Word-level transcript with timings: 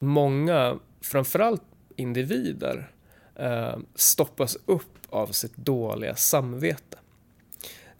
Många, 0.00 0.78
framförallt 1.00 1.62
individer, 1.96 2.90
eh, 3.34 3.76
stoppas 3.94 4.56
upp 4.66 4.96
av 5.10 5.26
sitt 5.26 5.56
dåliga 5.56 6.14
samvete. 6.14 6.98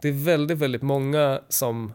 Det 0.00 0.08
är 0.08 0.24
väldigt, 0.24 0.58
väldigt 0.58 0.82
många 0.82 1.40
som 1.48 1.92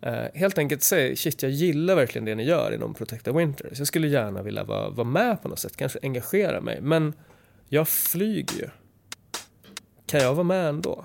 eh, 0.00 0.24
helt 0.34 0.58
enkelt 0.58 0.82
säger 0.82 1.16
shit, 1.16 1.42
jag 1.42 1.52
gillar 1.52 1.94
verkligen 1.94 2.24
det 2.24 2.34
ni 2.34 2.44
gör 2.44 2.74
inom 2.74 2.94
Protecta 2.94 3.32
Winters. 3.32 3.78
Jag 3.78 3.86
skulle 3.86 4.08
gärna 4.08 4.42
vilja 4.42 4.64
vara, 4.64 4.90
vara 4.90 5.08
med 5.08 5.42
på 5.42 5.48
något 5.48 5.58
sätt, 5.58 5.76
kanske 5.76 5.98
engagera 6.02 6.60
mig, 6.60 6.80
men 6.80 7.12
jag 7.68 7.88
flyger 7.88 8.56
ju. 8.58 8.68
Kan 10.06 10.20
jag 10.20 10.34
vara 10.34 10.44
med 10.44 10.68
ändå? 10.68 11.02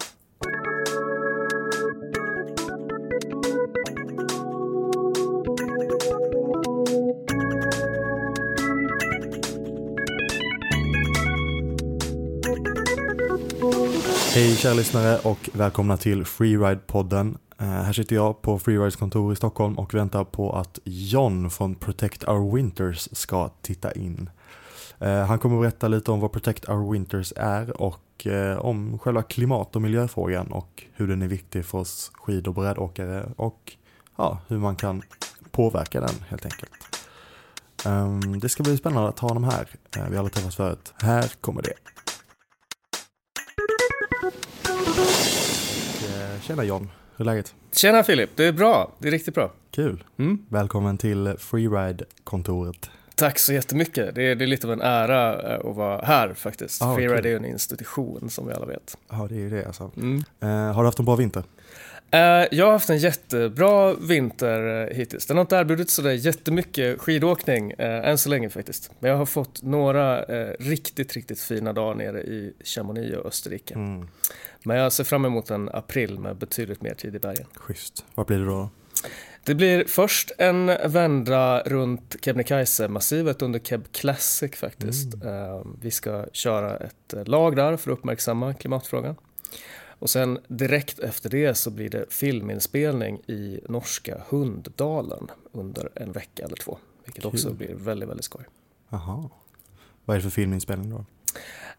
Hej 14.36 14.56
kära 14.56 14.74
lyssnare 14.74 15.20
och 15.24 15.50
välkomna 15.54 15.98
till 15.98 16.24
Freeride-podden. 16.24 17.38
Eh, 17.60 17.68
här 17.68 17.94
sitter 17.94 18.16
jag 18.16 18.42
på 18.42 18.60
Freerides 18.60 18.96
kontor 18.96 19.34
i 19.34 19.36
Stockholm 19.36 19.78
och 19.80 19.94
väntar 19.94 20.24
på 20.24 20.56
att 20.56 20.80
John 20.84 21.50
från 21.50 21.76
Protect 21.76 22.28
Our 22.28 22.56
Winters 22.56 23.10
ska 23.12 23.50
titta 23.62 23.92
in. 23.92 24.30
Eh, 25.00 25.26
han 25.26 25.40
kommer 25.40 25.56
att 25.56 25.62
berätta 25.62 25.88
lite 25.88 26.12
om 26.12 26.20
vad 26.20 26.32
Protect 26.32 26.70
Our 26.70 26.92
Winters 26.92 27.34
är 27.36 27.82
och 27.82 28.28
eh, 28.28 28.58
om 28.58 29.00
själva 29.00 29.24
klimat 29.24 29.76
och 29.76 29.82
miljöfrågan 29.82 30.52
och 30.52 30.84
hur 30.94 31.08
den 31.08 31.22
är 31.22 31.28
viktig 31.28 31.66
för 31.66 31.78
oss 31.78 32.12
skid 32.14 32.48
och 32.48 32.54
brädåkare 32.54 33.30
och 33.36 33.74
ja, 34.18 34.40
hur 34.48 34.58
man 34.58 34.76
kan 34.76 35.02
påverka 35.52 36.02
den 36.02 36.16
helt 36.30 36.46
enkelt. 36.46 36.72
Ehm, 37.86 38.40
det 38.40 38.50
ska 38.50 38.64
bli 38.64 38.78
spännande 38.78 39.10
att 39.10 39.20
ha 39.20 39.28
honom 39.28 39.44
här. 39.44 39.70
Eh, 39.98 40.04
vi 40.10 40.16
har 40.16 40.18
aldrig 40.18 40.34
träffats 40.34 40.56
förut. 40.56 40.94
Här 40.98 41.32
kommer 41.42 41.62
det. 41.62 41.95
Eh, 44.86 46.42
Tjena 46.42 46.64
John, 46.64 46.90
hur 47.18 47.26
är 47.28 47.32
läget? 47.32 47.56
Tjena 47.72 48.04
Filip, 48.04 48.30
det 48.36 48.46
är 48.46 48.52
bra. 48.52 48.92
Det 49.00 49.08
är 49.08 49.12
riktigt 49.12 49.34
bra. 49.36 49.52
Kul. 49.72 50.04
Mm. 50.18 50.46
Välkommen 50.50 50.98
till 50.98 51.28
Freeride-kontoret. 51.38 52.90
Tack 53.16 53.40
så 53.40 53.54
jättemycket. 53.54 54.16
Det 54.16 54.24
är, 54.24 54.36
det 54.36 54.46
är 54.46 54.48
lite 54.48 54.68
av 54.68 54.74
en 54.74 54.82
ära 54.82 55.54
eh, 55.54 55.70
att 55.70 55.76
vara 55.76 56.06
här 56.06 56.34
faktiskt. 56.34 56.82
Ah, 56.82 56.96
Freeride 56.96 57.18
kul. 57.18 57.26
är 57.26 57.30
ju 57.30 57.36
en 57.36 57.46
institution 57.46 58.30
som 58.30 58.48
vi 58.48 58.54
alla 58.54 58.66
vet. 58.66 58.98
Ja, 59.10 59.28
det 59.30 59.36
är 59.36 59.40
ju 59.40 59.50
det 59.50 59.66
alltså. 59.66 59.92
Mm. 59.98 60.24
Eh, 60.40 60.50
har 60.50 60.84
du 60.84 60.88
haft 60.88 61.00
en 61.00 61.06
bra 61.06 61.16
vinter? 61.16 61.44
Eh, 62.12 62.20
Jag 62.52 62.66
har 62.66 62.72
haft 62.72 62.90
en 62.90 62.98
jättebra 62.98 63.94
vinter 63.94 64.88
eh, 64.92 64.98
hittills. 64.98 65.26
Den 65.26 65.38
har 65.38 65.42
inte 65.42 65.56
erbjudit 65.56 65.90
sådär 65.90 66.12
jättemycket 66.12 67.02
skidåkning 67.02 67.72
eh, 67.72 68.10
än 68.10 68.18
så 68.18 68.30
länge 68.30 68.50
faktiskt. 68.50 68.92
Men 69.00 69.12
jag 69.12 69.18
har 69.18 69.26
fått 69.26 69.64
några 69.64 70.24
eh, 70.24 70.54
riktigt, 70.60 71.14
riktigt 71.14 71.40
fina 71.42 71.74
dagar 71.74 71.96
nere 71.96 72.22
i 72.22 72.54
Chamonix 72.64 73.18
och 73.18 73.26
Österrike. 73.26 73.74
Mm. 73.74 74.08
Men 74.64 74.78
jag 74.78 74.92
ser 74.94 75.04
fram 75.04 75.26
emot 75.26 75.50
en 75.50 75.70
april 75.70 76.20
med 76.20 76.36
betydligt 76.36 76.82
mer 76.82 76.94
tid 76.94 77.16
i 77.16 77.20
bergen. 77.20 77.48
Schysst. 77.56 78.06
Vad 78.16 78.26
blir 78.28 78.38
det 78.40 78.46
då? 78.46 78.70
Det 79.44 79.56
blir 79.56 79.86
först 79.86 80.32
en 80.38 80.66
vända 80.86 81.60
runt 81.66 82.16
Kebnekaise-massivet 82.22 83.42
under 83.42 83.60
Keb 83.60 83.92
Classic 83.92 84.52
faktiskt. 84.56 85.14
Eh, 85.24 85.62
Vi 85.82 85.92
ska 85.92 86.26
köra 86.32 86.78
ett 86.78 87.28
lag 87.28 87.56
där 87.56 87.78
för 87.78 87.92
att 87.92 87.98
uppmärksamma 87.98 88.54
klimatfrågan. 88.54 89.16
Och 90.06 90.10
sen 90.10 90.40
direkt 90.48 91.00
efter 91.00 91.30
det 91.30 91.56
så 91.56 91.72
blir 91.72 91.90
det 91.90 92.06
filminspelning 92.10 93.20
i 93.28 93.60
norska 93.70 94.22
Hunddalen 94.30 95.32
under 95.52 95.90
en 95.96 96.12
vecka 96.12 96.44
eller 96.44 96.56
två. 96.56 96.78
Vilket 97.06 97.26
också 97.26 97.48
Kul. 97.48 97.58
blir 97.58 97.74
väldigt, 97.76 98.10
väldigt 98.10 98.26
skoj. 98.26 98.46
Jaha. 98.90 99.30
Vad 100.06 100.16
är 100.16 100.20
det 100.20 100.24
för 100.24 100.30
filminspelning 100.30 100.90
då? 100.90 100.98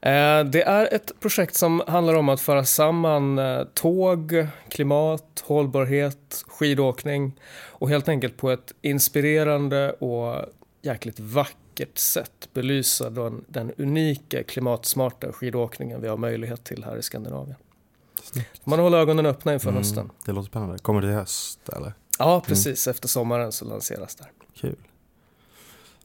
Eh, 0.08 0.44
Det 0.44 0.62
är 0.62 0.94
ett 0.94 1.12
projekt 1.20 1.54
som 1.54 1.82
handlar 1.86 2.14
om 2.14 2.28
att 2.28 2.40
föra 2.40 2.64
samman 2.64 3.38
eh, 3.38 3.64
tåg, 3.74 4.46
klimat, 4.68 5.44
hållbarhet, 5.46 6.44
skidåkning 6.46 7.40
och 7.66 7.88
helt 7.88 8.08
enkelt 8.08 8.36
på 8.36 8.50
ett 8.50 8.72
inspirerande 8.82 9.92
och 9.92 10.44
jäkligt 10.82 11.20
vackert 11.20 11.98
sätt 11.98 12.48
belysa 12.52 13.10
den, 13.10 13.44
den 13.48 13.72
unika 13.78 14.42
klimatsmarta 14.42 15.32
skidåkningen 15.32 16.00
vi 16.00 16.08
har 16.08 16.16
möjlighet 16.16 16.64
till 16.64 16.84
här 16.84 16.96
i 16.96 17.02
Skandinavien. 17.02 17.56
Man 18.64 18.78
håller 18.78 18.98
ögonen 18.98 19.26
öppna 19.26 19.54
inför 19.54 19.68
Mm, 19.68 19.78
hösten. 19.82 20.10
Det 20.24 20.32
låter 20.32 20.48
spännande. 20.48 20.78
Kommer 20.78 21.00
det 21.00 21.08
i 21.10 21.14
höst 21.14 21.68
eller? 21.68 21.94
Ja, 22.18 22.42
precis. 22.46 22.86
Efter 22.86 23.08
sommaren 23.08 23.52
så 23.52 23.64
lanseras 23.64 24.14
det. 24.16 24.24
Kul. 24.54 24.76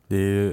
Det 0.07 0.15
är 0.15 0.19
ju... 0.19 0.51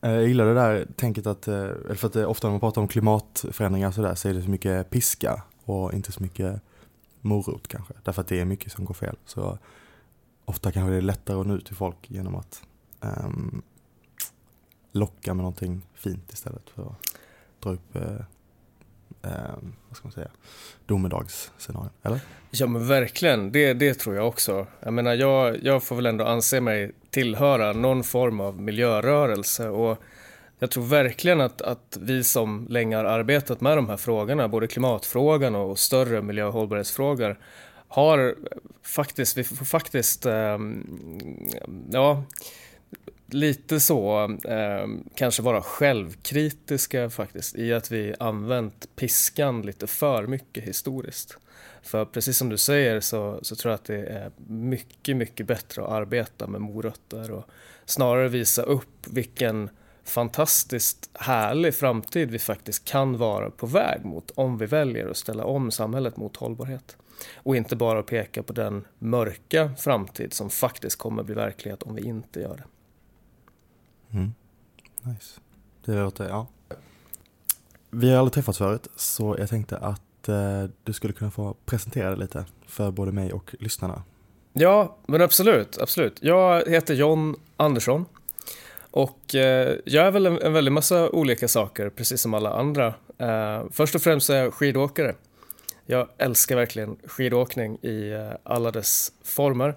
eh, 0.00 0.10
Jag 0.10 0.28
gillar 0.28 0.46
det 0.46 0.54
där 0.54 0.86
tänket 0.96 1.26
att, 1.26 1.48
eh, 1.48 1.54
eller 1.54 1.94
för 1.94 2.06
att 2.06 2.12
det, 2.12 2.26
ofta 2.26 2.46
när 2.48 2.52
man 2.52 2.60
pratar 2.60 2.80
om 2.82 2.88
klimatförändringar 2.88 3.90
så, 3.90 4.02
där, 4.02 4.14
så 4.14 4.28
är 4.28 4.34
det 4.34 4.42
så 4.42 4.50
mycket 4.50 4.90
piska 4.90 5.42
och 5.64 5.92
inte 5.94 6.12
så 6.12 6.22
mycket 6.22 6.60
morot 7.20 7.68
kanske. 7.68 7.94
Därför 8.04 8.20
att 8.22 8.28
det 8.28 8.40
är 8.40 8.44
mycket 8.44 8.72
som 8.72 8.84
går 8.84 8.94
fel. 8.94 9.16
Så 9.24 9.58
ofta 10.44 10.72
kanske 10.72 10.90
det 10.90 10.96
är 10.96 11.02
lättare 11.02 11.40
att 11.40 11.46
nå 11.46 11.54
ut 11.54 11.66
till 11.66 11.76
folk 11.76 12.10
genom 12.10 12.34
att 12.34 12.62
ehm, 13.00 13.62
locka 14.92 15.34
med 15.34 15.42
någonting 15.42 15.86
fint 15.94 16.32
istället 16.32 16.70
för 16.70 16.82
att 16.82 16.98
dra 17.62 17.70
upp, 17.70 17.96
eh, 17.96 18.16
eh, 19.26 19.32
vad 19.88 19.96
ska 19.96 20.06
man 20.06 20.12
säga, 20.12 20.28
domedagsscenarion. 20.86 21.90
Eller? 22.02 22.20
Ja 22.50 22.66
men 22.66 22.88
verkligen, 22.88 23.52
det, 23.52 23.74
det 23.74 23.94
tror 23.94 24.16
jag 24.16 24.28
också. 24.28 24.66
Jag 24.80 24.92
menar 24.92 25.14
jag, 25.14 25.64
jag 25.64 25.82
får 25.82 25.96
väl 25.96 26.06
ändå 26.06 26.24
anse 26.24 26.60
mig 26.60 26.92
tillhöra 27.10 27.72
någon 27.72 28.04
form 28.04 28.40
av 28.40 28.60
miljörörelse 28.60 29.68
och 29.68 30.02
jag 30.58 30.70
tror 30.70 30.84
verkligen 30.84 31.40
att, 31.40 31.62
att 31.62 31.98
vi 32.00 32.24
som 32.24 32.66
länge 32.70 32.96
har 32.96 33.04
arbetat 33.04 33.60
med 33.60 33.78
de 33.78 33.88
här 33.88 33.96
frågorna, 33.96 34.48
både 34.48 34.66
klimatfrågan 34.66 35.54
och 35.54 35.78
större 35.78 36.22
miljö 36.22 36.44
och 36.44 36.52
hållbarhetsfrågor, 36.52 37.38
har 37.88 38.34
faktiskt, 38.82 39.36
vi 39.36 39.44
får 39.44 39.64
faktiskt, 39.64 40.26
eh, 40.26 40.58
ja, 41.90 42.24
lite 43.30 43.80
så, 43.80 44.24
eh, 44.44 44.88
kanske 45.14 45.42
vara 45.42 45.62
självkritiska 45.62 47.10
faktiskt 47.10 47.56
i 47.56 47.72
att 47.72 47.90
vi 47.90 48.14
använt 48.20 48.96
piskan 48.96 49.62
lite 49.62 49.86
för 49.86 50.26
mycket 50.26 50.64
historiskt. 50.64 51.38
För 51.82 52.04
precis 52.04 52.38
som 52.38 52.48
du 52.48 52.58
säger 52.58 53.00
så, 53.00 53.38
så 53.42 53.56
tror 53.56 53.70
jag 53.70 53.74
att 53.74 53.84
det 53.84 54.06
är 54.06 54.30
mycket, 54.46 55.16
mycket 55.16 55.46
bättre 55.46 55.82
att 55.82 55.90
arbeta 55.90 56.46
med 56.46 56.60
morötter 56.60 57.30
och 57.30 57.44
snarare 57.84 58.28
visa 58.28 58.62
upp 58.62 59.06
vilken 59.06 59.70
fantastiskt 60.04 61.10
härlig 61.14 61.74
framtid 61.74 62.30
vi 62.30 62.38
faktiskt 62.38 62.84
kan 62.84 63.18
vara 63.18 63.50
på 63.50 63.66
väg 63.66 64.04
mot 64.04 64.30
om 64.30 64.58
vi 64.58 64.66
väljer 64.66 65.08
att 65.08 65.16
ställa 65.16 65.44
om 65.44 65.70
samhället 65.70 66.16
mot 66.16 66.36
hållbarhet. 66.36 66.96
Och 67.34 67.56
inte 67.56 67.76
bara 67.76 68.02
peka 68.02 68.42
på 68.42 68.52
den 68.52 68.84
mörka 68.98 69.70
framtid 69.78 70.32
som 70.32 70.50
faktiskt 70.50 70.98
kommer 70.98 71.22
bli 71.22 71.34
verklighet 71.34 71.82
om 71.82 71.94
vi 71.94 72.02
inte 72.02 72.40
gör 72.40 72.56
det. 72.56 72.64
Mm. 74.12 74.34
Nice. 75.02 75.40
Det 75.84 75.94
låter, 75.94 76.28
ja. 76.28 76.46
Vi 77.90 78.10
har 78.10 78.18
aldrig 78.18 78.32
träffats 78.32 78.58
förut, 78.58 78.88
så 78.96 79.36
jag 79.38 79.48
tänkte 79.48 79.76
att 79.76 80.28
eh, 80.28 80.64
du 80.84 80.92
skulle 80.92 81.12
kunna 81.12 81.30
få 81.30 81.56
presentera 81.64 82.10
dig 82.10 82.18
lite 82.18 82.44
för 82.66 82.90
både 82.90 83.12
mig 83.12 83.32
och 83.32 83.54
lyssnarna. 83.58 84.02
Ja, 84.52 84.96
men 85.06 85.22
absolut, 85.22 85.78
absolut. 85.78 86.18
Jag 86.22 86.68
heter 86.68 86.94
John 86.94 87.36
Andersson 87.56 88.04
och 88.90 89.34
eh, 89.34 89.76
jag 89.84 90.06
är 90.06 90.10
väl 90.10 90.26
en, 90.26 90.42
en 90.42 90.52
väldig 90.52 90.72
massa 90.72 91.10
olika 91.10 91.48
saker, 91.48 91.90
precis 91.90 92.20
som 92.20 92.34
alla 92.34 92.50
andra. 92.52 92.94
Eh, 93.18 93.64
först 93.70 93.94
och 93.94 94.02
främst 94.02 94.30
är 94.30 94.36
jag 94.36 94.54
skidåkare. 94.54 95.14
Jag 95.86 96.08
älskar 96.18 96.56
verkligen 96.56 96.96
skidåkning 97.04 97.78
i 97.82 98.10
eh, 98.12 98.32
alla 98.42 98.70
dess 98.70 99.12
former. 99.24 99.74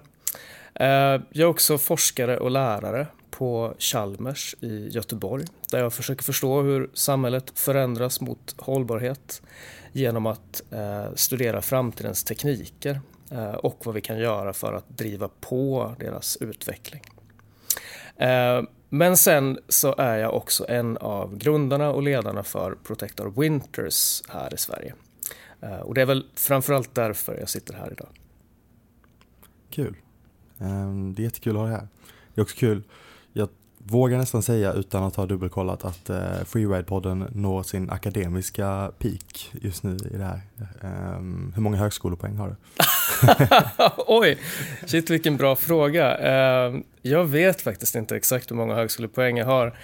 Eh, 0.74 0.86
jag 1.30 1.36
är 1.36 1.44
också 1.44 1.78
forskare 1.78 2.38
och 2.38 2.50
lärare 2.50 3.06
på 3.40 3.74
Chalmers 3.78 4.54
i 4.60 4.88
Göteborg 4.88 5.44
där 5.70 5.78
jag 5.78 5.92
försöker 5.92 6.24
förstå 6.24 6.62
hur 6.62 6.90
samhället 6.94 7.52
förändras 7.54 8.20
mot 8.20 8.54
hållbarhet 8.58 9.42
genom 9.92 10.26
att 10.26 10.62
eh, 10.70 11.14
studera 11.14 11.62
framtidens 11.62 12.24
tekniker 12.24 13.00
eh, 13.30 13.52
och 13.52 13.80
vad 13.84 13.94
vi 13.94 14.00
kan 14.00 14.18
göra 14.18 14.52
för 14.52 14.72
att 14.72 14.88
driva 14.88 15.28
på 15.40 15.94
deras 15.98 16.36
utveckling. 16.36 17.02
Eh, 18.16 18.62
men 18.88 19.16
sen 19.16 19.58
så 19.68 19.94
är 19.98 20.16
jag 20.16 20.34
också 20.34 20.66
en 20.68 20.96
av 20.96 21.36
grundarna 21.36 21.90
och 21.90 22.02
ledarna 22.02 22.42
för 22.42 22.76
Protector 22.84 23.32
Winters 23.40 24.22
här 24.28 24.54
i 24.54 24.56
Sverige. 24.56 24.94
Eh, 25.60 25.78
och 25.78 25.94
det 25.94 26.00
är 26.02 26.06
väl 26.06 26.26
framförallt 26.34 26.94
därför 26.94 27.38
jag 27.38 27.48
sitter 27.48 27.74
här 27.74 27.92
idag. 27.92 28.08
Kul. 29.70 29.96
Ehm, 30.58 31.14
det 31.14 31.22
är 31.22 31.24
jättekul 31.24 31.56
att 31.56 31.60
ha 31.60 31.66
dig 31.66 31.74
här. 31.74 31.88
Det 32.34 32.40
är 32.40 32.42
också 32.42 32.56
kul, 32.56 32.82
vågar 33.90 34.18
nästan 34.18 34.42
säga 34.42 34.72
utan 34.72 35.02
att 35.02 35.16
ha 35.16 35.26
dubbelkollat 35.26 35.84
att 35.84 36.10
eh, 36.10 36.16
Freeride-podden 36.44 37.26
når 37.34 37.62
sin 37.62 37.90
akademiska 37.90 38.92
peak 38.98 39.50
just 39.52 39.82
nu 39.82 39.96
i 40.10 40.16
det 40.16 40.24
här. 40.24 40.40
Ehm, 40.82 41.52
hur 41.54 41.62
många 41.62 41.76
högskolepoäng 41.76 42.36
har 42.36 42.48
du? 42.48 42.56
Oj, 44.06 44.38
shit 44.86 45.10
vilken 45.10 45.36
bra 45.36 45.56
fråga. 45.56 46.16
Ehm, 46.16 46.82
jag 47.02 47.24
vet 47.24 47.62
faktiskt 47.62 47.94
inte 47.94 48.16
exakt 48.16 48.50
hur 48.50 48.56
många 48.56 48.74
högskolepoäng 48.74 49.38
jag 49.38 49.46
har. 49.46 49.76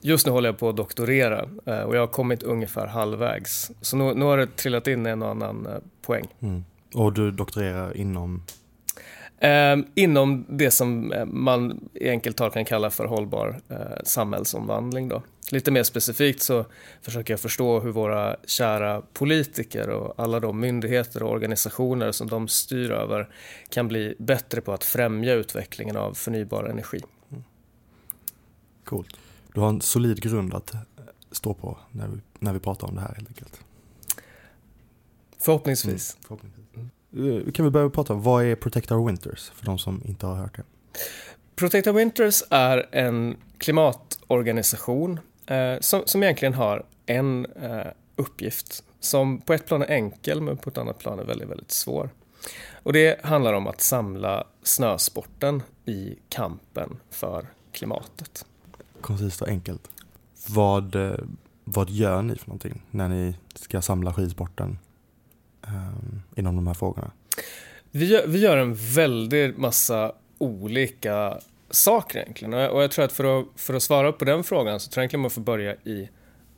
Just 0.00 0.26
nu 0.26 0.32
håller 0.32 0.48
jag 0.48 0.58
på 0.58 0.68
att 0.68 0.76
doktorera 0.76 1.48
eh, 1.66 1.80
och 1.80 1.96
jag 1.96 2.00
har 2.00 2.06
kommit 2.06 2.42
ungefär 2.42 2.86
halvvägs. 2.86 3.70
Så 3.80 3.96
nu, 3.96 4.14
nu 4.14 4.24
har 4.24 4.38
det 4.38 4.56
trillat 4.56 4.86
in 4.86 5.06
en 5.06 5.22
och 5.22 5.28
annan 5.28 5.66
eh, 5.66 5.72
poäng. 6.02 6.26
Mm. 6.40 6.64
Och 6.94 7.12
du 7.12 7.30
doktorerar 7.30 7.96
inom? 7.96 8.42
Eh, 9.40 9.76
inom 9.94 10.46
det 10.48 10.70
som 10.70 11.12
eh, 11.12 11.24
man 11.26 11.88
i 11.94 12.08
enkelt 12.08 12.36
tal 12.36 12.50
kan 12.50 12.64
kalla 12.64 12.90
för 12.90 13.04
hållbar 13.04 13.60
eh, 13.68 13.76
samhällsomvandling. 14.04 15.08
Då. 15.08 15.22
Lite 15.50 15.70
mer 15.70 15.82
specifikt 15.82 16.42
så 16.42 16.64
försöker 17.02 17.32
jag 17.32 17.40
förstå 17.40 17.80
hur 17.80 17.90
våra 17.90 18.36
kära 18.46 19.02
politiker 19.12 19.90
och 19.90 20.14
alla 20.16 20.40
de 20.40 20.60
myndigheter 20.60 21.22
och 21.22 21.30
organisationer 21.30 22.12
som 22.12 22.28
de 22.28 22.48
styr 22.48 22.90
över 22.90 23.28
kan 23.68 23.88
bli 23.88 24.14
bättre 24.18 24.60
på 24.60 24.72
att 24.72 24.84
främja 24.84 25.34
utvecklingen 25.34 25.96
av 25.96 26.14
förnybar 26.14 26.64
energi. 26.64 27.00
Mm. 27.30 27.44
Coolt. 28.84 29.16
Du 29.54 29.60
har 29.60 29.68
en 29.68 29.80
solid 29.80 30.22
grund 30.22 30.54
att 30.54 30.74
eh, 30.74 30.80
stå 31.32 31.54
på 31.54 31.78
när 31.90 32.08
vi, 32.08 32.20
när 32.38 32.52
vi 32.52 32.58
pratar 32.58 32.88
om 32.88 32.94
det 32.94 33.00
här 33.00 33.14
helt 33.14 33.28
enkelt. 33.28 33.60
Förhoppningsvis. 35.38 36.14
Mm, 36.14 36.22
förhoppningsvis. 36.22 36.59
Mm. 37.12 37.52
Kan 37.52 37.64
vi 37.64 37.70
börja 37.70 37.90
prata 37.90 38.12
om 38.12 38.22
vad 38.22 38.44
är 38.44 38.54
Protect 38.54 38.92
Our 38.92 39.06
Winters 39.06 39.50
för 39.50 39.66
de 39.66 39.78
som 39.78 40.02
inte 40.04 40.26
har 40.26 40.34
hört 40.34 40.56
det? 40.56 40.62
Protect 41.56 41.86
Our 41.86 41.94
Winters 41.94 42.42
är 42.50 42.88
en 42.92 43.36
klimatorganisation 43.58 45.20
eh, 45.46 45.80
som, 45.80 46.02
som 46.06 46.22
egentligen 46.22 46.54
har 46.54 46.84
en 47.06 47.46
eh, 47.46 47.86
uppgift 48.16 48.84
som 49.00 49.40
på 49.40 49.52
ett 49.52 49.66
plan 49.66 49.82
är 49.82 49.86
enkel 49.86 50.40
men 50.40 50.56
på 50.56 50.70
ett 50.70 50.78
annat 50.78 50.98
plan 50.98 51.18
är 51.18 51.24
väldigt, 51.24 51.48
väldigt 51.48 51.70
svår. 51.70 52.10
Och 52.82 52.92
det 52.92 53.24
handlar 53.24 53.52
om 53.52 53.66
att 53.66 53.80
samla 53.80 54.46
snösporten 54.62 55.62
i 55.86 56.18
kampen 56.28 56.96
för 57.10 57.46
klimatet. 57.72 58.46
Koncist 59.00 59.42
och 59.42 59.48
enkelt. 59.48 59.90
Vad, 60.46 60.94
eh, 60.94 61.18
vad 61.64 61.90
gör 61.90 62.22
ni 62.22 62.36
för 62.36 62.48
någonting 62.48 62.82
när 62.90 63.08
ni 63.08 63.34
ska 63.54 63.82
samla 63.82 64.12
skidsporten 64.14 64.78
Ehm, 65.74 66.22
inom 66.36 66.56
de 66.56 66.66
här 66.66 66.74
frågorna? 66.74 67.10
Vi 67.90 68.04
gör, 68.04 68.26
vi 68.26 68.38
gör 68.38 68.56
en 68.56 68.74
väldig 68.74 69.58
massa 69.58 70.12
olika 70.38 71.38
saker 71.70 72.18
egentligen. 72.18 72.54
Och 72.54 72.82
jag 72.82 72.90
tror 72.90 73.04
att 73.04 73.12
för 73.12 73.40
att, 73.40 73.46
för 73.56 73.74
att 73.74 73.82
svara 73.82 74.12
på 74.12 74.24
den 74.24 74.44
frågan 74.44 74.80
så 74.80 74.90
tror 74.90 75.00
jag 75.00 75.04
egentligen 75.04 75.20
man 75.20 75.30
får 75.30 75.40
börja 75.40 75.74
i 75.74 76.08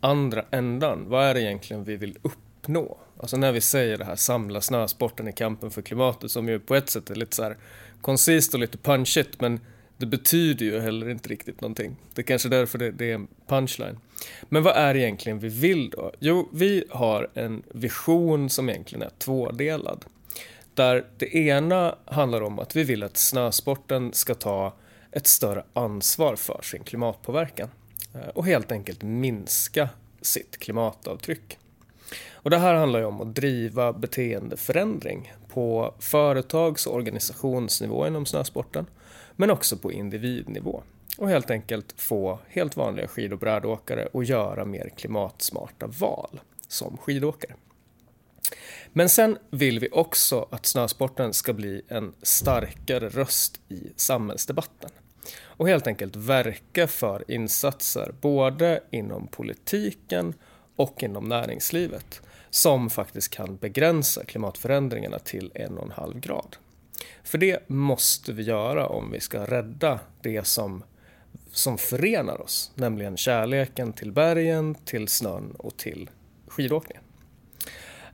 andra 0.00 0.44
ändan. 0.50 1.08
Vad 1.08 1.24
är 1.24 1.34
det 1.34 1.42
egentligen 1.42 1.84
vi 1.84 1.96
vill 1.96 2.18
uppnå? 2.22 2.98
Alltså 3.20 3.36
när 3.36 3.52
vi 3.52 3.60
säger 3.60 3.98
det 3.98 4.04
här 4.04 4.16
samla 4.16 4.60
snösporten 4.60 5.28
i 5.28 5.32
kampen 5.32 5.70
för 5.70 5.82
klimatet 5.82 6.30
som 6.30 6.48
ju 6.48 6.58
på 6.58 6.74
ett 6.74 6.90
sätt 6.90 7.10
är 7.10 7.14
lite 7.14 7.36
så 7.36 7.42
här 7.42 7.56
koncist 8.00 8.54
och 8.54 8.60
lite 8.60 8.78
punchigt 8.78 9.40
men 9.40 9.60
det 9.96 10.06
betyder 10.06 10.66
ju 10.66 10.80
heller 10.80 11.08
inte 11.08 11.28
riktigt 11.28 11.60
någonting. 11.60 11.96
Det 12.14 12.22
är 12.22 12.26
kanske 12.26 12.48
därför 12.48 12.78
det, 12.78 12.90
det 12.90 13.10
är 13.10 13.14
en 13.14 13.28
punchline. 13.46 13.98
Men 14.48 14.62
vad 14.62 14.76
är 14.76 14.94
det 14.94 15.00
egentligen 15.00 15.38
vi 15.38 15.48
vill 15.48 15.90
då? 15.90 16.12
Jo, 16.18 16.48
vi 16.52 16.84
har 16.90 17.30
en 17.34 17.62
vision 17.74 18.50
som 18.50 18.68
egentligen 18.68 19.02
är 19.02 19.10
tvådelad. 19.18 20.04
Där 20.74 21.04
det 21.18 21.34
ena 21.36 21.94
handlar 22.04 22.40
om 22.42 22.58
att 22.58 22.76
vi 22.76 22.84
vill 22.84 23.02
att 23.02 23.16
snösporten 23.16 24.12
ska 24.12 24.34
ta 24.34 24.74
ett 25.12 25.26
större 25.26 25.64
ansvar 25.72 26.36
för 26.36 26.60
sin 26.62 26.84
klimatpåverkan 26.84 27.68
eh, 28.14 28.28
och 28.28 28.46
helt 28.46 28.72
enkelt 28.72 29.02
minska 29.02 29.88
sitt 30.22 30.58
klimatavtryck. 30.58 31.58
Och 32.32 32.50
det 32.50 32.58
här 32.58 32.74
handlar 32.74 33.00
ju 33.00 33.06
om 33.06 33.20
att 33.20 33.34
driva 33.34 33.92
beteendeförändring 33.92 35.32
på 35.48 35.94
företags 35.98 36.86
och 36.86 36.94
organisationsnivå 36.94 38.06
inom 38.06 38.26
snösporten 38.26 38.86
men 39.42 39.50
också 39.50 39.76
på 39.76 39.92
individnivå 39.92 40.82
och 41.18 41.28
helt 41.28 41.50
enkelt 41.50 41.94
få 41.96 42.38
helt 42.48 42.76
vanliga 42.76 43.08
skid 43.08 43.32
och 43.32 43.38
brädåkare 43.38 44.08
att 44.14 44.28
göra 44.28 44.64
mer 44.64 44.88
klimatsmarta 44.96 45.86
val 45.86 46.40
som 46.68 46.96
skidåkare. 46.96 47.54
Men 48.92 49.08
sen 49.08 49.38
vill 49.50 49.78
vi 49.78 49.88
också 49.92 50.48
att 50.50 50.66
snösporten 50.66 51.32
ska 51.32 51.52
bli 51.52 51.82
en 51.88 52.14
starkare 52.22 53.08
röst 53.08 53.60
i 53.68 53.92
samhällsdebatten 53.96 54.90
och 55.40 55.68
helt 55.68 55.86
enkelt 55.86 56.16
verka 56.16 56.86
för 56.86 57.30
insatser 57.30 58.14
både 58.20 58.82
inom 58.90 59.26
politiken 59.26 60.34
och 60.76 61.02
inom 61.02 61.24
näringslivet 61.24 62.22
som 62.50 62.90
faktiskt 62.90 63.30
kan 63.30 63.56
begränsa 63.56 64.24
klimatförändringarna 64.24 65.18
till 65.18 65.52
en 65.54 65.78
och 65.78 65.84
en 65.84 65.92
halv 65.92 66.20
grad. 66.20 66.56
För 67.24 67.38
det 67.38 67.68
måste 67.68 68.32
vi 68.32 68.42
göra 68.42 68.86
om 68.86 69.10
vi 69.10 69.20
ska 69.20 69.44
rädda 69.44 70.00
det 70.22 70.46
som, 70.46 70.84
som 71.52 71.78
förenar 71.78 72.40
oss, 72.40 72.72
nämligen 72.74 73.16
kärleken 73.16 73.92
till 73.92 74.12
bergen, 74.12 74.74
till 74.74 75.08
snön 75.08 75.54
och 75.58 75.76
till 75.76 76.10
skidåkningen. 76.46 77.02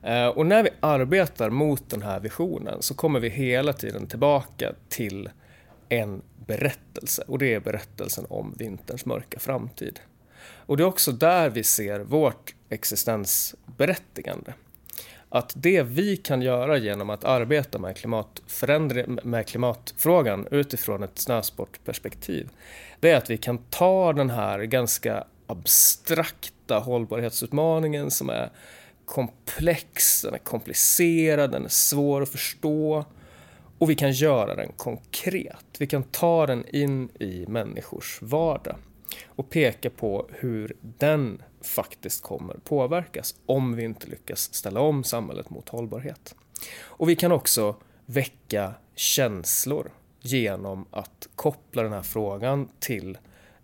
Eh, 0.03 0.27
och 0.27 0.47
när 0.47 0.63
vi 0.63 0.71
arbetar 0.81 1.51
mot 1.51 1.91
den 1.91 2.03
här 2.03 2.21
visionen 2.21 2.83
så 2.83 2.95
kommer 2.95 3.21
vi 3.21 3.29
hela 3.29 3.73
tiden 3.73 4.07
tillbaka 4.07 4.73
till 4.89 5.31
en 5.89 6.23
berättelse 6.47 7.23
och 7.27 7.39
det 7.39 7.55
är 7.55 7.61
berättelsen 7.61 8.27
om 8.29 8.55
vinterns 8.59 9.07
mörka 9.07 9.39
framtid. 9.39 10.01
Och 10.41 10.77
det 10.77 10.83
är 10.83 10.87
också 10.87 11.13
där 11.13 11.51
vi 11.51 11.65
ser 11.65 12.01
vårt 12.01 12.55
existensberättigande. 12.69 14.53
Att 15.31 15.53
det 15.57 15.83
vi 15.83 16.17
kan 16.17 16.43
göra 16.43 16.77
genom 16.77 17.11
att 17.11 17.25
arbeta 17.25 17.79
med, 17.79 17.97
med 19.25 19.47
klimatfrågan 19.47 20.47
utifrån 20.51 21.03
ett 21.03 21.19
snösportperspektiv, 21.19 22.49
det 23.01 23.11
är 23.11 23.17
att 23.17 23.31
vi 23.31 23.37
kan 23.37 23.59
ta 23.59 24.13
den 24.13 24.31
här 24.31 24.63
ganska 24.63 25.25
abstrakta 25.47 26.79
hållbarhetsutmaningen 26.79 28.11
som 28.11 28.31
är 28.31 28.51
komplex, 29.05 30.23
den 30.23 30.35
är 30.35 30.39
komplicerad, 30.39 31.51
den 31.51 31.65
är 31.65 31.69
svår 31.69 32.23
att 32.23 32.29
förstå 32.29 33.05
och 33.79 33.91
vi 33.91 33.95
kan 33.95 34.13
göra 34.13 34.55
den 34.55 34.73
konkret. 34.77 35.65
Vi 35.79 35.87
kan 35.87 36.03
ta 36.03 36.47
den 36.47 36.77
in 36.77 37.09
i 37.09 37.45
människors 37.49 38.23
vardag 38.23 38.77
och 39.27 39.51
peka 39.51 39.91
på 39.91 40.29
hur 40.33 40.77
den 40.81 41.43
faktiskt 41.61 42.23
kommer 42.23 42.55
påverkas 42.55 43.35
om 43.47 43.77
vi 43.77 43.85
inte 43.85 44.07
lyckas 44.07 44.55
ställa 44.55 44.81
om 44.81 45.05
samhället 45.05 45.51
mot 45.51 45.69
hållbarhet. 45.69 46.35
Och 46.83 47.09
vi 47.09 47.17
kan 47.17 47.33
också 47.33 47.77
väcka 48.07 48.75
känslor 48.95 49.91
genom 50.21 50.87
att 50.91 51.29
koppla 51.35 51.83
den 51.83 51.93
här 51.93 52.03
frågan 52.03 52.69
till 52.79 53.19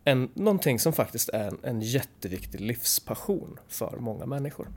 en, 0.04 0.30
någonting 0.34 0.78
som 0.78 0.92
faktiskt 0.92 1.28
är 1.28 1.48
en, 1.48 1.58
en 1.62 1.80
jätteviktig 1.80 2.60
livspassion 2.60 3.58
för 3.68 3.96
många 3.98 4.26
människor. 4.26 4.68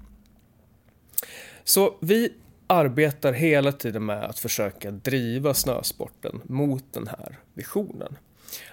Så 1.64 1.98
vi 2.00 2.34
arbetar 2.68 3.34
hela 3.34 3.72
tiden 3.72 4.06
med 4.06 4.24
att 4.24 4.40
försöka 4.40 4.92
driva 4.92 5.54
snösporten 5.54 6.42
mot 6.44 6.94
den 6.94 7.08
här 7.08 7.40
visionen. 7.54 8.18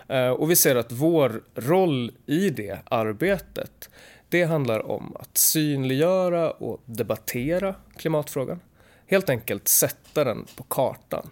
Eh, 0.08 0.28
och 0.28 0.50
vi 0.50 0.56
ser 0.56 0.76
att 0.76 0.92
vår 0.92 1.42
roll 1.54 2.12
i 2.26 2.50
det 2.50 2.78
arbetet, 2.84 3.90
det 4.28 4.44
handlar 4.44 4.90
om 4.90 5.16
att 5.16 5.38
synliggöra 5.38 6.50
och 6.50 6.80
debattera 6.84 7.74
klimatfrågan. 7.96 8.60
Helt 9.06 9.30
enkelt 9.30 9.68
sätta 9.68 10.24
den 10.24 10.46
på 10.56 10.62
kartan 10.62 11.30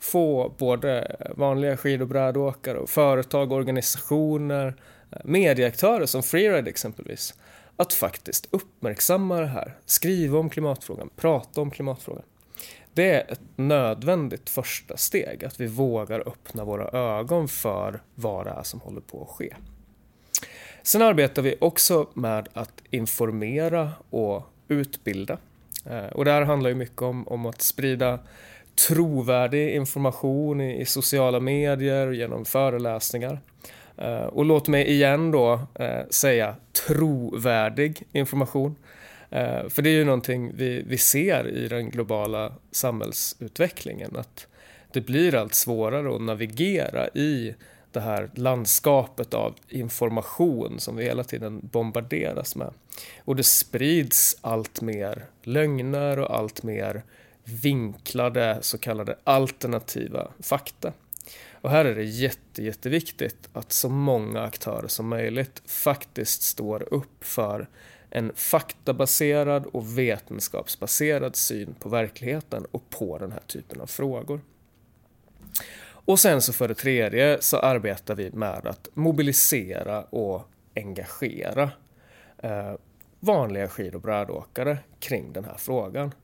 få 0.00 0.54
både 0.58 1.16
vanliga 1.36 1.76
skid 1.76 2.02
och 2.02 2.08
brädåkare 2.08 2.78
och 2.78 2.90
företag, 2.90 3.52
organisationer, 3.52 4.74
eh, 5.10 5.18
medieaktörer 5.24 6.06
som 6.06 6.22
Freeride 6.22 6.70
exempelvis 6.70 7.34
att 7.76 7.92
faktiskt 7.92 8.48
uppmärksamma 8.50 9.40
det 9.40 9.46
här, 9.46 9.76
skriva 9.86 10.38
om 10.38 10.50
klimatfrågan, 10.50 11.10
prata 11.16 11.60
om 11.60 11.70
klimatfrågan. 11.70 12.24
Det 12.94 13.10
är 13.10 13.32
ett 13.32 13.40
nödvändigt 13.56 14.50
första 14.50 14.96
steg, 14.96 15.44
att 15.44 15.60
vi 15.60 15.66
vågar 15.66 16.28
öppna 16.28 16.64
våra 16.64 16.98
ögon 17.18 17.48
för 17.48 18.00
vad 18.14 18.46
det 18.46 18.50
är 18.50 18.62
som 18.62 18.80
håller 18.80 19.00
på 19.00 19.22
att 19.22 19.28
ske. 19.28 19.54
Sen 20.82 21.02
arbetar 21.02 21.42
vi 21.42 21.56
också 21.60 22.06
med 22.14 22.48
att 22.52 22.82
informera 22.90 23.90
och 24.10 24.42
utbilda. 24.68 25.38
Eh, 25.86 26.06
och 26.06 26.24
det 26.24 26.32
här 26.32 26.42
handlar 26.42 26.70
ju 26.70 26.76
mycket 26.76 27.02
om, 27.02 27.28
om 27.28 27.46
att 27.46 27.62
sprida 27.62 28.18
trovärdig 28.88 29.74
information 29.74 30.60
i, 30.60 30.80
i 30.80 30.84
sociala 30.84 31.40
medier 31.40 32.06
och 32.06 32.14
genom 32.14 32.44
föreläsningar. 32.44 33.40
Eh, 33.96 34.24
och 34.24 34.44
låt 34.44 34.68
mig 34.68 34.90
igen 34.90 35.30
då 35.30 35.60
eh, 35.74 36.06
säga 36.10 36.54
trovärdig 36.86 38.02
information. 38.12 38.76
Eh, 39.30 39.68
för 39.68 39.82
det 39.82 39.90
är 39.90 39.94
ju 39.94 40.04
någonting 40.04 40.52
vi, 40.54 40.82
vi 40.86 40.98
ser 40.98 41.48
i 41.48 41.68
den 41.68 41.90
globala 41.90 42.52
samhällsutvecklingen 42.70 44.16
att 44.16 44.46
det 44.92 45.00
blir 45.00 45.34
allt 45.34 45.54
svårare 45.54 46.14
att 46.14 46.22
navigera 46.22 47.08
i 47.08 47.54
det 47.92 48.00
här 48.00 48.30
landskapet 48.34 49.34
av 49.34 49.54
information 49.68 50.80
som 50.80 50.96
vi 50.96 51.04
hela 51.04 51.24
tiden 51.24 51.60
bombarderas 51.62 52.56
med. 52.56 52.72
Och 53.24 53.36
det 53.36 53.42
sprids 53.42 54.36
allt 54.40 54.80
mer 54.80 55.24
lögner 55.42 56.18
och 56.18 56.36
allt 56.36 56.62
mer 56.62 57.02
vinklade 57.44 58.58
så 58.60 58.78
kallade 58.78 59.16
alternativa 59.24 60.30
fakta. 60.40 60.92
Och 61.52 61.70
här 61.70 61.84
är 61.84 61.94
det 61.94 62.04
jätte, 62.04 62.62
jätteviktigt 62.62 63.48
att 63.52 63.72
så 63.72 63.88
många 63.88 64.42
aktörer 64.42 64.88
som 64.88 65.08
möjligt 65.08 65.62
faktiskt 65.66 66.42
står 66.42 66.94
upp 66.94 67.24
för 67.24 67.68
en 68.10 68.32
faktabaserad 68.34 69.66
och 69.66 69.98
vetenskapsbaserad 69.98 71.36
syn 71.36 71.74
på 71.80 71.88
verkligheten 71.88 72.66
och 72.70 72.90
på 72.90 73.18
den 73.18 73.32
här 73.32 73.42
typen 73.46 73.80
av 73.80 73.86
frågor. 73.86 74.40
Och 75.82 76.20
sen 76.20 76.42
så 76.42 76.52
för 76.52 76.68
det 76.68 76.74
tredje 76.74 77.38
så 77.40 77.58
arbetar 77.58 78.14
vi 78.14 78.30
med 78.30 78.66
att 78.66 78.88
mobilisera 78.94 80.02
och 80.02 80.48
engagera 80.74 81.70
eh, 82.38 82.74
vanliga 83.20 83.68
skid 83.68 83.94
och 83.94 84.00
brädåkare 84.00 84.78
kring 85.00 85.32
den 85.32 85.44
här 85.44 85.56
frågan. 85.58 86.14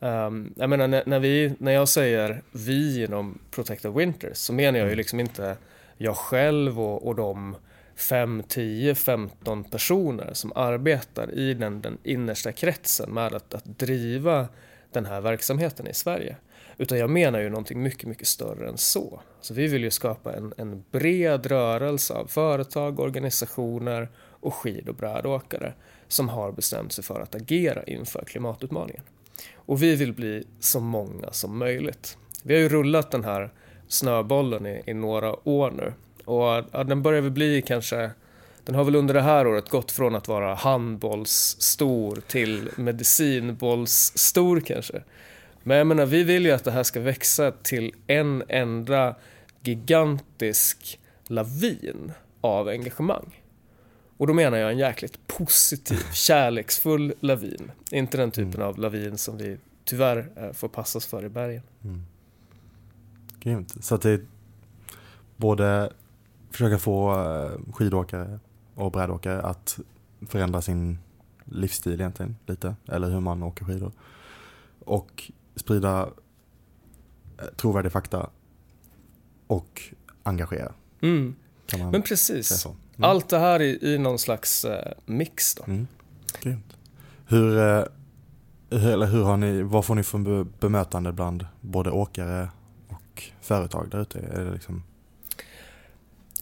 Um, 0.00 0.54
jag 0.56 0.70
menar 0.70 0.88
när, 0.88 1.02
när, 1.06 1.20
vi, 1.20 1.54
när 1.58 1.72
jag 1.72 1.88
säger 1.88 2.42
vi 2.52 3.04
inom 3.04 3.38
Protected 3.50 3.92
Winters 3.92 4.36
så 4.36 4.52
menar 4.52 4.78
jag 4.78 4.86
ju 4.86 4.92
mm. 4.92 4.96
liksom 4.96 5.20
inte 5.20 5.56
jag 5.96 6.16
själv 6.16 6.80
och, 6.80 7.06
och 7.06 7.14
de 7.14 7.56
5, 7.96 8.42
10, 8.48 8.94
15 8.94 9.64
personer 9.64 10.30
som 10.34 10.52
arbetar 10.54 11.34
i 11.34 11.54
den, 11.54 11.80
den 11.80 11.98
innersta 12.02 12.52
kretsen 12.52 13.10
med 13.10 13.34
att, 13.34 13.54
att 13.54 13.78
driva 13.78 14.48
den 14.92 15.06
här 15.06 15.20
verksamheten 15.20 15.86
i 15.86 15.94
Sverige. 15.94 16.36
Utan 16.78 16.98
jag 16.98 17.10
menar 17.10 17.40
ju 17.40 17.48
någonting 17.48 17.82
mycket, 17.82 18.08
mycket 18.08 18.28
större 18.28 18.68
än 18.68 18.78
så. 18.78 19.20
Så 19.40 19.54
vi 19.54 19.66
vill 19.66 19.84
ju 19.84 19.90
skapa 19.90 20.32
en, 20.32 20.54
en 20.56 20.84
bred 20.90 21.46
rörelse 21.46 22.14
av 22.14 22.26
företag, 22.26 23.00
organisationer 23.00 24.08
och 24.18 24.54
skid 24.54 24.88
och 24.88 24.94
brädåkare 24.94 25.72
som 26.08 26.28
har 26.28 26.52
bestämt 26.52 26.92
sig 26.92 27.04
för 27.04 27.20
att 27.20 27.34
agera 27.34 27.82
inför 27.82 28.24
klimatutmaningen. 28.24 29.02
Och 29.54 29.82
vi 29.82 29.96
vill 29.96 30.12
bli 30.12 30.46
så 30.60 30.80
många 30.80 31.32
som 31.32 31.58
möjligt. 31.58 32.18
Vi 32.42 32.54
har 32.54 32.60
ju 32.60 32.68
rullat 32.68 33.10
den 33.10 33.24
här 33.24 33.52
snöbollen 33.88 34.66
i, 34.66 34.82
i 34.86 34.94
några 34.94 35.48
år 35.48 35.70
nu 35.70 35.92
och 36.24 36.64
ja, 36.72 36.84
den 36.84 37.02
börjar 37.02 37.20
väl 37.20 37.30
bli 37.30 37.62
kanske 37.62 38.10
den 38.64 38.74
har 38.74 38.84
väl 38.84 38.94
under 38.94 39.14
det 39.14 39.22
här 39.22 39.46
året 39.46 39.68
gått 39.68 39.92
från 39.92 40.14
att 40.14 40.28
vara 40.28 40.54
handbollsstor 40.54 42.22
till 42.28 42.68
medicinbollsstor 42.76 44.60
kanske. 44.60 45.02
Men 45.62 45.76
jag 45.76 45.86
menar, 45.86 46.06
vi 46.06 46.24
vill 46.24 46.44
ju 46.44 46.50
att 46.50 46.64
det 46.64 46.70
här 46.70 46.82
ska 46.82 47.00
växa 47.00 47.50
till 47.50 47.94
en 48.06 48.42
enda 48.48 49.14
gigantisk 49.62 51.00
lavin 51.26 52.12
av 52.40 52.68
engagemang. 52.68 53.42
Och 54.16 54.26
då 54.26 54.34
menar 54.34 54.58
jag 54.58 54.70
en 54.70 54.78
jäkligt 54.78 55.26
positiv, 55.26 56.00
kärleksfull 56.12 57.14
lavin. 57.20 57.72
Inte 57.90 58.16
den 58.16 58.30
typen 58.30 58.54
mm. 58.54 58.68
av 58.68 58.78
lavin 58.78 59.18
som 59.18 59.36
vi 59.36 59.56
tyvärr 59.84 60.30
eh, 60.36 60.52
får 60.52 60.68
passa 60.68 60.98
oss 60.98 61.06
för 61.06 61.24
i 61.24 61.28
bergen. 61.28 61.62
Mm. 61.84 62.02
Grymt. 63.40 63.84
Så 63.84 63.94
att 63.94 64.02
det 64.02 64.10
är 64.10 64.20
både 65.36 65.92
försöka 66.52 66.78
få 66.78 67.12
eh, 67.12 67.72
skidåkare 67.72 68.38
och 68.74 68.92
brädåkare 68.92 69.42
att 69.42 69.78
förändra 70.28 70.62
sin 70.62 70.98
livsstil 71.44 72.00
egentligen 72.00 72.36
lite, 72.46 72.76
eller 72.88 73.10
hur 73.10 73.20
man 73.20 73.42
åker 73.42 73.64
skidor. 73.64 73.92
Och 74.84 75.32
sprida 75.56 76.08
eh, 77.38 77.44
trovärdig 77.56 77.92
fakta 77.92 78.30
och 79.46 79.82
engagera. 80.22 80.72
Mm. 81.00 81.34
Men 81.78 82.02
precis. 82.02 82.66
Mm. 82.66 82.76
Allt 83.10 83.28
det 83.28 83.38
här 83.38 83.62
i, 83.62 83.94
i 83.94 83.98
någon 83.98 84.18
slags 84.18 84.64
eh, 84.64 84.92
mix 85.06 85.54
då. 85.54 85.64
Mm. 85.64 85.86
Grymt. 86.40 86.76
Hur, 87.26 87.58
eh, 87.58 87.84
eller 88.70 89.06
hur 89.06 89.22
har 89.22 89.36
ni, 89.36 89.62
vad 89.62 89.84
får 89.84 89.94
ni 89.94 90.02
för 90.02 90.44
bemötande 90.44 91.12
bland 91.12 91.46
både 91.60 91.90
åkare 91.90 92.48
och 92.88 93.22
företag 93.40 93.88
där 93.90 94.00
ute? 94.00 94.18
Är 94.18 94.44
det 94.44 94.50
liksom... 94.50 94.82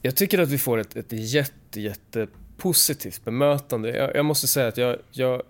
Jag 0.03 0.17
tycker 0.17 0.39
att 0.39 0.49
vi 0.49 0.59
får 0.59 0.79
ett, 0.79 0.97
ett 0.97 1.13
jätte, 1.13 1.81
jätte 1.81 2.27
positivt 2.57 3.25
bemötande. 3.25 3.97
Jag, 3.97 4.17
jag 4.17 4.25
måste 4.25 4.47
säga 4.47 4.69
att 4.69 4.77
jag, 4.77 4.97
jag, 5.11 5.43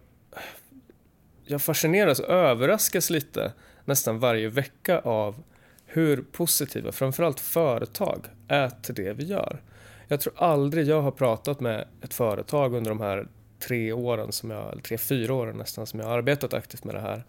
jag 1.44 1.62
fascineras 1.62 2.20
och 2.20 2.28
överraskas 2.28 3.10
lite 3.10 3.52
nästan 3.84 4.18
varje 4.18 4.48
vecka 4.48 4.98
av 4.98 5.42
hur 5.86 6.22
positiva 6.32 6.92
framförallt 6.92 7.40
företag 7.40 8.26
är 8.48 8.70
till 8.70 8.94
det 8.94 9.12
vi 9.12 9.24
gör. 9.24 9.62
Jag 10.08 10.20
tror 10.20 10.34
aldrig 10.36 10.86
jag 10.86 11.02
har 11.02 11.10
pratat 11.10 11.60
med 11.60 11.88
ett 12.02 12.14
företag 12.14 12.74
under 12.74 12.90
de 12.90 13.00
här 13.00 13.28
tre 13.58 13.92
åren, 13.92 14.32
som 14.32 14.50
jag, 14.50 14.82
tre, 14.82 14.98
fyra 14.98 15.34
åren 15.34 15.56
nästan, 15.56 15.86
som 15.86 16.00
jag 16.00 16.06
har 16.06 16.18
arbetat 16.18 16.54
aktivt 16.54 16.84
med 16.84 16.94
det 16.94 17.00
här. 17.00 17.24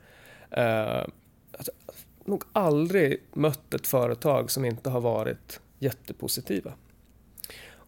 Eh, 0.51 1.07
har 1.57 1.65
nog 2.25 2.43
aldrig 2.53 3.23
mött 3.33 3.73
ett 3.73 3.87
företag 3.87 4.51
som 4.51 4.65
inte 4.65 4.89
har 4.89 5.01
varit 5.01 5.59
jättepositiva. 5.79 6.73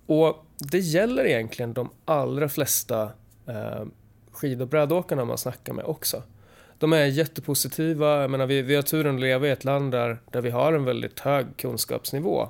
Och 0.05 0.45
det 0.57 0.79
gäller 0.79 1.25
egentligen 1.25 1.73
de 1.73 1.89
allra 2.05 2.49
flesta 2.49 3.11
eh, 3.47 3.85
skid 4.31 4.61
och 4.61 4.67
brädåkarna 4.67 5.25
man 5.25 5.37
snackar 5.37 5.73
med 5.73 5.85
också. 5.85 6.23
De 6.77 6.93
är 6.93 7.05
jättepositiva, 7.05 8.21
jag 8.21 8.31
menar, 8.31 8.45
vi, 8.45 8.61
vi 8.61 8.75
har 8.75 8.81
turen 8.81 9.15
att 9.15 9.21
leva 9.21 9.47
i 9.47 9.51
ett 9.51 9.63
land 9.63 9.91
där, 9.91 10.17
där 10.31 10.41
vi 10.41 10.49
har 10.49 10.73
en 10.73 10.85
väldigt 10.85 11.19
hög 11.19 11.45
kunskapsnivå 11.57 12.49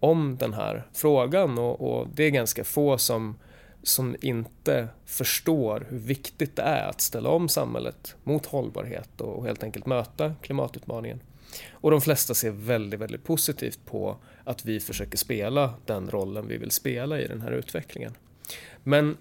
om 0.00 0.36
den 0.40 0.54
här 0.54 0.86
frågan 0.92 1.58
och, 1.58 1.80
och, 1.80 2.08
det 2.14 2.24
är 2.24 2.30
ganska 2.30 2.64
få 2.64 2.98
som, 2.98 3.38
som 3.82 4.16
inte 4.20 4.88
förstår 5.06 5.86
hur 5.88 5.98
viktigt 5.98 6.56
det 6.56 6.62
är 6.62 6.88
att 6.88 7.00
ställa 7.00 7.28
om 7.28 7.48
samhället 7.48 8.16
mot 8.24 8.46
hållbarhet 8.46 9.20
och 9.20 9.46
helt 9.46 9.62
enkelt 9.62 9.86
möta 9.86 10.34
klimatutmaningen. 10.42 11.20
Och 11.70 11.90
de 11.90 12.00
flesta 12.00 12.34
ser 12.34 12.50
väldigt, 12.50 13.00
väldigt 13.00 13.24
positivt 13.24 13.86
på 13.86 14.16
att 14.44 14.64
vi 14.64 14.80
försöker 14.80 15.18
spela 15.18 15.74
den 15.86 16.10
rollen 16.10 16.48
vi 16.48 16.58
vill 16.58 16.70
spela 16.70 17.20
i 17.20 17.26
den 17.26 17.40
här 17.40 17.52
utvecklingen. 17.52 18.14
Men 18.84 19.16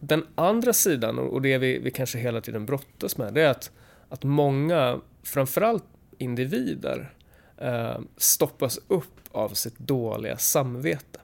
den 0.00 0.26
andra 0.34 0.72
sidan, 0.72 1.18
och 1.18 1.42
det 1.42 1.58
vi, 1.58 1.78
vi 1.78 1.90
kanske 1.90 2.18
hela 2.18 2.40
tiden 2.40 2.66
brottas 2.66 3.16
med, 3.16 3.34
det 3.34 3.42
är 3.42 3.50
att, 3.50 3.70
att 4.08 4.24
många, 4.24 5.00
framförallt 5.22 5.84
individer, 6.18 7.14
eh, 7.56 7.98
stoppas 8.16 8.78
upp 8.88 9.20
av 9.32 9.48
sitt 9.48 9.78
dåliga 9.78 10.36
samvete. 10.36 11.20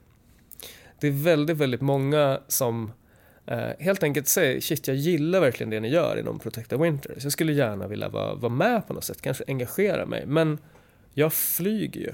Det 0.99 1.07
är 1.07 1.11
väldigt, 1.23 1.57
väldigt 1.57 1.81
många 1.81 2.39
som 2.47 2.91
eh, 3.45 3.69
helt 3.79 4.03
enkelt 4.03 4.27
säger 4.27 4.61
shit, 4.61 4.87
jag 4.87 4.97
gillar 4.97 5.39
verkligen 5.39 5.69
det 5.69 5.79
ni 5.79 5.89
gör 5.89 6.19
inom 6.19 6.39
Protecta 6.39 6.77
Winters. 6.77 7.23
Jag 7.23 7.31
skulle 7.31 7.53
gärna 7.53 7.87
vilja 7.87 8.09
vara, 8.09 8.35
vara 8.35 8.53
med 8.53 8.87
på 8.87 8.93
något 8.93 9.03
sätt, 9.03 9.21
kanske 9.21 9.43
engagera 9.47 10.05
mig, 10.05 10.25
men 10.25 10.57
jag 11.13 11.33
flyger 11.33 12.01
ju. 12.01 12.13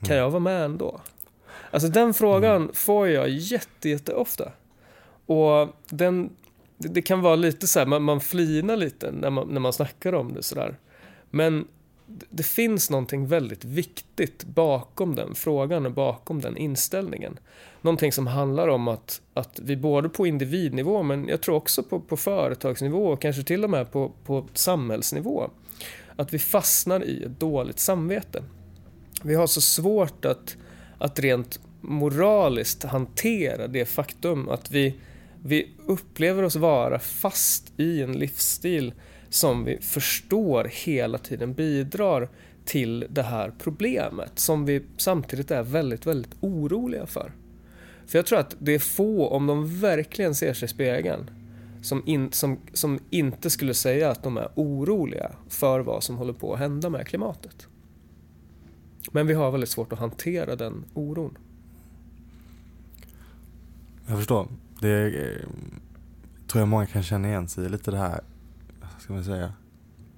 Kan 0.00 0.10
mm. 0.10 0.18
jag 0.18 0.30
vara 0.30 0.40
med 0.40 0.64
ändå? 0.64 1.00
Alltså 1.70 1.88
den 1.88 2.14
frågan 2.14 2.62
mm. 2.62 2.74
får 2.74 3.08
jag 3.08 3.28
jätte, 3.28 3.88
jätte 3.88 4.14
ofta. 4.14 4.52
Och 5.26 5.68
den, 5.88 6.30
det, 6.78 6.88
det, 6.88 7.02
kan 7.02 7.20
vara 7.20 7.36
lite 7.36 7.66
så 7.66 7.78
här, 7.78 7.86
man, 7.86 8.02
man 8.02 8.20
flinar 8.20 8.76
lite 8.76 9.10
när 9.12 9.30
man, 9.30 9.48
när 9.48 9.60
man 9.60 9.72
snackar 9.72 10.12
om 10.12 10.34
det 10.34 10.42
sådär. 10.42 10.76
Men 11.30 11.68
det 12.06 12.42
finns 12.42 12.90
någonting 12.90 13.26
väldigt 13.26 13.64
viktigt 13.64 14.44
bakom 14.44 15.14
den 15.14 15.34
frågan 15.34 15.86
och 15.86 15.92
bakom 15.92 16.40
den 16.40 16.56
inställningen. 16.56 17.38
Någonting 17.82 18.12
som 18.12 18.26
handlar 18.26 18.68
om 18.68 18.88
att, 18.88 19.20
att 19.34 19.60
vi 19.62 19.76
både 19.76 20.08
på 20.08 20.26
individnivå 20.26 21.02
men 21.02 21.28
jag 21.28 21.40
tror 21.40 21.54
också 21.54 21.82
på, 21.82 22.00
på 22.00 22.16
företagsnivå 22.16 23.06
och 23.06 23.22
kanske 23.22 23.42
till 23.42 23.64
och 23.64 23.70
med 23.70 23.92
på, 23.92 24.12
på 24.24 24.48
samhällsnivå 24.54 25.50
att 26.16 26.34
vi 26.34 26.38
fastnar 26.38 27.04
i 27.04 27.22
ett 27.22 27.40
dåligt 27.40 27.78
samvete. 27.78 28.42
Vi 29.22 29.34
har 29.34 29.46
så 29.46 29.60
svårt 29.60 30.24
att, 30.24 30.56
att 30.98 31.18
rent 31.18 31.60
moraliskt 31.80 32.84
hantera 32.84 33.66
det 33.66 33.84
faktum 33.84 34.48
att 34.48 34.70
vi, 34.70 34.94
vi 35.42 35.70
upplever 35.86 36.42
oss 36.42 36.56
vara 36.56 36.98
fast 36.98 37.72
i 37.76 38.02
en 38.02 38.12
livsstil 38.12 38.92
som 39.28 39.64
vi 39.64 39.78
förstår 39.80 40.70
hela 40.84 41.18
tiden 41.18 41.54
bidrar 41.54 42.28
till 42.64 43.06
det 43.10 43.22
här 43.22 43.52
problemet 43.58 44.38
som 44.38 44.64
vi 44.64 44.82
samtidigt 44.96 45.50
är 45.50 45.62
väldigt, 45.62 46.06
väldigt 46.06 46.34
oroliga 46.40 47.06
för. 47.06 47.32
För 48.06 48.18
jag 48.18 48.26
tror 48.26 48.38
att 48.38 48.56
det 48.58 48.74
är 48.74 48.78
få, 48.78 49.28
om 49.28 49.46
de 49.46 49.80
verkligen 49.80 50.34
ser 50.34 50.54
sig 50.54 50.66
i 50.66 50.68
spegeln, 50.68 51.30
som, 51.82 52.02
in, 52.06 52.32
som, 52.32 52.58
som 52.72 52.98
inte 53.10 53.50
skulle 53.50 53.74
säga 53.74 54.10
att 54.10 54.22
de 54.22 54.36
är 54.36 54.48
oroliga 54.54 55.30
för 55.48 55.80
vad 55.80 56.02
som 56.02 56.16
håller 56.16 56.32
på 56.32 56.54
att 56.54 56.58
hända 56.58 56.90
med 56.90 57.06
klimatet. 57.06 57.66
Men 59.12 59.26
vi 59.26 59.34
har 59.34 59.50
väldigt 59.50 59.70
svårt 59.70 59.92
att 59.92 59.98
hantera 59.98 60.56
den 60.56 60.84
oron. 60.94 61.38
Jag 64.06 64.18
förstår. 64.18 64.48
Det 64.80 64.88
är, 64.88 65.06
eh, 65.06 65.48
tror 66.46 66.60
jag 66.60 66.68
många 66.68 66.86
kan 66.86 67.02
känna 67.02 67.28
igen 67.28 67.48
sig 67.48 67.64
i 67.64 67.68
lite 67.68 67.90
det 67.90 67.96
här, 67.96 68.20
ska 69.06 69.14
man 69.14 69.24
säga, 69.24 69.52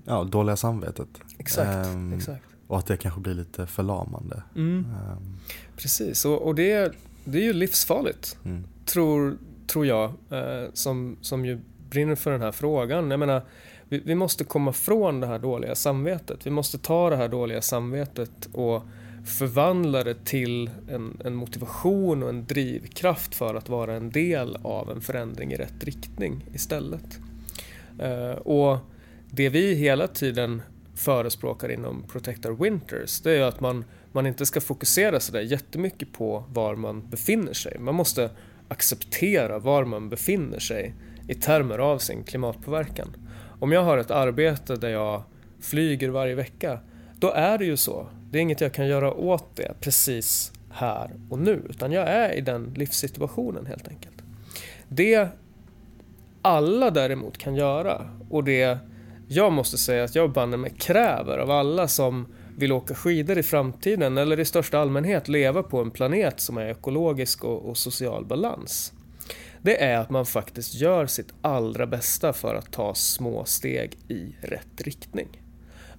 ja, 0.05 0.25
dåliga 0.25 0.57
samvetet. 0.57 1.09
Exakt, 1.39 1.87
Ehm, 1.87 2.13
exakt. 2.13 2.45
Och 2.67 2.79
att 2.79 2.87
det 2.87 2.97
kanske 2.97 3.21
blir 3.21 3.35
lite 3.35 3.67
förlamande. 3.67 4.43
Mm. 4.57 4.85
Ehm, 4.85 5.37
Precis, 5.77 6.25
och, 6.25 6.43
och 6.43 6.55
det, 6.55 6.93
det 7.25 7.39
är 7.39 7.43
ju 7.43 7.53
livsfarligt, 7.53 8.39
mm. 8.45 8.65
tror, 8.85 9.39
tror 9.67 9.87
jag, 9.87 10.13
eh, 10.31 10.71
som, 10.75 11.17
som 11.21 11.45
ju 11.45 11.61
brinner 11.91 12.15
för 12.15 12.31
den 12.31 12.41
här 12.41 12.53
frågan. 12.53 13.11
Jag 13.11 13.21
menar, 13.21 13.43
vi, 13.89 13.99
vi 13.99 14.15
måste 14.15 14.45
komma 14.45 14.73
från 14.73 15.21
det 15.21 15.27
här 15.27 15.39
dåliga 15.39 15.75
samvetet. 15.75 16.47
Vi 16.47 16.51
måste 16.51 16.79
ta 16.79 17.11
det 17.11 17.17
här 17.17 17.29
dåliga 17.29 17.63
samvetet 17.63 18.49
och 18.53 18.83
förvandla 19.25 20.05
det 20.05 20.25
till 20.25 20.71
en, 20.91 21.21
en 21.25 21.35
motivation 21.35 22.23
och 22.23 22.29
en 22.29 22.45
drivkraft 22.45 23.35
för 23.35 23.55
att 23.55 23.69
vara 23.69 23.95
en 23.95 24.11
del 24.11 24.57
av 24.63 24.91
en 24.91 25.01
förändring 25.01 25.53
i 25.53 25.57
rätt 25.57 25.85
riktning 25.85 26.45
istället. 26.55 27.19
Eh, 27.99 28.31
och 28.31 28.79
det 29.31 29.49
vi 29.49 29.75
hela 29.75 30.07
tiden 30.07 30.63
förespråkar 30.95 31.69
inom 31.69 32.03
Protect 32.03 32.47
Our 32.47 32.63
Winters, 32.63 33.21
det 33.21 33.33
är 33.33 33.43
att 33.43 33.61
man, 33.61 33.85
man 34.13 34.27
inte 34.27 34.47
ska 34.47 34.61
fokusera 34.61 35.21
sådär 35.21 35.41
jättemycket 35.41 36.13
på 36.13 36.45
var 36.49 36.77
man 36.77 37.11
befinner 37.11 37.53
sig. 37.53 37.79
Man 37.79 37.95
måste 37.95 38.31
acceptera 38.69 39.59
var 39.59 39.85
man 39.85 40.09
befinner 40.09 40.59
sig 40.59 40.95
i 41.29 41.35
termer 41.35 41.79
av 41.79 41.99
sin 41.99 42.25
klimatpåverkan. 42.25 43.17
Om 43.61 43.73
jag 43.73 43.83
har 43.83 43.99
ett 43.99 44.11
arbete 44.11 44.77
där 44.77 44.89
jag 44.89 45.23
flyger 45.61 46.09
varje 46.09 46.35
vecka, 46.35 46.81
då 47.19 47.31
är 47.31 47.59
det 47.59 47.65
ju 47.65 47.77
så. 47.77 48.07
Det 48.31 48.39
är 48.39 48.43
inget 48.43 48.61
jag 48.61 48.73
kan 48.73 48.87
göra 48.87 49.15
åt 49.15 49.57
det 49.57 49.75
precis 49.81 50.53
här 50.71 51.11
och 51.31 51.39
nu, 51.39 51.63
utan 51.71 51.93
jag 51.93 52.09
är 52.09 52.33
i 52.33 52.41
den 52.41 52.75
livssituationen 52.77 53.67
helt 53.67 53.89
enkelt. 53.89 54.23
Det 54.89 55.29
alla 56.49 56.91
däremot 56.91 57.39
kan 57.39 57.55
göra 57.55 58.11
och 58.31 58.45
det 58.45 58.79
jag 59.29 59.53
måste 59.53 59.79
säga 59.79 60.05
att 60.05 60.15
jag 60.15 60.33
banne 60.33 60.57
mig 60.57 60.75
kräver 60.79 61.39
av 61.39 61.51
alla 61.51 61.89
som 61.89 62.27
vill 62.57 62.73
åka 62.73 62.95
skidor 62.95 63.39
i 63.39 63.43
framtiden 63.43 64.19
eller 64.19 64.41
i 64.41 64.45
största 64.45 64.79
allmänhet 64.79 65.29
leva 65.29 65.63
på 65.63 65.81
en 65.81 65.91
planet 65.91 66.41
som 66.41 66.59
är 66.59 66.67
ekologisk 66.67 67.45
och, 67.45 67.69
och 67.69 67.77
social 67.77 68.25
balans. 68.25 68.93
Det 69.63 69.83
är 69.83 69.99
att 69.99 70.11
man 70.11 70.27
faktiskt 70.27 70.75
gör 70.75 71.07
sitt 71.07 71.35
allra 71.43 71.87
bästa 71.87 72.33
för 72.33 72.55
att 72.55 72.73
ta 72.73 72.95
små 72.95 73.45
steg 73.45 73.99
i 74.09 74.37
rätt 74.41 74.81
riktning. 74.81 75.43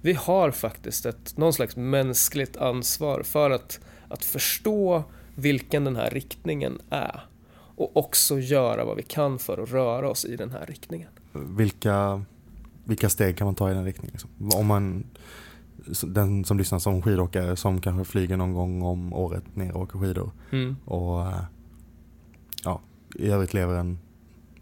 Vi 0.02 0.12
har 0.12 0.50
faktiskt 0.50 1.06
ett, 1.06 1.36
någon 1.36 1.52
slags 1.52 1.76
mänskligt 1.76 2.56
ansvar 2.56 3.22
för 3.22 3.50
att, 3.50 3.80
att 4.08 4.24
förstå 4.24 5.04
vilken 5.34 5.84
den 5.84 5.96
här 5.96 6.10
riktningen 6.10 6.80
är 6.90 7.29
och 7.80 7.96
också 7.96 8.38
göra 8.38 8.84
vad 8.84 8.96
vi 8.96 9.02
kan 9.02 9.38
för 9.38 9.62
att 9.62 9.70
röra 9.70 10.10
oss 10.10 10.24
i 10.24 10.36
den 10.36 10.50
här 10.50 10.66
riktningen. 10.66 11.08
Vilka, 11.32 12.24
vilka 12.84 13.08
steg 13.08 13.36
kan 13.36 13.44
man 13.44 13.54
ta 13.54 13.70
i 13.70 13.74
den 13.74 13.84
riktningen? 13.84 14.12
Liksom? 14.12 14.30
Om 14.54 14.66
man, 14.66 15.06
den 16.06 16.44
som 16.44 16.58
lyssnar 16.58 16.78
som 16.78 17.02
skidåkare 17.02 17.56
som 17.56 17.80
kanske 17.80 18.12
flyger 18.12 18.36
någon 18.36 18.54
gång 18.54 18.82
om 18.82 19.12
året 19.12 19.56
ner 19.56 19.76
och 19.76 19.82
åker 19.82 19.98
skidor 19.98 20.30
Mm. 20.50 20.76
och 20.84 21.22
eh, 21.22 21.42
ja, 22.64 22.80
i 23.14 23.30
övrigt 23.30 23.54
lever 23.54 23.74
en 23.74 23.98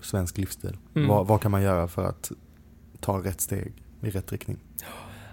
svensk 0.01 0.39
livsstil. 0.39 0.77
Mm. 0.95 1.09
Vad, 1.09 1.27
vad 1.27 1.41
kan 1.41 1.51
man 1.51 1.63
göra 1.63 1.89
för 1.89 2.05
att 2.05 2.33
ta 3.01 3.25
rätt 3.25 3.41
steg 3.41 3.73
i 4.03 4.11
rätt 4.11 4.33
riktning? 4.33 4.59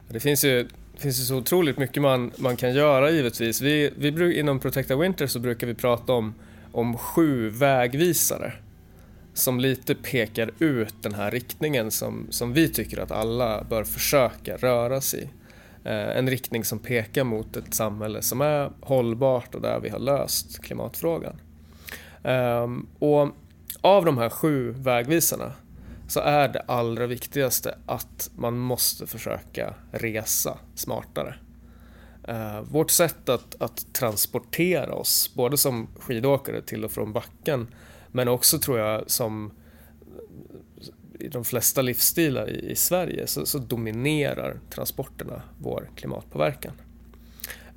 Det 0.09 0.19
finns 0.19 0.45
ju, 0.45 0.63
det 0.93 0.99
finns 1.01 1.19
ju 1.19 1.23
så 1.23 1.37
otroligt 1.37 1.77
mycket 1.77 2.01
man, 2.01 2.31
man 2.37 2.55
kan 2.55 2.73
göra 2.73 3.11
givetvis. 3.11 3.61
Vi, 3.61 3.93
vi, 3.97 4.39
inom 4.39 4.59
Protecta 4.59 4.95
Winter 4.95 5.27
så 5.27 5.39
brukar 5.39 5.67
vi 5.67 5.73
prata 5.73 6.13
om, 6.13 6.33
om 6.75 6.97
sju 6.97 7.49
vägvisare 7.49 8.53
som 9.33 9.59
lite 9.59 9.95
pekar 9.95 10.51
ut 10.59 10.95
den 11.01 11.13
här 11.13 11.31
riktningen 11.31 11.91
som, 11.91 12.27
som 12.29 12.53
vi 12.53 12.69
tycker 12.69 12.99
att 12.99 13.11
alla 13.11 13.63
bör 13.63 13.83
försöka 13.83 14.57
röra 14.57 15.01
sig 15.01 15.19
i. 15.19 15.29
Eh, 15.89 16.17
en 16.17 16.29
riktning 16.29 16.63
som 16.63 16.79
pekar 16.79 17.23
mot 17.23 17.57
ett 17.57 17.73
samhälle 17.73 18.21
som 18.21 18.41
är 18.41 18.71
hållbart 18.81 19.55
och 19.55 19.61
där 19.61 19.79
vi 19.79 19.89
har 19.89 19.99
löst 19.99 20.59
klimatfrågan. 20.59 21.41
Ehm, 22.23 22.87
och 22.99 23.29
av 23.81 24.05
de 24.05 24.17
här 24.17 24.29
sju 24.29 24.71
vägvisarna 24.71 25.51
så 26.07 26.19
är 26.19 26.47
det 26.47 26.59
allra 26.67 27.07
viktigaste 27.07 27.77
att 27.85 28.29
man 28.35 28.57
måste 28.57 29.07
försöka 29.07 29.73
resa 29.91 30.57
smartare. 30.75 31.35
Eh, 32.27 32.61
vårt 32.61 32.91
sätt 32.91 33.29
att, 33.29 33.61
att 33.61 33.93
transportera 33.93 34.93
oss, 34.93 35.31
både 35.35 35.57
som 35.57 35.87
skidåkare 35.99 36.61
till 36.61 36.85
och 36.85 36.91
från 36.91 37.13
backen, 37.13 37.67
men 38.11 38.27
också 38.27 38.59
tror 38.59 38.79
jag 38.79 39.11
som 39.11 39.51
i 41.19 41.27
de 41.27 41.45
flesta 41.45 41.81
livsstilar 41.81 42.49
i, 42.49 42.71
i 42.71 42.75
Sverige 42.75 43.27
så, 43.27 43.45
så 43.45 43.57
dominerar 43.57 44.59
transporterna 44.69 45.41
vår 45.61 45.89
klimatpåverkan. 45.95 46.73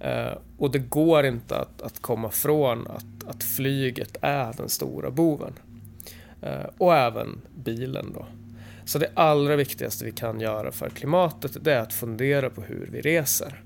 Eh, 0.01 0.39
och 0.59 0.71
det 0.71 0.79
går 0.79 1.27
inte 1.27 1.57
att, 1.57 1.83
att 1.83 2.03
komma 2.03 2.31
från 2.31 2.87
att, 2.87 3.29
att 3.29 3.43
flyget 3.43 4.17
är 4.21 4.53
den 4.57 4.69
stora 4.69 5.11
boven. 5.11 5.53
Eh, 6.43 6.67
och 6.79 6.95
även 6.95 7.41
bilen 7.55 8.13
då. 8.15 8.27
Så 8.85 8.99
det 8.99 9.11
allra 9.15 9.57
viktigaste 9.57 10.05
vi 10.05 10.13
kan 10.13 10.41
göra 10.41 10.73
för 10.73 10.91
klimatet 10.91 11.65
det 11.65 11.73
är 11.73 11.81
att 11.81 11.93
fundera 11.93 12.51
på 12.51 12.63
hur 12.63 12.89
vi 12.93 13.01
reser. 13.01 13.63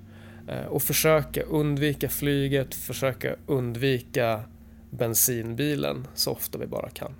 Eh, 0.52 0.66
och 0.66 0.82
försöka 0.82 1.42
undvika 1.42 2.08
flyget, 2.08 2.74
försöka 2.74 3.36
undvika 3.46 4.42
bensinbilen 4.90 6.06
så 6.14 6.32
ofta 6.32 6.58
vi 6.58 6.66
bara 6.66 6.88
kan. 6.88 7.14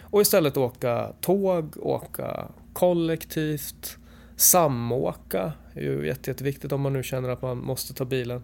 Och 0.00 0.20
istället 0.20 0.56
åka 0.56 1.12
tåg, 1.20 1.76
åka 1.76 2.48
kollektivt, 2.72 3.98
samåka 4.36 5.52
är 5.74 5.82
ju 5.82 6.06
jätte, 6.06 6.30
jätteviktigt 6.30 6.72
om 6.72 6.80
man 6.80 6.92
nu 6.92 7.02
känner 7.02 7.28
att 7.28 7.42
man 7.42 7.58
måste 7.58 7.94
ta 7.94 8.04
bilen. 8.04 8.42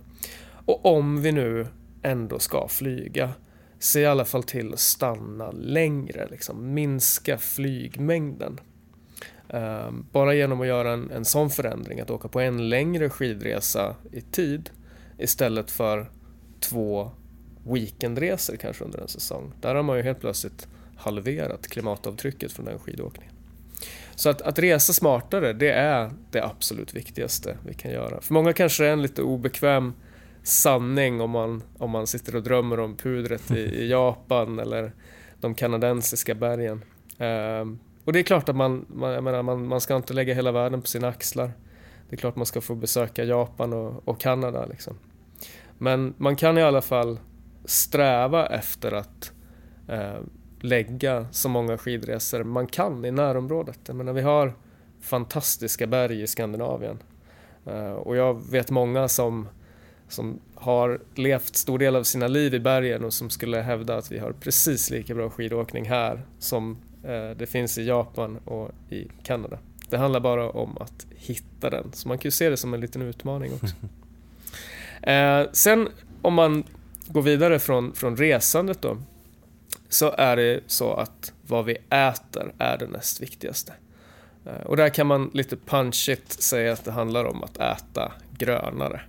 Och 0.67 0.87
om 0.87 1.23
vi 1.23 1.33
nu 1.33 1.67
ändå 2.03 2.39
ska 2.39 2.69
flyga, 2.69 3.31
se 3.79 4.01
i 4.01 4.07
alla 4.07 4.25
fall 4.25 4.43
till 4.43 4.73
att 4.73 4.81
stanna 4.81 5.51
längre, 5.51 6.29
liksom 6.31 6.75
minska 6.75 7.39
flygmängden. 7.39 8.61
Ehm, 9.53 10.07
Bara 10.13 10.35
genom 10.35 10.61
att 10.61 10.67
göra 10.67 10.93
en, 10.93 11.11
en 11.11 11.25
sån 11.25 11.51
förändring, 11.51 12.01
att 12.01 12.11
åka 12.11 12.29
på 12.29 12.41
en 12.41 12.69
längre 12.69 13.09
skidresa 13.11 13.97
i 14.13 14.21
tid 14.21 14.71
istället 15.19 15.71
för 15.71 16.11
två 16.61 17.11
weekendresor 17.69 18.57
kanske 18.57 18.85
under 18.85 18.99
en 18.99 19.09
säsong. 19.09 19.53
Där 19.61 19.75
har 19.75 19.83
man 19.83 19.97
ju 19.97 20.03
helt 20.03 20.21
plötsligt 20.21 20.69
halverat 20.97 21.69
klimatavtrycket 21.69 22.53
från 22.53 22.67
den 22.67 22.79
skidåkningen. 22.79 23.33
Så 24.15 24.31
att, 24.31 24.43
att 24.43 24.59
resa 24.59 24.93
smartare, 24.93 25.53
det 25.53 25.71
är 25.71 26.11
det 26.31 26.45
absolut 26.45 26.95
viktigaste 26.95 27.57
vi 27.67 27.75
kan 27.75 27.91
göra. 27.91 28.21
För 28.21 28.35
många 28.35 28.53
kanske 28.53 28.83
det 28.83 28.89
är 28.89 28.93
en 28.93 29.03
lite 29.03 29.23
obekväm 29.23 29.93
sanning 30.43 31.21
om 31.21 31.31
man, 31.31 31.63
om 31.79 31.91
man 31.91 32.07
sitter 32.07 32.37
och 32.37 32.43
drömmer 32.43 32.81
om 32.81 32.97
pudret 32.97 33.51
i, 33.51 33.61
i 33.61 33.89
Japan 33.91 34.59
eller 34.59 34.93
de 35.41 35.55
kanadensiska 35.55 36.35
bergen. 36.35 36.83
Och 38.05 38.13
det 38.13 38.19
är 38.19 38.23
klart 38.23 38.49
att 38.49 38.57
man, 38.57 38.87
man, 38.89 39.13
jag 39.13 39.25
menar, 39.25 39.43
man, 39.43 39.67
man 39.67 39.81
ska 39.81 39.97
inte 39.97 40.15
lägga 40.15 40.35
hela 40.35 40.53
världen 40.53 40.81
på 40.81 40.87
sina 40.87 41.09
axlar. 41.09 41.53
Det 42.09 42.17
är 42.17 42.19
klart 42.19 42.37
man 42.37 42.47
ska 42.47 42.61
få 42.61 42.75
besöka 42.75 43.25
Japan 43.25 43.73
och, 43.73 44.09
och 44.09 44.21
Kanada. 44.21 44.67
Liksom. 44.67 44.95
Men 45.79 46.15
man 46.17 46.37
kan 46.37 46.59
i 46.59 46.63
alla 46.63 46.83
fall 46.83 47.19
sträva 47.65 48.47
efter 48.47 48.93
att 48.93 49.33
eh, 49.89 50.21
lägga 50.61 51.27
så 51.31 51.49
många 51.49 51.79
skidresor 51.79 52.45
man 52.45 52.67
kan 52.67 53.05
i 53.05 53.11
närområdet. 53.11 53.79
Jag 53.87 53.97
menar, 53.97 54.13
vi 54.13 54.23
har 54.23 54.55
fantastiska 55.01 55.87
berg 55.87 56.23
i 56.23 56.27
Skandinavien. 56.27 56.99
Eh, 57.67 57.93
och 57.93 58.17
jag 58.17 58.51
vet 58.51 58.71
många 58.71 59.09
som, 59.09 59.49
som 60.09 60.41
har 60.55 61.01
levt 61.15 61.57
stor 61.57 61.79
del 61.79 61.97
av 61.97 62.03
sina 62.03 62.29
liv 62.29 62.55
i 62.55 62.61
bergen 62.61 63.05
och 63.05 63.13
som 63.13 63.31
skulle 63.31 63.61
hävda 63.61 63.97
att 63.97 64.13
vi 64.13 64.19
har 64.19 64.33
precis 64.33 64.91
lika 64.91 65.15
bra 65.15 65.31
skidåkning 65.31 65.89
här 65.89 66.27
som 66.39 66.77
det 67.37 67.49
finns 67.49 67.79
i 67.79 67.85
Japan 67.85 68.37
och 68.37 68.71
i 68.91 69.09
Kanada 69.23 69.59
Det 69.91 69.97
handlar 69.97 70.21
bara 70.21 70.51
om 70.51 70.79
att 70.79 71.07
hitta 71.17 71.71
den. 71.71 71.93
Så 71.93 72.09
man 72.09 72.19
kan 72.19 72.25
ju 72.25 72.31
se 72.31 72.51
det 72.51 72.57
som 72.57 72.75
en 72.75 72.81
liten 72.81 73.03
utmaning 73.03 73.53
också. 73.55 73.75
Eh, 75.03 75.47
sen 75.53 75.89
om 76.23 76.35
man 76.35 76.65
går 77.07 77.23
vidare 77.23 77.59
från, 77.59 77.95
från 77.95 78.17
resandet 78.17 78.83
då. 78.83 78.97
Så 79.89 80.15
är 80.19 80.37
det 80.37 80.61
så 80.67 80.93
att 80.93 81.33
vad 81.47 81.65
vi 81.65 81.77
äter 81.91 82.53
är 82.59 82.79
det 82.79 82.87
näst 82.87 83.23
viktigaste. 83.23 83.73
Eh, 84.47 84.67
och 84.67 84.77
där 84.77 84.89
kan 84.89 85.07
man 85.07 85.31
lite 85.35 85.57
punchigt 85.57 86.43
säga 86.43 86.73
att 86.73 86.85
det 86.85 86.91
handlar 86.91 87.25
om 87.25 87.43
att 87.43 87.57
äta 87.57 88.13
grönare. 88.31 89.01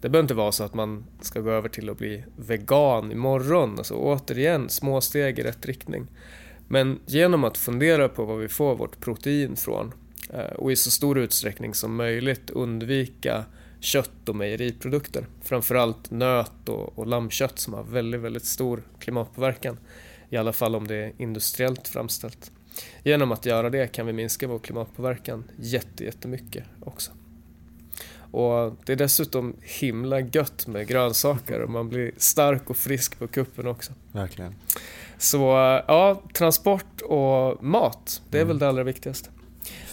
Det 0.00 0.08
behöver 0.08 0.24
inte 0.24 0.34
vara 0.34 0.52
så 0.52 0.64
att 0.64 0.74
man 0.74 1.04
ska 1.20 1.40
gå 1.40 1.50
över 1.50 1.68
till 1.68 1.90
att 1.90 1.98
bli 1.98 2.24
vegan 2.36 3.12
imorgon. 3.12 3.78
Alltså 3.78 3.94
återigen, 3.94 4.68
små 4.68 5.00
steg 5.00 5.38
i 5.38 5.42
rätt 5.42 5.66
riktning. 5.66 6.06
Men 6.72 7.00
genom 7.06 7.44
att 7.44 7.58
fundera 7.58 8.08
på 8.08 8.24
var 8.24 8.36
vi 8.36 8.48
får 8.48 8.76
vårt 8.76 9.00
protein 9.00 9.56
från 9.56 9.94
eh, 10.30 10.40
och 10.40 10.72
i 10.72 10.76
så 10.76 10.90
stor 10.90 11.18
utsträckning 11.18 11.74
som 11.74 11.96
möjligt 11.96 12.50
undvika 12.50 13.44
kött 13.80 14.28
och 14.28 14.36
mejeriprodukter. 14.36 15.26
Framförallt 15.42 16.10
nöt 16.10 16.68
och, 16.68 16.98
och 16.98 17.06
lammkött 17.06 17.58
som 17.58 17.74
har 17.74 17.82
väldigt, 17.82 18.20
väldigt 18.20 18.44
stor 18.44 18.82
klimatpåverkan. 18.98 19.78
I 20.30 20.36
alla 20.36 20.52
fall 20.52 20.74
om 20.74 20.86
det 20.86 20.96
är 20.96 21.12
industriellt 21.18 21.88
framställt. 21.88 22.52
Genom 23.02 23.32
att 23.32 23.46
göra 23.46 23.70
det 23.70 23.92
kan 23.92 24.06
vi 24.06 24.12
minska 24.12 24.46
vår 24.46 24.58
klimatpåverkan 24.58 25.44
jättemycket 25.58 26.64
också. 26.80 27.10
Och 28.14 28.76
det 28.84 28.92
är 28.92 28.96
dessutom 28.96 29.56
himla 29.60 30.20
gött 30.20 30.66
med 30.66 30.86
grönsaker 30.86 31.60
och 31.60 31.70
man 31.70 31.88
blir 31.88 32.12
stark 32.16 32.70
och 32.70 32.76
frisk 32.76 33.18
på 33.18 33.26
kuppen 33.26 33.66
också. 33.66 33.92
Verkligen. 34.12 34.54
Så 35.22 35.38
ja, 35.88 36.22
transport 36.32 37.00
och 37.00 37.64
mat, 37.64 38.22
det 38.30 38.38
är 38.38 38.42
mm. 38.42 38.48
väl 38.48 38.58
det 38.58 38.68
allra 38.68 38.82
viktigaste. 38.82 39.30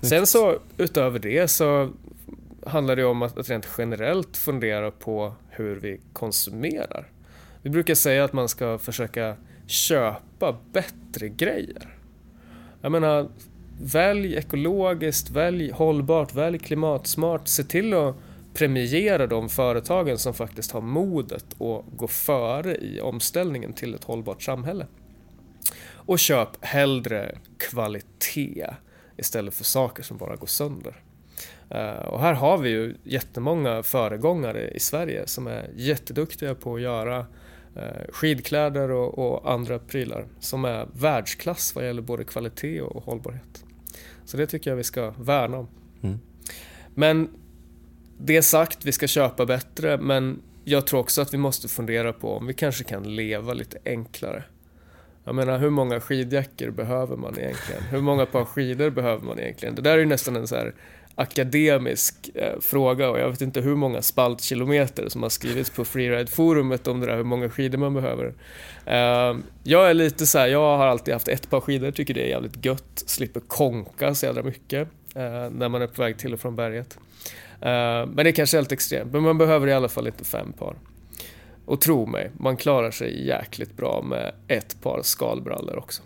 Sen 0.01 0.27
så 0.27 0.59
utöver 0.77 1.19
det 1.19 1.47
så 1.47 1.89
handlar 2.65 2.95
det 2.95 3.05
om 3.05 3.21
att, 3.21 3.37
att 3.37 3.49
rent 3.49 3.67
generellt 3.77 4.37
fundera 4.37 4.91
på 4.91 5.33
hur 5.49 5.75
vi 5.75 5.99
konsumerar. 6.13 7.07
Vi 7.61 7.69
brukar 7.69 7.95
säga 7.95 8.23
att 8.23 8.33
man 8.33 8.49
ska 8.49 8.77
försöka 8.77 9.35
köpa 9.67 10.57
bättre 10.71 11.29
grejer. 11.29 11.95
Jag 12.81 12.91
menar, 12.91 13.29
välj 13.81 14.35
ekologiskt, 14.35 15.29
välj 15.29 15.71
hållbart, 15.71 16.33
välj 16.33 16.59
klimatsmart. 16.59 17.47
Se 17.47 17.63
till 17.63 17.93
att 17.93 18.15
premiera 18.53 19.27
de 19.27 19.49
företagen 19.49 20.17
som 20.17 20.33
faktiskt 20.33 20.71
har 20.71 20.81
modet 20.81 21.45
att 21.61 21.85
gå 21.97 22.07
före 22.07 22.75
i 22.75 23.01
omställningen 23.01 23.73
till 23.73 23.95
ett 23.95 24.03
hållbart 24.03 24.43
samhälle. 24.43 24.85
Och 26.09 26.19
köp 26.19 26.65
hellre 26.65 27.37
kvalitet 27.57 28.67
istället 29.17 29.53
för 29.53 29.63
saker 29.63 30.03
som 30.03 30.17
bara 30.17 30.35
går 30.35 30.47
sönder. 30.47 31.01
Eh, 31.69 31.89
och 31.89 32.19
här 32.19 32.33
har 32.33 32.57
vi 32.57 32.69
ju 32.69 32.95
jättemånga 33.03 33.83
föregångare 33.83 34.69
i 34.69 34.79
Sverige 34.79 35.27
som 35.27 35.47
är 35.47 35.69
jätteduktiga 35.75 36.55
på 36.55 36.75
att 36.75 36.81
göra 36.81 37.25
eh, 37.75 38.11
skidkläder 38.11 38.91
och, 38.91 39.19
och 39.19 39.51
andra 39.51 39.79
prylar 39.79 40.25
som 40.39 40.65
är 40.65 40.87
världsklass 40.93 41.75
vad 41.75 41.85
gäller 41.85 42.01
både 42.01 42.23
kvalitet 42.23 42.81
och 42.81 43.03
hållbarhet. 43.03 43.65
Så 44.25 44.37
det 44.37 44.47
tycker 44.47 44.69
jag 44.69 44.77
vi 44.77 44.83
ska 44.83 45.13
värna 45.17 45.57
om. 45.57 45.67
Mm. 46.01 46.19
Men 46.95 47.29
det 48.17 48.41
sagt, 48.41 48.85
vi 48.85 48.91
ska 48.91 49.07
köpa 49.07 49.45
bättre 49.45 49.97
men 49.97 50.41
jag 50.63 50.87
tror 50.87 50.99
också 50.99 51.21
att 51.21 51.33
vi 51.33 51.37
måste 51.37 51.67
fundera 51.67 52.13
på 52.13 52.37
om 52.37 52.47
vi 52.47 52.53
kanske 52.53 52.83
kan 52.83 53.15
leva 53.15 53.53
lite 53.53 53.77
enklare. 53.85 54.43
Jag 55.23 55.35
menar, 55.35 55.57
hur 55.59 55.69
många 55.69 55.99
skidjackor 55.99 56.71
behöver 56.71 57.15
man 57.15 57.39
egentligen? 57.39 57.83
Hur 57.83 58.01
många 58.01 58.25
par 58.25 58.45
skidor 58.45 58.89
behöver 58.89 59.25
man 59.25 59.39
egentligen? 59.39 59.75
Det 59.75 59.81
där 59.81 59.93
är 59.93 59.97
ju 59.97 60.05
nästan 60.05 60.35
en 60.35 60.47
så 60.47 60.55
här 60.55 60.73
akademisk 61.15 62.29
eh, 62.35 62.59
fråga 62.61 63.09
och 63.09 63.19
jag 63.19 63.29
vet 63.29 63.41
inte 63.41 63.61
hur 63.61 63.75
många 63.75 64.01
spaltkilometer 64.01 65.09
som 65.09 65.23
har 65.23 65.29
skrivits 65.29 65.69
på 65.69 65.85
freeride-forumet 65.85 66.87
om 66.87 66.99
det 66.99 67.05
där, 67.05 67.17
hur 67.17 67.23
många 67.23 67.49
skidor 67.49 67.77
man 67.77 67.93
behöver. 67.93 68.33
Eh, 68.85 69.37
jag 69.63 69.89
är 69.89 69.93
lite 69.93 70.25
så 70.25 70.39
här, 70.39 70.47
jag 70.47 70.77
har 70.77 70.87
alltid 70.87 71.13
haft 71.13 71.27
ett 71.27 71.49
par 71.49 71.61
skidor, 71.61 71.91
tycker 71.91 72.13
det 72.13 72.21
är 72.21 72.29
jävligt 72.29 72.65
gött, 72.65 73.03
slipper 73.05 73.39
konka 73.39 74.15
så 74.15 74.25
jävla 74.25 74.43
mycket 74.43 74.87
eh, 75.15 75.49
när 75.51 75.69
man 75.69 75.81
är 75.81 75.87
på 75.87 76.01
väg 76.01 76.17
till 76.17 76.33
och 76.33 76.39
från 76.39 76.55
berget. 76.55 76.97
Eh, 77.61 78.05
men 78.05 78.15
det 78.15 78.29
är 78.29 78.31
kanske 78.31 78.57
är 78.57 78.59
helt 78.59 78.71
extremt, 78.71 79.13
men 79.13 79.23
man 79.23 79.37
behöver 79.37 79.67
i 79.67 79.73
alla 79.73 79.89
fall 79.89 80.07
inte 80.07 80.23
fem 80.23 80.53
par. 80.53 80.75
Och 81.69 81.81
tro 81.81 82.05
mig, 82.05 82.31
man 82.37 82.57
klarar 82.57 82.91
sig 82.91 83.27
jäkligt 83.27 83.77
bra 83.77 84.01
med 84.01 84.33
ett 84.47 84.81
par 84.81 85.01
skalbrallor 85.03 85.77
också. 85.77 86.01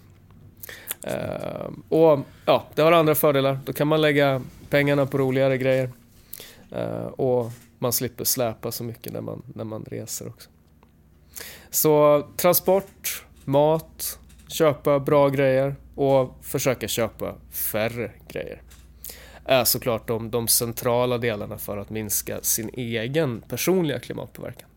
Uh, 1.07 1.71
och 1.89 2.19
ja, 2.45 2.65
det 2.75 2.81
har 2.81 2.91
andra 2.91 3.15
fördelar. 3.15 3.59
Då 3.65 3.73
kan 3.73 3.87
man 3.87 4.01
lägga 4.01 4.41
pengarna 4.69 5.05
på 5.05 5.17
roligare 5.17 5.57
grejer. 5.57 5.89
Uh, 6.75 7.05
och 7.05 7.51
man 7.79 7.93
slipper 7.93 8.23
släpa 8.23 8.71
så 8.71 8.83
mycket 8.83 9.13
när 9.13 9.21
man, 9.21 9.41
när 9.55 9.63
man 9.63 9.85
reser 9.87 10.27
också. 10.27 10.49
Så 11.69 12.23
transport, 12.37 13.25
mat, 13.45 14.19
köpa 14.47 14.99
bra 14.99 15.29
grejer 15.29 15.75
och 15.95 16.37
försöka 16.41 16.87
köpa 16.87 17.35
färre 17.51 18.11
grejer 18.27 18.61
är 19.45 19.63
såklart 19.63 20.07
de, 20.07 20.31
de 20.31 20.47
centrala 20.47 21.17
delarna 21.17 21.57
för 21.57 21.77
att 21.77 21.89
minska 21.89 22.41
sin 22.41 22.69
egen 22.73 23.41
personliga 23.41 23.99
klimatpåverkan. 23.99 24.69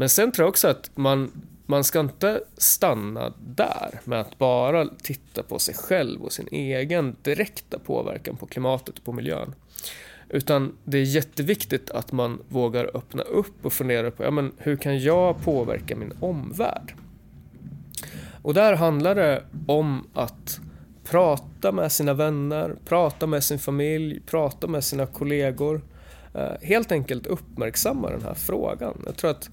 Men 0.00 0.08
sen 0.08 0.32
tror 0.32 0.44
jag 0.44 0.48
också 0.48 0.68
att 0.68 0.90
man, 0.94 1.30
man 1.66 1.84
ska 1.84 2.00
inte 2.00 2.40
stanna 2.56 3.32
där 3.38 4.00
med 4.04 4.20
att 4.20 4.38
bara 4.38 4.88
titta 5.02 5.42
på 5.42 5.58
sig 5.58 5.74
själv 5.74 6.22
och 6.22 6.32
sin 6.32 6.48
egen 6.50 7.16
direkta 7.22 7.78
påverkan 7.78 8.36
på 8.36 8.46
klimatet 8.46 8.98
och 8.98 9.04
på 9.04 9.12
miljön. 9.12 9.54
Utan 10.28 10.76
det 10.84 10.98
är 10.98 11.02
jätteviktigt 11.02 11.90
att 11.90 12.12
man 12.12 12.42
vågar 12.48 12.96
öppna 12.96 13.22
upp 13.22 13.66
och 13.66 13.72
fundera 13.72 14.10
på 14.10 14.24
ja, 14.24 14.30
men 14.30 14.52
hur 14.58 14.76
kan 14.76 14.98
jag 14.98 15.42
påverka 15.44 15.96
min 15.96 16.12
omvärld? 16.20 16.94
Och 18.42 18.54
där 18.54 18.74
handlar 18.74 19.14
det 19.14 19.44
om 19.66 20.06
att 20.14 20.60
prata 21.04 21.72
med 21.72 21.92
sina 21.92 22.14
vänner, 22.14 22.76
prata 22.84 23.26
med 23.26 23.44
sin 23.44 23.58
familj, 23.58 24.20
prata 24.20 24.66
med 24.66 24.84
sina 24.84 25.06
kollegor. 25.06 25.82
Eh, 26.34 26.52
helt 26.62 26.92
enkelt 26.92 27.26
uppmärksamma 27.26 28.10
den 28.10 28.22
här 28.22 28.34
frågan. 28.34 29.02
Jag 29.06 29.16
tror 29.16 29.30
att 29.30 29.50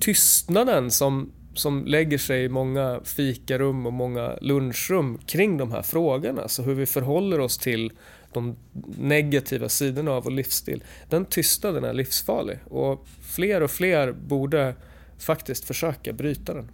tystnaden 0.00 0.90
som, 0.90 1.32
som 1.54 1.84
lägger 1.84 2.18
sig 2.18 2.44
i 2.44 2.48
många 2.48 3.00
fikarum 3.04 3.86
och 3.86 3.92
många 3.92 4.36
lunchrum 4.40 5.18
kring 5.26 5.56
de 5.56 5.72
här 5.72 5.82
frågorna, 5.82 6.48
så 6.48 6.62
hur 6.62 6.74
vi 6.74 6.86
förhåller 6.86 7.40
oss 7.40 7.58
till 7.58 7.92
de 8.32 8.56
negativa 8.98 9.68
sidorna 9.68 10.10
av 10.10 10.24
vår 10.24 10.30
livsstil, 10.30 10.84
den 11.08 11.24
tystnaden 11.24 11.84
är 11.84 11.92
livsfarlig 11.92 12.58
och 12.64 13.06
fler 13.20 13.62
och 13.62 13.70
fler 13.70 14.12
borde 14.12 14.74
faktiskt 15.18 15.64
försöka 15.64 16.12
bryta 16.12 16.54
den. 16.54 16.70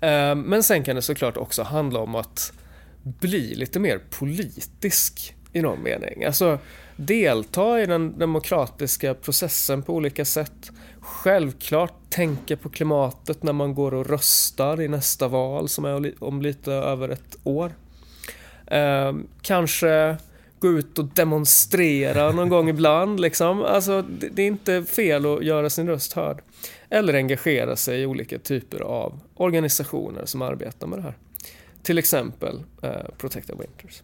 Eh, 0.00 0.34
men 0.34 0.62
sen 0.62 0.84
kan 0.84 0.96
det 0.96 1.02
såklart 1.02 1.36
också 1.36 1.62
handla 1.62 2.00
om 2.00 2.14
att 2.14 2.52
bli 3.02 3.54
lite 3.54 3.78
mer 3.80 4.00
politisk 4.10 5.35
i 5.56 5.62
någon 5.62 5.82
mening. 5.82 6.24
Alltså 6.24 6.58
delta 6.96 7.82
i 7.82 7.86
den 7.86 8.18
demokratiska 8.18 9.14
processen 9.14 9.82
på 9.82 9.94
olika 9.94 10.24
sätt. 10.24 10.70
Självklart 11.00 12.10
tänka 12.10 12.56
på 12.56 12.68
klimatet 12.68 13.42
när 13.42 13.52
man 13.52 13.74
går 13.74 13.94
och 13.94 14.06
röstar 14.06 14.80
i 14.80 14.88
nästa 14.88 15.28
val 15.28 15.68
som 15.68 15.84
är 15.84 16.24
om 16.24 16.42
lite 16.42 16.72
över 16.72 17.08
ett 17.08 17.36
år. 17.44 17.72
Eh, 18.66 19.12
kanske 19.42 20.16
gå 20.58 20.68
ut 20.68 20.98
och 20.98 21.04
demonstrera 21.04 22.32
någon 22.32 22.48
gång 22.48 22.68
ibland. 22.68 23.20
Liksom. 23.20 23.62
Alltså, 23.62 24.02
det, 24.02 24.42
är 24.42 24.46
inte 24.46 24.84
fel 24.84 25.26
att 25.26 25.44
göra 25.44 25.70
sin 25.70 25.86
röst 25.86 26.12
hörd. 26.12 26.42
Eller 26.90 27.14
engagera 27.14 27.76
sig 27.76 28.00
i 28.00 28.06
olika 28.06 28.38
typer 28.38 28.80
av 28.80 29.20
organisationer 29.34 30.24
som 30.24 30.42
arbetar 30.42 30.86
med 30.86 30.98
det 30.98 31.02
här. 31.02 31.14
Till 31.82 31.98
exempel 31.98 32.62
eh, 32.82 32.90
Protect 33.18 33.46
the 33.46 33.52
Winters. 33.52 34.02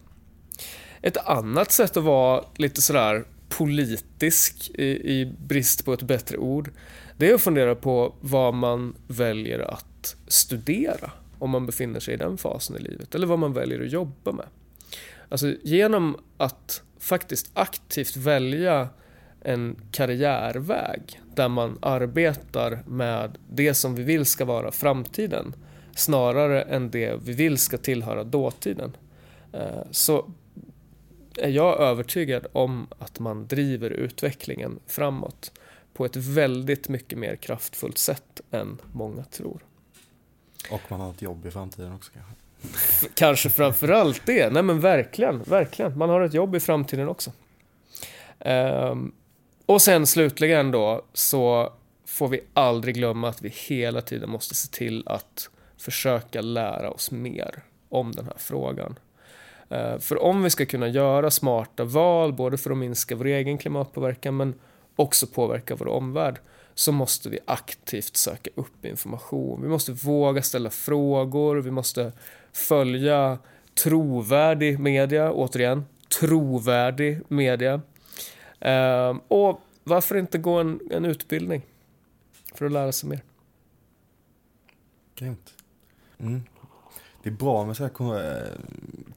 Ett 1.03 1.17
annat 1.17 1.71
sätt 1.71 1.97
att 1.97 2.03
vara 2.03 2.43
lite 2.55 2.81
sådär 2.81 3.25
politisk 3.49 4.69
i, 4.69 4.83
i 4.83 5.33
brist 5.47 5.85
på 5.85 5.93
ett 5.93 6.01
bättre 6.01 6.37
ord, 6.37 6.71
det 7.17 7.29
är 7.29 7.33
att 7.33 7.41
fundera 7.41 7.75
på 7.75 8.15
vad 8.21 8.53
man 8.53 8.95
väljer 9.07 9.59
att 9.59 10.15
studera 10.27 11.11
om 11.39 11.49
man 11.49 11.65
befinner 11.65 11.99
sig 11.99 12.13
i 12.13 12.17
den 12.17 12.37
fasen 12.37 12.77
i 12.77 12.79
livet, 12.79 13.15
eller 13.15 13.27
vad 13.27 13.39
man 13.39 13.53
väljer 13.53 13.81
att 13.81 13.91
jobba 13.91 14.31
med. 14.31 14.45
Alltså 15.29 15.53
genom 15.63 16.17
att 16.37 16.81
faktiskt 16.99 17.51
aktivt 17.53 18.15
välja 18.15 18.89
en 19.41 19.75
karriärväg 19.91 21.21
där 21.35 21.47
man 21.47 21.77
arbetar 21.81 22.83
med 22.87 23.37
det 23.49 23.73
som 23.73 23.95
vi 23.95 24.03
vill 24.03 24.25
ska 24.25 24.45
vara 24.45 24.71
framtiden 24.71 25.55
snarare 25.95 26.61
än 26.61 26.91
det 26.91 27.19
vi 27.23 27.33
vill 27.33 27.57
ska 27.57 27.77
tillhöra 27.77 28.23
dåtiden. 28.23 28.97
Eh, 29.53 29.83
så 29.91 30.31
är 31.37 31.49
jag 31.49 31.79
övertygad 31.79 32.47
om 32.51 32.87
att 32.99 33.19
man 33.19 33.47
driver 33.47 33.89
utvecklingen 33.89 34.79
framåt 34.87 35.51
på 35.93 36.05
ett 36.05 36.15
väldigt 36.15 36.89
mycket 36.89 37.17
mer 37.17 37.35
kraftfullt 37.35 37.97
sätt 37.97 38.41
än 38.51 38.81
många 38.91 39.23
tror. 39.23 39.65
Och 40.71 40.81
man 40.89 40.99
har 40.99 41.11
ett 41.11 41.21
jobb 41.21 41.45
i 41.45 41.51
framtiden 41.51 41.93
också 41.93 42.11
kanske? 42.13 42.33
Kanske 43.13 43.49
framförallt 43.49 44.25
det. 44.25 44.53
Nej 44.53 44.63
men 44.63 44.79
verkligen, 44.79 45.43
verkligen. 45.43 45.97
Man 45.97 46.09
har 46.09 46.21
ett 46.21 46.33
jobb 46.33 46.55
i 46.55 46.59
framtiden 46.59 47.09
också. 47.09 47.31
Um, 48.39 49.11
och 49.65 49.81
sen 49.81 50.07
slutligen 50.07 50.71
då 50.71 51.05
så 51.13 51.73
får 52.05 52.27
vi 52.27 52.41
aldrig 52.53 52.95
glömma 52.95 53.29
att 53.29 53.41
vi 53.41 53.49
hela 53.49 54.01
tiden 54.01 54.29
måste 54.29 54.55
se 54.55 54.67
till 54.67 55.03
att 55.05 55.49
försöka 55.77 56.41
lära 56.41 56.91
oss 56.91 57.11
mer 57.11 57.63
om 57.89 58.11
den 58.11 58.25
här 58.25 58.37
frågan. 58.37 58.99
Eh, 59.73 59.99
för 59.99 60.23
om 60.23 60.43
vi 60.43 60.49
ska 60.49 60.65
kunna 60.65 60.87
göra 60.87 61.31
smarta 61.31 61.83
val, 61.83 62.33
både 62.33 62.57
för 62.57 62.71
att 62.71 62.77
minska 62.77 63.15
vår 63.15 63.25
egen 63.25 63.57
klimatpåverkan 63.57 64.37
men 64.37 64.53
också 64.95 65.27
påverka 65.27 65.75
vår 65.75 65.87
omvärld, 65.87 66.39
så 66.73 66.91
måste 66.91 67.29
vi 67.29 67.39
aktivt 67.45 68.17
söka 68.17 68.49
upp 68.55 68.85
information. 68.85 69.61
Vi 69.61 69.67
måste 69.67 69.91
våga 69.91 70.41
ställa 70.41 70.69
frågor, 70.69 71.55
vi 71.55 71.71
måste 71.71 72.11
följa 72.53 73.37
trovärdig 73.83 74.79
media, 74.79 75.31
återigen, 75.31 75.85
trovärdig 76.19 77.21
media. 77.27 77.81
Ehm, 78.59 79.19
och 79.27 79.61
varför 79.83 80.17
inte 80.17 80.37
gå 80.37 80.59
en, 80.59 80.79
en 80.91 81.05
utbildning 81.05 81.61
för 82.55 82.65
att 82.65 82.71
lära 82.71 82.91
sig 82.91 83.09
mer? 83.09 83.23
Grymt. 85.15 85.53
Mm. 86.17 86.43
Det 87.23 87.29
är 87.29 87.33
bra 87.33 87.65
med 87.65 87.77
så 87.77 87.83
här 87.83 87.91
eh, 87.99 88.49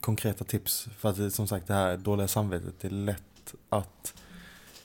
konkreta 0.06 0.44
tips. 0.44 0.88
För 0.98 1.08
att 1.08 1.34
som 1.34 1.46
sagt 1.46 1.66
det 1.66 1.74
här 1.74 1.96
dåliga 1.96 2.28
samvetet, 2.28 2.74
det 2.80 2.88
är 2.88 2.92
lätt 2.92 3.54
att 3.68 4.14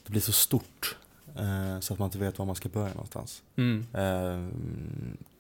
det 0.04 0.12
blir 0.12 0.22
så 0.22 0.32
stort. 0.32 0.96
Eh, 1.36 1.80
så 1.80 1.94
att 1.94 2.00
man 2.00 2.06
inte 2.06 2.18
vet 2.18 2.40
var 2.40 2.46
man 2.46 2.56
ska 2.56 2.70
börja 2.70 2.94
någonstans. 2.94 3.44
Mm. 3.56 3.86
Eh, 3.94 4.56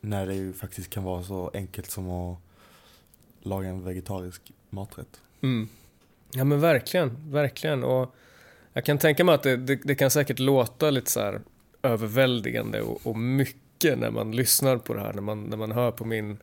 när 0.02 0.28
det 0.28 0.36
ju 0.36 0.54
faktiskt 0.54 0.89
kan 0.89 1.04
vara 1.04 1.24
så 1.24 1.52
enkelt 1.54 1.91
som 1.91 2.10
att 2.10 2.38
laga 3.41 3.70
en 3.70 3.84
vegetarisk 3.84 4.52
maträtt. 4.70 5.22
Mm. 5.41 5.70
Ja 6.32 6.44
men 6.44 6.60
verkligen, 6.60 7.32
verkligen. 7.32 7.84
Och 7.84 8.15
jag 8.74 8.86
kan 8.86 8.98
tänka 8.98 9.24
mig 9.24 9.36
att 9.36 9.44
det, 9.44 9.58
det, 9.58 9.76
det 9.76 9.96
kan 9.96 10.12
säkert 10.12 10.39
låta 10.39 10.89
lite 10.89 11.12
så 11.12 11.39
överväldigande 11.82 12.82
och, 12.82 13.08
och, 13.08 13.17
mycket 13.17 14.00
när 14.00 14.12
man 14.12 14.32
lyssnar 14.32 14.78
på 14.78 14.94
det 14.94 15.02
här, 15.02 15.13
när 15.13 15.22
man, 15.22 15.44
när 15.44 15.58
man 15.58 15.72
hör 15.72 15.91
på 15.91 16.06
min, 16.06 16.38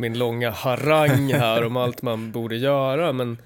min 0.00 0.18
långa 0.18 0.50
harang 0.50 1.32
här 1.32 1.64
om 1.64 1.76
allt 1.76 2.02
man 2.02 2.32
borde 2.32 2.56
göra. 2.56 3.12
Men 3.12 3.38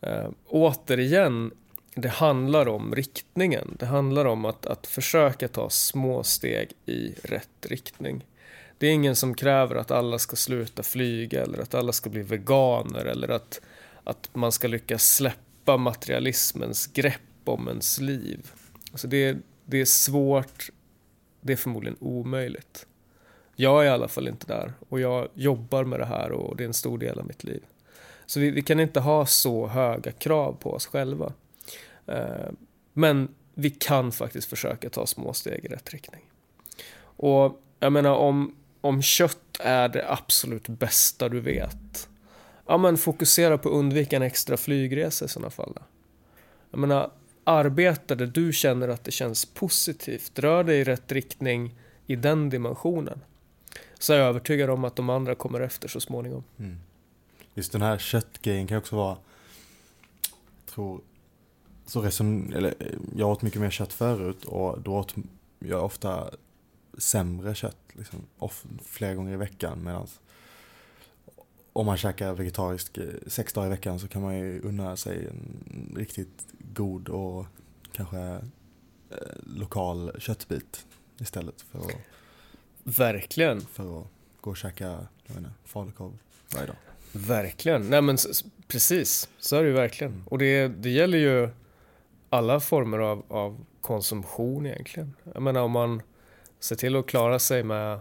eh, 0.00 0.28
återigen, 0.46 1.50
det 1.94 2.08
handlar 2.08 2.68
om 2.68 2.94
riktningen. 2.94 3.76
Det 3.78 3.86
handlar 3.86 4.24
om 4.24 4.44
att, 4.44 4.66
att 4.66 4.86
försöka 4.86 5.48
ta 5.48 5.70
små 5.70 6.22
steg 6.22 6.72
i 6.86 7.14
rätt 7.22 7.66
riktning. 7.66 8.24
Det 8.78 8.86
är 8.86 8.90
ingen 8.90 9.16
som 9.16 9.34
kräver 9.34 9.76
att 9.76 9.90
alla 9.90 10.18
ska 10.18 10.36
sluta 10.36 10.82
flyga 10.82 11.42
eller 11.42 11.58
att 11.58 11.74
alla 11.74 11.92
ska 11.92 12.10
bli 12.10 12.22
veganer 12.22 13.04
eller 13.04 13.28
att, 13.28 13.60
att 14.04 14.30
man 14.32 14.52
ska 14.52 14.68
lyckas 14.68 15.14
släppa 15.14 15.76
materialismens 15.76 16.86
grepp 16.86 17.20
om 17.44 17.68
ens 17.68 18.00
liv. 18.00 18.50
Alltså 18.92 19.08
det, 19.08 19.36
det 19.64 19.80
är 19.80 19.84
svårt, 19.84 20.70
det 21.40 21.52
är 21.52 21.56
förmodligen 21.56 21.96
omöjligt. 22.00 22.86
Jag 23.60 23.82
är 23.82 23.86
i 23.86 23.88
alla 23.88 24.08
fall 24.08 24.28
inte 24.28 24.46
där 24.46 24.72
och 24.88 25.00
jag 25.00 25.28
jobbar 25.34 25.84
med 25.84 26.00
det 26.00 26.06
här 26.06 26.32
och 26.32 26.56
det 26.56 26.64
är 26.64 26.66
en 26.66 26.74
stor 26.74 26.98
del 26.98 27.18
av 27.18 27.26
mitt 27.26 27.44
liv. 27.44 27.62
Så 28.26 28.40
vi, 28.40 28.50
vi 28.50 28.62
kan 28.62 28.80
inte 28.80 29.00
ha 29.00 29.26
så 29.26 29.66
höga 29.66 30.12
krav 30.12 30.56
på 30.60 30.72
oss 30.72 30.86
själva. 30.86 31.32
Eh, 32.06 32.48
men 32.92 33.34
vi 33.54 33.70
kan 33.70 34.12
faktiskt 34.12 34.48
försöka 34.48 34.90
ta 34.90 35.06
små 35.06 35.32
steg 35.32 35.64
i 35.64 35.68
rätt 35.68 35.92
riktning. 35.92 36.20
Och 37.02 37.60
jag 37.78 37.92
menar 37.92 38.14
om, 38.14 38.56
om 38.80 39.02
kött 39.02 39.60
är 39.60 39.88
det 39.88 40.10
absolut 40.10 40.68
bästa 40.68 41.28
du 41.28 41.40
vet, 41.40 42.08
ja 42.66 42.78
men 42.78 42.96
fokusera 42.96 43.58
på 43.58 43.68
att 43.68 43.74
undvika 43.74 44.16
en 44.16 44.22
extra 44.22 44.56
flygresa 44.56 45.24
i 45.24 45.28
sådana 45.28 45.50
fall. 45.50 45.78
Jag 46.70 46.78
menar, 46.78 47.10
arbeta 47.44 48.14
där 48.14 48.26
du 48.26 48.52
känner 48.52 48.88
att 48.88 49.04
det 49.04 49.10
känns 49.10 49.44
positivt, 49.44 50.38
rör 50.38 50.64
dig 50.64 50.78
i 50.78 50.84
rätt 50.84 51.12
riktning 51.12 51.74
i 52.06 52.16
den 52.16 52.50
dimensionen. 52.50 53.20
Så 54.00 54.12
är 54.12 54.18
jag 54.18 54.28
övertygad 54.28 54.70
om 54.70 54.84
att 54.84 54.96
de 54.96 55.10
andra 55.10 55.34
kommer 55.34 55.60
efter 55.60 55.88
så 55.88 56.00
småningom. 56.00 56.44
Mm. 56.58 56.76
Just 57.54 57.72
den 57.72 57.82
här 57.82 57.98
köttgrejen 57.98 58.66
kan 58.66 58.78
också 58.78 58.96
vara, 58.96 59.16
jag 60.64 60.74
tror, 60.74 61.00
så 61.86 62.00
reson, 62.00 62.52
eller, 62.52 62.74
eh, 62.78 62.86
jag 63.16 63.28
åt 63.28 63.42
mycket 63.42 63.60
mer 63.60 63.70
kött 63.70 63.92
förut 63.92 64.44
och 64.44 64.80
då 64.80 64.96
åt 64.96 65.14
jag 65.58 65.84
ofta 65.84 66.30
sämre 66.98 67.54
kött, 67.54 67.76
liksom, 67.92 68.18
off, 68.38 68.64
flera 68.84 69.14
gånger 69.14 69.32
i 69.32 69.36
veckan. 69.36 69.84
Medan 69.84 70.06
om 71.72 71.86
man 71.86 71.96
käkar 71.96 72.34
vegetariskt 72.34 72.98
eh, 72.98 73.04
sex 73.26 73.52
dagar 73.52 73.66
i 73.66 73.70
veckan 73.70 73.98
så 73.98 74.08
kan 74.08 74.22
man 74.22 74.38
ju 74.38 74.60
unna 74.60 74.96
sig 74.96 75.26
en 75.26 75.94
riktigt 75.96 76.46
god 76.58 77.08
och 77.08 77.46
kanske 77.92 78.18
eh, 78.18 78.38
lokal 79.42 80.12
köttbit 80.18 80.86
istället 81.18 81.60
för 81.60 81.78
att 81.78 81.96
Verkligen. 82.84 83.60
För 83.60 84.00
att 84.00 84.06
gå 84.40 84.50
och 84.50 84.56
käka 84.56 85.06
falukorv 85.64 86.18
varje 86.54 86.66
dag. 86.66 86.76
Verkligen. 87.12 87.90
Nej 87.90 88.02
men 88.02 88.18
precis, 88.68 89.28
så 89.38 89.56
är 89.56 89.62
det 89.62 89.68
ju 89.68 89.74
verkligen. 89.74 90.12
Mm. 90.12 90.26
Och 90.26 90.38
det, 90.38 90.68
det 90.68 90.90
gäller 90.90 91.18
ju 91.18 91.48
alla 92.30 92.60
former 92.60 92.98
av, 92.98 93.24
av 93.28 93.64
konsumtion 93.80 94.66
egentligen. 94.66 95.14
Jag 95.34 95.42
menar 95.42 95.60
om 95.60 95.70
man 95.70 96.02
ser 96.60 96.76
till 96.76 96.96
att 96.96 97.06
klara 97.06 97.38
sig 97.38 97.62
med 97.62 98.00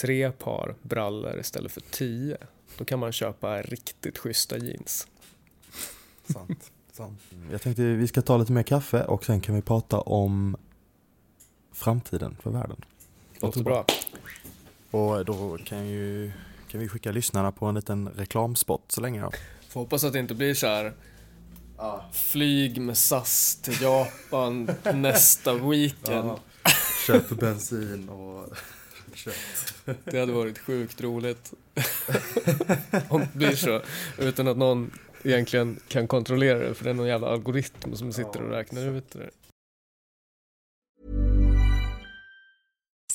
tre 0.00 0.30
par 0.30 0.74
brallor 0.82 1.40
istället 1.40 1.72
för 1.72 1.80
tio. 1.80 2.36
Då 2.78 2.84
kan 2.84 2.98
man 2.98 3.12
köpa 3.12 3.62
riktigt 3.62 4.18
schyssta 4.18 4.58
jeans. 4.58 5.08
Sant. 6.32 6.72
sant. 6.92 7.20
Jag 7.50 7.62
tänkte 7.62 7.82
vi 7.82 8.08
ska 8.08 8.22
ta 8.22 8.36
lite 8.36 8.52
mer 8.52 8.62
kaffe 8.62 9.04
och 9.04 9.24
sen 9.24 9.40
kan 9.40 9.54
vi 9.54 9.62
prata 9.62 10.00
om 10.00 10.56
framtiden 11.72 12.36
för 12.42 12.50
världen. 12.50 12.84
Låter 13.40 13.62
bra. 13.62 13.84
Och 14.90 15.24
då 15.24 15.58
kan, 15.64 15.88
ju, 15.88 16.32
kan 16.68 16.80
vi 16.80 16.88
skicka 16.88 17.12
lyssnarna 17.12 17.52
på 17.52 17.66
en 17.66 17.74
liten 17.74 18.08
reklamspot 18.08 18.92
så 18.92 19.00
länge 19.00 19.20
då. 19.20 19.30
Får 19.68 19.80
hoppas 19.80 20.04
att 20.04 20.12
det 20.12 20.18
inte 20.18 20.34
blir 20.34 20.54
så 20.54 20.66
här 20.66 20.92
Flyg 22.12 22.80
med 22.80 22.98
SAS 22.98 23.56
till 23.62 23.82
Japan 23.82 24.70
nästa 24.94 25.54
weekend. 25.54 26.28
Ja. 26.28 26.38
Köp 27.06 27.28
bensin 27.28 28.08
och 28.08 28.48
kött. 29.14 29.74
Det 30.04 30.20
hade 30.20 30.32
varit 30.32 30.58
sjukt 30.58 31.00
roligt. 31.00 31.52
Om 33.08 33.20
det 33.20 33.38
blir 33.38 33.56
så. 33.56 33.82
Utan 34.18 34.48
att 34.48 34.56
någon 34.56 34.90
egentligen 35.22 35.80
kan 35.88 36.08
kontrollera 36.08 36.58
det. 36.58 36.74
För 36.74 36.84
det 36.84 36.90
är 36.90 36.94
någon 36.94 37.08
jävla 37.08 37.28
algoritm 37.28 37.96
som 37.96 38.12
sitter 38.12 38.42
och 38.42 38.50
räknar 38.50 38.82
ut 38.82 39.10
det. 39.10 39.30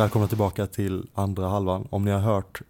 Välkomna 0.00 0.28
tillbaka 0.28 0.66
till 0.66 1.06
andra 1.14 1.48
halvan. 1.48 1.88
Om 1.90 2.04
ni 2.04 2.10
har 2.10 2.20
hört 2.20 2.62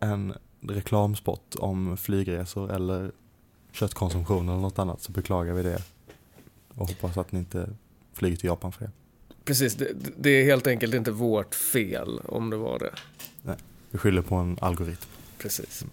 en 0.00 0.34
reklamspot 0.60 1.54
om 1.54 1.96
flygresor 1.96 2.72
eller 2.72 3.12
köttkonsumtion 3.72 4.48
eller 4.48 4.60
något 4.60 4.78
annat 4.78 5.02
så 5.02 5.12
beklagar 5.12 5.54
vi 5.54 5.62
det. 5.62 5.82
Och 6.74 6.88
hoppas 6.88 7.16
att 7.16 7.32
ni 7.32 7.38
inte 7.38 7.68
flyger 8.12 8.36
till 8.36 8.46
Japan 8.46 8.72
för 8.72 8.84
det. 8.84 8.90
Precis, 9.44 9.74
det, 9.74 9.88
det 10.16 10.30
är 10.30 10.44
helt 10.44 10.66
enkelt 10.66 10.94
inte 10.94 11.10
vårt 11.10 11.54
fel 11.54 12.20
om 12.24 12.50
det 12.50 12.56
var 12.56 12.78
det. 12.78 12.94
Vi 13.90 13.98
skyller 13.98 14.22
på 14.22 14.34
en 14.34 14.58
algoritm. 14.60 15.10
Precis. 15.38 15.84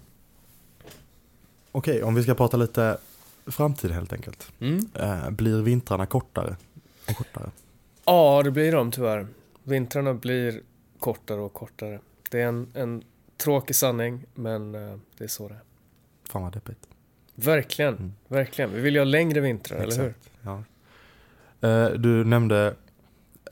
Okej, 1.71 2.03
om 2.03 2.15
vi 2.15 2.23
ska 2.23 2.33
prata 2.35 2.57
lite 2.57 2.97
framtid 3.45 3.91
helt 3.91 4.13
enkelt. 4.13 4.51
Mm. 4.59 4.89
Eh, 4.93 5.29
blir 5.29 5.61
vintrarna 5.61 6.05
kortare 6.05 6.55
och 7.09 7.15
kortare? 7.15 7.51
Ja, 8.05 8.41
det 8.43 8.51
blir 8.51 8.71
de 8.71 8.91
tyvärr. 8.91 9.27
Vintrarna 9.63 10.13
blir 10.13 10.61
kortare 11.05 11.41
och 11.41 11.53
kortare. 11.53 11.99
Det 12.31 12.41
är 12.41 12.47
en, 12.47 12.67
en 12.73 13.03
tråkig 13.37 13.75
sanning, 13.75 14.25
men 14.33 14.75
eh, 14.75 14.97
det 15.17 15.23
är 15.23 15.27
så 15.27 15.47
det 15.47 15.53
är. 15.53 15.61
Fan 16.29 16.41
vad 16.41 16.53
deppigt. 16.53 16.87
Verkligen, 17.35 17.93
Mm. 17.95 18.13
verkligen. 18.27 18.71
Vi 18.73 18.81
vill 18.81 18.93
ju 18.93 18.99
ha 18.99 19.05
längre 19.05 19.39
vintrar, 19.39 19.77
eller 19.77 19.97
hur? 19.97 20.09
Exakt, 20.09 20.29
Ja. 20.41 20.63
Eh, 21.67 21.89
Du 21.89 22.23
nämnde 22.25 22.75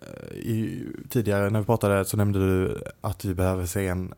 eh, 0.02 0.34
i, 0.38 0.86
tidigare 1.10 1.50
när 1.50 1.60
vi 1.60 1.66
pratade 1.66 2.06
så 2.06 2.18
nämnde 2.18 2.40
du 2.40 2.82
att 3.02 3.26
vi 3.26 3.34
behöver 3.34 3.66
se 3.66 3.88
en, 3.88 4.14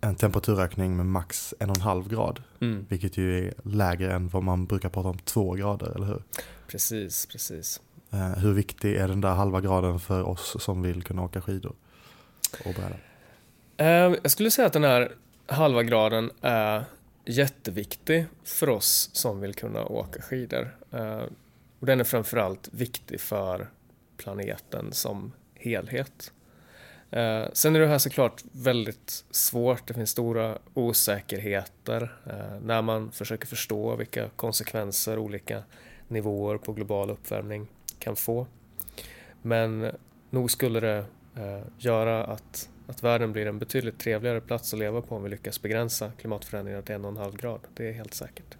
en 0.00 0.14
temperaturökning 0.14 0.96
med 0.96 1.06
max 1.06 1.54
en 1.60 1.70
och 1.70 1.76
en 1.76 1.82
halv 1.82 2.08
grad. 2.08 2.42
Mm. 2.60 2.86
Vilket 2.88 3.16
ju 3.16 3.46
är 3.46 3.54
lägre 3.62 4.12
än 4.14 4.28
vad 4.28 4.42
man 4.42 4.66
brukar 4.66 4.88
prata 4.88 5.08
om 5.08 5.18
två 5.18 5.52
grader, 5.52 5.92
eller 5.96 6.06
hur? 6.06 6.22
Precis, 6.68 7.26
precis. 7.26 7.80
Eh, 8.12 8.38
hur 8.38 8.52
viktig 8.52 8.96
är 8.96 9.08
den 9.08 9.20
där 9.20 9.34
halva 9.34 9.60
graden 9.60 10.00
för 10.00 10.22
oss 10.22 10.56
som 10.58 10.82
vill 10.82 11.02
kunna 11.02 11.22
åka 11.22 11.40
skidor 11.40 11.74
och 12.64 12.74
bräda? 12.74 12.96
Eh, 13.76 14.18
jag 14.22 14.30
skulle 14.30 14.50
säga 14.50 14.66
att 14.66 14.72
den 14.72 14.84
här 14.84 15.12
halva 15.46 15.82
graden 15.82 16.30
är 16.40 16.84
jätteviktig 17.24 18.26
för 18.44 18.68
oss 18.68 19.10
som 19.12 19.40
vill 19.40 19.54
kunna 19.54 19.84
åka 19.84 20.22
skidor. 20.22 20.76
Eh, 20.92 21.22
och 21.80 21.86
den 21.86 22.00
är 22.00 22.04
framförallt 22.04 22.68
viktig 22.72 23.20
för 23.20 23.70
planeten 24.16 24.92
som 24.92 25.32
helhet. 25.54 26.32
Sen 27.52 27.76
är 27.76 27.80
det 27.80 27.86
här 27.86 27.98
såklart 27.98 28.42
väldigt 28.52 29.24
svårt. 29.30 29.86
Det 29.86 29.94
finns 29.94 30.10
stora 30.10 30.58
osäkerheter 30.74 32.16
när 32.62 32.82
man 32.82 33.10
försöker 33.10 33.46
förstå 33.46 33.96
vilka 33.96 34.28
konsekvenser 34.36 35.18
olika 35.18 35.62
nivåer 36.08 36.58
på 36.58 36.72
global 36.72 37.10
uppvärmning 37.10 37.68
kan 37.98 38.16
få. 38.16 38.46
Men 39.42 39.90
nog 40.30 40.50
skulle 40.50 40.80
det 40.80 41.04
eh, 41.36 41.62
göra 41.78 42.24
att, 42.24 42.68
att 42.86 43.02
världen 43.02 43.32
blir 43.32 43.46
en 43.46 43.58
betydligt 43.58 43.98
trevligare 43.98 44.40
plats 44.40 44.72
att 44.72 44.78
leva 44.78 45.02
på 45.02 45.16
om 45.16 45.22
vi 45.22 45.28
lyckas 45.28 45.62
begränsa 45.62 46.12
klimatförändringarna 46.20 46.82
till 46.82 46.94
en 46.94 47.04
och 47.04 47.10
en 47.10 47.16
halv 47.16 47.36
grad. 47.36 47.60
Det 47.74 47.88
är 47.88 47.92
helt 47.92 48.14
säkert. 48.14 48.56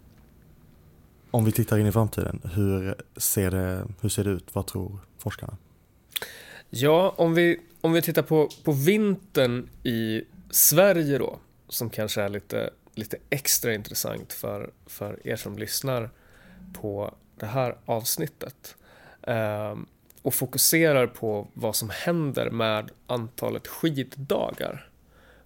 Om 1.31 1.45
vi 1.45 1.53
tittar 1.53 1.79
in 1.79 1.87
i 1.87 1.93
framtiden, 1.93 2.41
hur 2.55 2.95
ser 3.17 3.51
det, 3.51 3.87
hur 4.01 4.09
ser 4.09 4.25
det 4.25 4.31
ut? 4.31 4.55
Vad 4.55 4.67
tror 4.67 4.99
forskarna? 5.19 5.57
Ja, 6.71 7.15
om 7.17 7.35
vi, 7.35 7.61
om 7.81 7.93
vi 7.93 8.03
tittar 8.03 8.23
på, 8.23 8.49
på 8.65 8.73
vintern 8.73 9.69
i 9.83 10.23
Sverige 10.51 11.19
då, 11.19 11.39
som 11.69 11.91
kanske 11.91 12.23
är 12.23 12.29
lite, 12.29 12.71
lite 12.95 13.17
extra 13.31 13.75
intressant 13.75 14.33
för, 14.33 14.71
för 14.87 15.27
er 15.27 15.37
som 15.37 15.59
lyssnar 15.59 16.11
på 16.73 17.15
det 17.37 17.47
här 17.47 17.77
avsnittet. 17.85 18.77
Ehm, 19.27 19.87
och 20.23 20.35
fokuserar 20.35 21.07
på 21.07 21.49
vad 21.55 21.77
som 21.77 21.91
händer 21.91 22.51
med 22.51 22.91
antalet 23.07 23.67
skiddagar. 23.67 24.89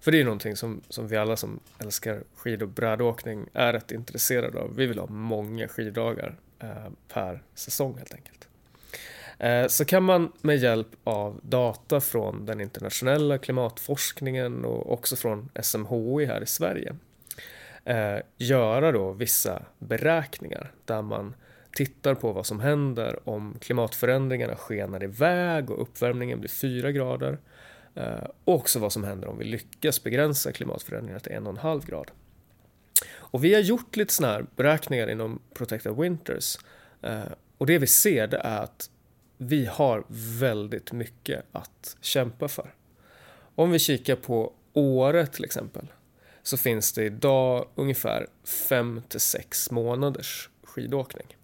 För 0.01 0.12
det 0.12 0.21
är 0.21 0.25
någonting 0.25 0.57
som, 0.57 0.81
som 0.88 1.09
vi 1.09 1.16
alla 1.16 1.37
som 1.37 1.61
älskar 1.79 2.23
skid 2.37 2.62
och 2.62 2.69
brädåkning 2.69 3.47
är 3.53 3.73
rätt 3.73 3.90
intresserade 3.90 4.61
av. 4.61 4.77
Vi 4.77 4.87
vill 4.87 4.99
ha 4.99 5.07
många 5.07 5.69
skiddagar 5.69 6.37
eh, 6.59 6.90
per 7.09 7.43
säsong 7.55 7.99
helt 7.99 8.14
enkelt. 8.14 8.49
Eh, 9.38 9.66
så 9.66 9.85
kan 9.85 10.03
man 10.03 10.33
med 10.43 10.57
hjälp 10.57 10.88
av 11.05 11.40
data 11.43 12.01
från 12.01 12.47
den 12.47 12.61
internationella 12.61 13.38
klimatforskningen 13.38 14.64
och 14.64 14.93
också 14.93 15.16
från 15.16 15.49
SMHI 15.62 16.25
här 16.25 16.43
i 16.43 16.47
Sverige 16.47 16.97
eh, 17.85 18.19
göra 18.37 18.93
då 18.93 19.12
vissa 19.12 19.62
beräkningar 19.79 20.73
där 20.85 21.03
man 21.03 21.35
tittar 21.72 22.14
på 22.14 22.33
vad 22.33 22.46
som 22.46 22.61
händer 22.61 23.28
om 23.28 23.56
klimatförändringarna 23.61 24.56
skenar 24.56 25.04
iväg 25.04 25.70
och 25.70 25.83
uppvärmningen 25.83 26.40
blir 26.40 26.50
4 26.50 26.92
grader 26.92 27.38
eh, 27.94 28.24
och 28.44 28.54
också 28.54 28.78
vad 28.78 28.92
som 28.92 29.04
händer 29.04 29.28
om 29.28 29.38
vi 29.38 29.44
lyckas 29.44 30.02
begränsa 30.02 30.52
klimatförändringarna 30.52 31.20
till 31.20 31.33
1,5 31.33 31.87
grad. 31.87 32.11
Och 33.12 33.44
vi 33.44 33.54
har 33.54 33.61
gjort 33.61 33.96
lite 33.96 34.14
sådana 34.14 34.35
här 34.35 34.46
beräkningar 34.56 35.11
inom 35.11 35.42
Protected 35.54 35.96
Winters 35.96 36.59
eh, 37.02 37.20
och 37.59 37.66
det 37.66 37.78
vi 37.78 37.87
ser 37.87 38.26
det 38.26 38.38
är 38.38 38.62
att 38.62 38.90
vi 39.37 39.66
har 39.66 40.04
väldigt 40.40 40.92
mycket 40.92 41.44
att 41.52 41.96
kämpa 42.00 42.48
för. 42.48 42.74
Om 43.54 43.70
vi 43.70 43.78
kikar 43.78 44.16
på 44.16 44.52
Åre 44.72 45.26
till 45.26 45.44
exempel 45.44 45.87
så 46.42 46.56
finns 46.56 46.92
det 46.92 47.04
idag 47.04 47.68
ungefär 47.74 48.26
5 48.68 49.02
till 49.09 49.20
6 49.20 49.70
månaders 49.70 50.50
skidåkning. 50.62 51.37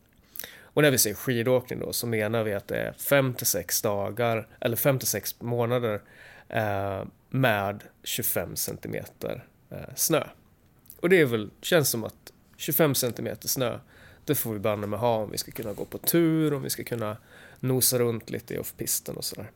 Och 0.76 0.82
när 0.82 0.90
vi 0.90 0.98
säger 0.98 1.16
skidåkning 1.16 1.80
då 1.80 1.92
så 1.92 2.06
menar 2.06 2.42
vi 2.42 2.54
att 2.54 2.68
det 2.68 2.76
är 2.76 2.92
5 2.92 3.34
till 3.34 3.46
6 3.46 3.82
dagar 3.82 4.48
eller 4.60 4.76
56 4.76 5.40
månader 5.40 6.02
eh, 6.48 7.04
med 7.30 7.82
25 8.02 8.56
centimeter 8.56 9.44
eh, 9.70 9.94
snö. 9.94 10.24
Och 11.00 11.08
det 11.08 11.20
är 11.20 11.24
väl, 11.24 11.50
känns 11.62 11.90
som 11.90 12.04
att 12.04 12.32
25 12.56 12.94
centimeter 12.94 13.48
snö 13.48 13.78
det 14.24 14.34
får 14.34 14.52
vi 14.52 14.58
banne 14.58 14.86
med 14.86 14.98
ha 14.98 15.16
om 15.16 15.30
vi 15.30 15.38
ska 15.38 15.50
kunna 15.50 15.72
gå 15.72 15.84
på 15.84 15.98
tur, 15.98 16.54
om 16.54 16.62
vi 16.62 16.70
ska 16.70 16.84
kunna 16.84 17.16
nosa 17.60 17.98
runt 17.98 18.30
lite 18.30 18.54
i 18.54 18.58
off-pisten 18.58 19.16
och 19.16 19.24
sådär. 19.24 19.50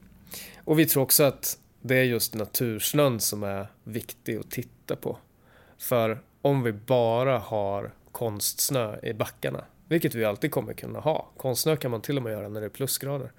Och 0.64 0.78
vi 0.78 0.86
tror 0.86 1.02
också 1.02 1.24
att 1.24 1.58
det 1.80 1.96
är 1.96 2.04
just 2.04 2.34
natursnön 2.34 3.20
som 3.20 3.42
är 3.42 3.66
viktig 3.84 4.36
att 4.36 4.50
titta 4.50 4.96
på. 4.96 5.18
För 5.78 6.20
om 6.42 6.62
vi 6.62 6.72
bara 6.72 7.38
har 7.38 7.92
konstsnö 8.12 8.98
i 9.02 9.12
backarna, 9.12 9.64
vilket 9.90 10.14
vi 10.14 10.24
alltid 10.24 10.50
kommer 10.50 10.72
kunna 10.72 11.00
ha. 11.00 11.30
Konstsnö 11.36 11.76
kan 11.76 11.90
man 11.90 12.00
till 12.00 12.16
och 12.16 12.22
med 12.22 12.32
göra 12.32 12.48
när 12.48 12.60
det 12.60 12.66
är 12.66 12.70
plusgrader. 12.70 13.32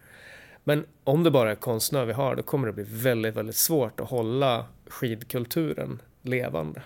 Men 0.64 0.86
om 1.04 1.24
det 1.24 1.32
bara 1.32 1.52
är 1.52 1.56
konstsnö 1.56 2.06
vi 2.06 2.14
har, 2.14 2.36
då 2.36 2.44
kommer 2.44 2.68
det 2.68 2.74
bli 2.74 2.86
väldigt, 2.88 3.36
väldigt 3.36 3.56
svårt 3.56 4.00
att 4.00 4.10
hålla 4.10 4.66
skidkulturen 4.88 6.02
levande. 6.22 6.82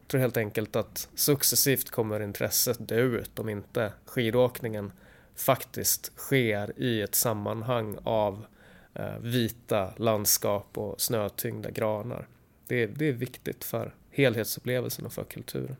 Jag 0.00 0.08
tror 0.08 0.20
helt 0.20 0.36
enkelt 0.36 0.76
att 0.76 1.08
successivt 1.14 1.90
kommer 1.90 2.20
intresset 2.20 2.88
dö 2.88 3.00
ut 3.00 3.38
om 3.38 3.48
inte 3.48 3.92
skidåkningen 4.06 4.92
faktiskt 5.34 6.12
sker 6.16 6.72
i 6.76 7.02
ett 7.02 7.14
sammanhang 7.14 7.98
av 8.04 8.46
eh, 8.94 9.18
vita 9.20 9.92
landskap 9.96 10.78
och 10.78 11.00
snötyngda 11.00 11.70
granar. 11.70 12.28
Det 12.66 12.82
är, 12.82 12.86
det 12.86 13.08
är 13.08 13.12
viktigt 13.12 13.64
för 13.64 13.94
helhetsupplevelsen 14.10 15.06
och 15.06 15.12
för 15.12 15.24
kulturen. 15.24 15.76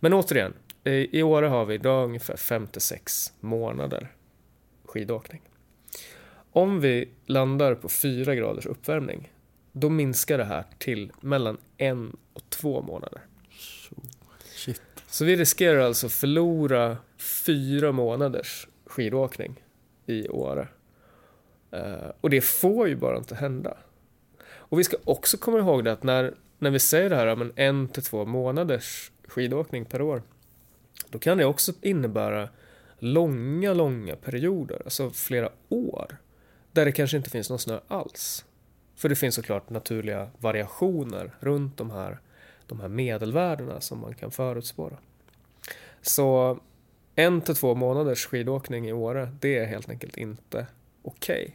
Men 0.00 0.12
återigen, 0.12 0.52
i, 0.86 1.22
Åre 1.22 1.46
har 1.46 1.64
vi 1.64 1.74
idag 1.74 2.04
ungefär 2.04 2.36
5-6 2.36 3.32
månader 3.40 4.12
skidåkning. 4.84 5.42
Om 6.52 6.80
vi 6.80 7.08
landar 7.26 7.74
på 7.74 7.88
4 7.88 8.34
graders 8.34 8.66
uppvärmning, 8.66 9.32
då 9.72 9.88
minskar 9.88 10.38
det 10.38 10.44
här 10.44 10.64
till 10.78 11.12
mellan 11.20 11.58
en 11.76 12.16
och 12.32 12.50
två 12.50 12.82
månader. 12.82 13.20
Shit. 14.44 14.82
Så 15.06 15.24
vi 15.24 15.36
riskerar 15.36 15.78
alltså 15.78 16.08
förlora 16.08 16.96
fyra 17.18 17.92
månaders 17.92 18.68
skidåkning 18.86 19.64
i 20.06 20.28
Åre. 20.28 20.68
Uh, 21.74 22.10
och 22.20 22.30
det 22.30 22.40
får 22.40 22.88
ju 22.88 22.96
bara 22.96 23.16
inte 23.16 23.34
hända. 23.34 23.76
Och 24.48 24.78
vi 24.78 24.84
ska 24.84 24.96
också 25.04 25.38
komma 25.38 25.58
ihåg 25.58 25.84
det 25.84 25.92
att 25.92 26.02
när, 26.02 26.34
när 26.58 26.70
vi 26.70 26.78
säger 26.78 27.10
det 27.10 27.16
här 27.16 27.26
om 27.26 27.42
en, 27.42 27.52
en 27.56 27.88
till 27.88 28.02
två 28.02 28.24
månaders 28.24 29.10
skidåkning 29.28 29.84
per 29.84 30.02
år, 30.02 30.22
då 31.10 31.18
kan 31.18 31.38
det 31.38 31.44
också 31.44 31.72
innebära 31.82 32.48
långa, 32.98 33.74
långa 33.74 34.16
perioder, 34.16 34.82
alltså 34.84 35.10
flera 35.10 35.50
år, 35.68 36.16
där 36.72 36.84
det 36.84 36.92
kanske 36.92 37.16
inte 37.16 37.30
finns 37.30 37.50
någon 37.50 37.58
snö 37.58 37.80
alls. 37.88 38.44
För 38.96 39.08
det 39.08 39.16
finns 39.16 39.34
såklart 39.34 39.70
naturliga 39.70 40.30
variationer 40.38 41.34
runt 41.40 41.76
de 41.76 41.90
här, 41.90 42.18
de 42.66 42.80
här 42.80 42.88
medelvärdena 42.88 43.80
som 43.80 44.00
man 44.00 44.14
kan 44.14 44.30
förutspåra. 44.30 44.96
Så 46.02 46.58
en 47.14 47.40
till 47.40 47.56
två 47.56 47.74
månaders 47.74 48.26
skidåkning 48.26 48.88
i 48.88 48.92
Åre, 48.92 49.32
det 49.40 49.58
är 49.58 49.66
helt 49.66 49.88
enkelt 49.88 50.16
inte 50.16 50.66
okej. 51.02 51.42
Okay. 51.42 51.52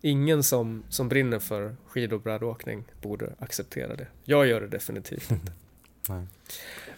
Ingen 0.00 0.42
som, 0.42 0.84
som 0.88 1.08
brinner 1.08 1.38
för 1.38 1.76
skid 1.86 2.12
och 2.12 2.20
brädåkning 2.20 2.84
borde 3.02 3.32
acceptera 3.38 3.96
det. 3.96 4.06
Jag 4.24 4.46
gör 4.46 4.60
det 4.60 4.66
definitivt 4.66 5.30
inte. 5.30 5.52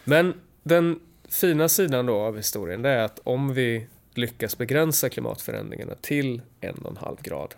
Men 0.04 0.34
den 0.62 1.00
fina 1.28 1.68
sidan 1.68 2.06
då 2.06 2.14
av 2.14 2.36
historien 2.36 2.82
det 2.82 2.90
är 2.90 3.04
att 3.04 3.20
om 3.24 3.54
vi 3.54 3.86
lyckas 4.14 4.58
begränsa 4.58 5.08
klimatförändringarna 5.08 5.94
till 5.94 6.42
en 6.60 6.78
och 6.78 6.90
en 6.90 6.96
halv 6.96 7.22
grad 7.22 7.54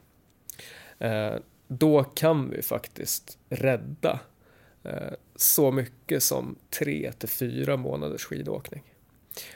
eh, 0.98 1.34
då 1.68 2.04
kan 2.04 2.50
vi 2.50 2.62
faktiskt 2.62 3.38
rädda 3.48 4.20
eh, 4.82 5.12
så 5.36 5.70
mycket 5.70 6.22
som 6.22 6.56
tre 6.70 7.12
till 7.12 7.28
fyra 7.28 7.76
månaders 7.76 8.24
skidåkning. 8.24 8.82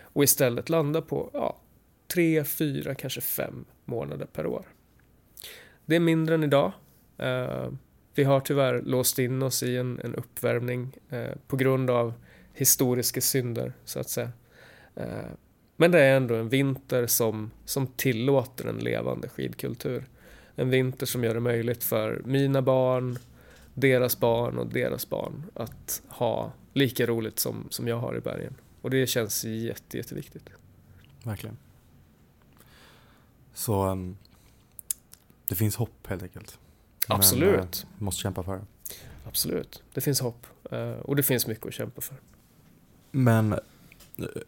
Och 0.00 0.24
istället 0.24 0.68
landa 0.68 1.02
på 1.02 1.30
ja, 1.32 1.56
tre, 2.14 2.44
fyra, 2.44 2.94
kanske 2.94 3.20
fem 3.20 3.64
månader 3.84 4.26
per 4.26 4.46
år. 4.46 4.66
Det 5.86 5.96
är 5.96 6.00
mindre 6.00 6.34
än 6.34 6.44
idag. 6.44 6.72
Eh, 7.18 7.68
vi 8.14 8.24
har 8.24 8.40
tyvärr 8.40 8.82
låst 8.82 9.18
in 9.18 9.42
oss 9.42 9.62
i 9.62 9.76
en, 9.76 10.00
en 10.04 10.14
uppvärmning 10.14 10.92
på 11.46 11.56
grund 11.56 11.90
av 11.90 12.14
historiska 12.54 13.20
synder, 13.20 13.72
så 13.84 14.00
att 14.00 14.08
säga. 14.08 14.32
Men 15.76 15.90
det 15.90 16.00
är 16.00 16.16
ändå 16.16 16.34
en 16.34 16.48
vinter 16.48 17.06
som, 17.06 17.50
som 17.64 17.86
tillåter 17.86 18.68
en 18.68 18.78
levande 18.78 19.28
skidkultur 19.28 20.08
en 20.56 20.70
vinter 20.70 21.06
som 21.06 21.24
gör 21.24 21.34
det 21.34 21.40
möjligt 21.40 21.84
för 21.84 22.22
mina 22.24 22.62
barn, 22.62 23.18
deras 23.74 24.20
barn 24.20 24.58
och 24.58 24.66
deras 24.66 25.08
barn 25.08 25.44
att 25.54 26.02
ha 26.08 26.52
lika 26.72 27.06
roligt 27.06 27.38
som, 27.38 27.66
som 27.70 27.88
jag 27.88 27.98
har 27.98 28.16
i 28.16 28.20
bergen. 28.20 28.54
Och 28.82 28.90
det 28.90 29.06
känns 29.06 29.44
jätte, 29.44 29.96
jätteviktigt. 29.96 30.48
Verkligen. 31.22 31.56
Så 33.54 33.86
um, 33.86 34.16
det 35.48 35.54
finns 35.54 35.76
hopp 35.76 36.06
helt 36.06 36.22
enkelt. 36.22 36.58
Absolut. 37.08 37.50
Men, 37.50 37.98
uh, 37.98 38.04
måste 38.04 38.20
kämpa 38.20 38.42
för 38.42 38.56
det. 38.56 38.64
Absolut, 39.26 39.82
det 39.94 40.00
finns 40.00 40.20
hopp. 40.20 40.46
Uh, 40.72 40.90
och 40.90 41.16
det 41.16 41.22
finns 41.22 41.46
mycket 41.46 41.66
att 41.66 41.74
kämpa 41.74 42.00
för. 42.00 42.16
Men 43.16 43.52
eh, 43.52 43.58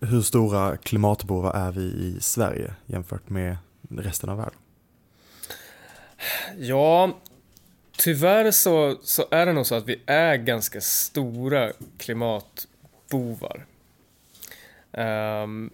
hur 0.00 0.22
stora 0.22 0.76
klimatbovar 0.76 1.54
är 1.54 1.72
vi 1.72 1.82
i 1.82 2.16
Sverige 2.20 2.74
jämfört 2.86 3.28
med 3.28 3.56
resten 3.90 4.28
av 4.28 4.36
världen? 4.36 4.58
Ja, 6.58 7.16
tyvärr 7.96 8.50
så, 8.50 8.98
så 9.02 9.24
är 9.30 9.46
det 9.46 9.52
nog 9.52 9.66
så 9.66 9.74
att 9.74 9.88
vi 9.88 10.02
är 10.06 10.36
ganska 10.36 10.80
stora 10.80 11.72
klimatbovar. 11.98 13.66
Um, 14.92 15.70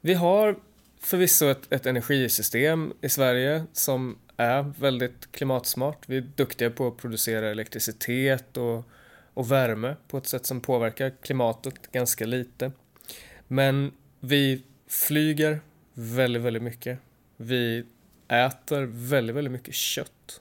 vi 0.00 0.14
har 0.14 0.56
förvisso 1.00 1.46
ett, 1.46 1.72
ett 1.72 1.86
energisystem 1.86 2.92
i 3.00 3.08
Sverige 3.08 3.64
som 3.72 4.18
är 4.36 4.72
väldigt 4.78 5.32
klimatsmart. 5.32 6.02
Vi 6.06 6.16
är 6.16 6.24
duktiga 6.36 6.70
på 6.70 6.86
att 6.86 6.96
producera 6.96 7.50
elektricitet 7.50 8.56
och, 8.56 8.84
och 9.34 9.52
värme 9.52 9.96
på 10.08 10.18
ett 10.18 10.26
sätt 10.26 10.46
som 10.46 10.60
påverkar 10.60 11.12
klimatet 11.22 11.92
ganska 11.92 12.26
lite. 12.26 12.72
Men 13.48 13.92
vi 14.20 14.62
flyger 14.88 15.60
väldigt, 15.94 16.42
väldigt 16.42 16.62
mycket. 16.62 16.98
Vi 17.36 17.84
äter 18.28 18.82
väldigt, 18.82 19.36
väldigt 19.36 19.52
mycket 19.52 19.74
kött. 19.74 20.40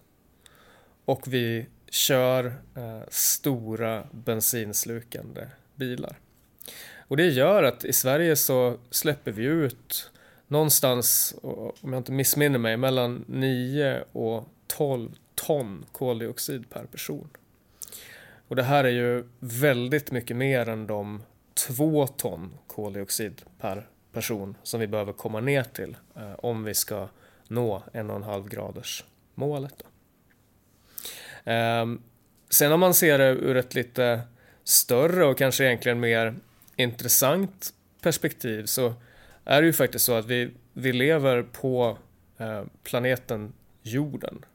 Och 1.05 1.33
vi 1.33 1.65
kör 1.89 2.45
eh, 2.75 3.01
stora 3.09 4.07
bensinslukande 4.11 5.47
bilar. 5.75 6.19
Och 7.07 7.17
det 7.17 7.27
gör 7.27 7.63
att 7.63 7.85
i 7.85 7.93
Sverige 7.93 8.35
så 8.35 8.77
släpper 8.89 9.31
vi 9.31 9.43
ut 9.43 10.11
någonstans, 10.47 11.35
om 11.41 11.93
jag 11.93 11.97
inte 11.99 12.11
missminner 12.11 12.59
mig, 12.59 12.77
mellan 12.77 13.25
9 13.27 14.03
och 14.11 14.47
12 14.67 15.11
ton 15.35 15.85
koldioxid 15.91 16.69
per 16.69 16.85
person. 16.85 17.29
Och 18.47 18.55
det 18.55 18.63
här 18.63 18.83
är 18.83 18.89
ju 18.89 19.23
väldigt 19.39 20.11
mycket 20.11 20.37
mer 20.37 20.69
än 20.69 20.87
de 20.87 21.23
två 21.67 22.07
ton 22.07 22.57
koldioxid 22.67 23.41
per 23.59 23.87
person 24.11 24.57
som 24.63 24.79
vi 24.79 24.87
behöver 24.87 25.13
komma 25.13 25.39
ner 25.39 25.63
till 25.63 25.97
eh, 26.15 26.33
om 26.33 26.63
vi 26.63 26.73
ska 26.73 27.07
nå 27.47 27.83
en 27.93 28.09
och 28.09 28.15
en 28.15 28.23
halv 28.23 28.49
graders 28.49 29.03
målet. 29.35 29.73
Då. 29.77 29.85
Ehm, 31.51 32.01
sen 32.49 32.71
om 32.71 32.79
man 32.79 32.93
ser 32.93 33.17
det 33.17 33.29
ur 33.29 33.57
ett 33.57 33.75
lite 33.75 34.21
större 34.63 35.25
och 35.25 35.37
kanske 35.37 35.65
egentligen 35.65 35.99
mer 35.99 36.35
intressant 36.75 37.73
perspektiv 38.01 38.65
så 38.65 38.93
är 39.45 39.61
det 39.61 39.67
ju 39.67 39.73
faktiskt 39.73 40.05
så 40.05 40.13
att 40.13 40.25
vi, 40.25 40.51
vi 40.73 40.93
lever 40.93 41.43
på 41.43 41.97
eh, 42.37 42.63
planeten 42.83 43.53
jorden. 43.81 44.45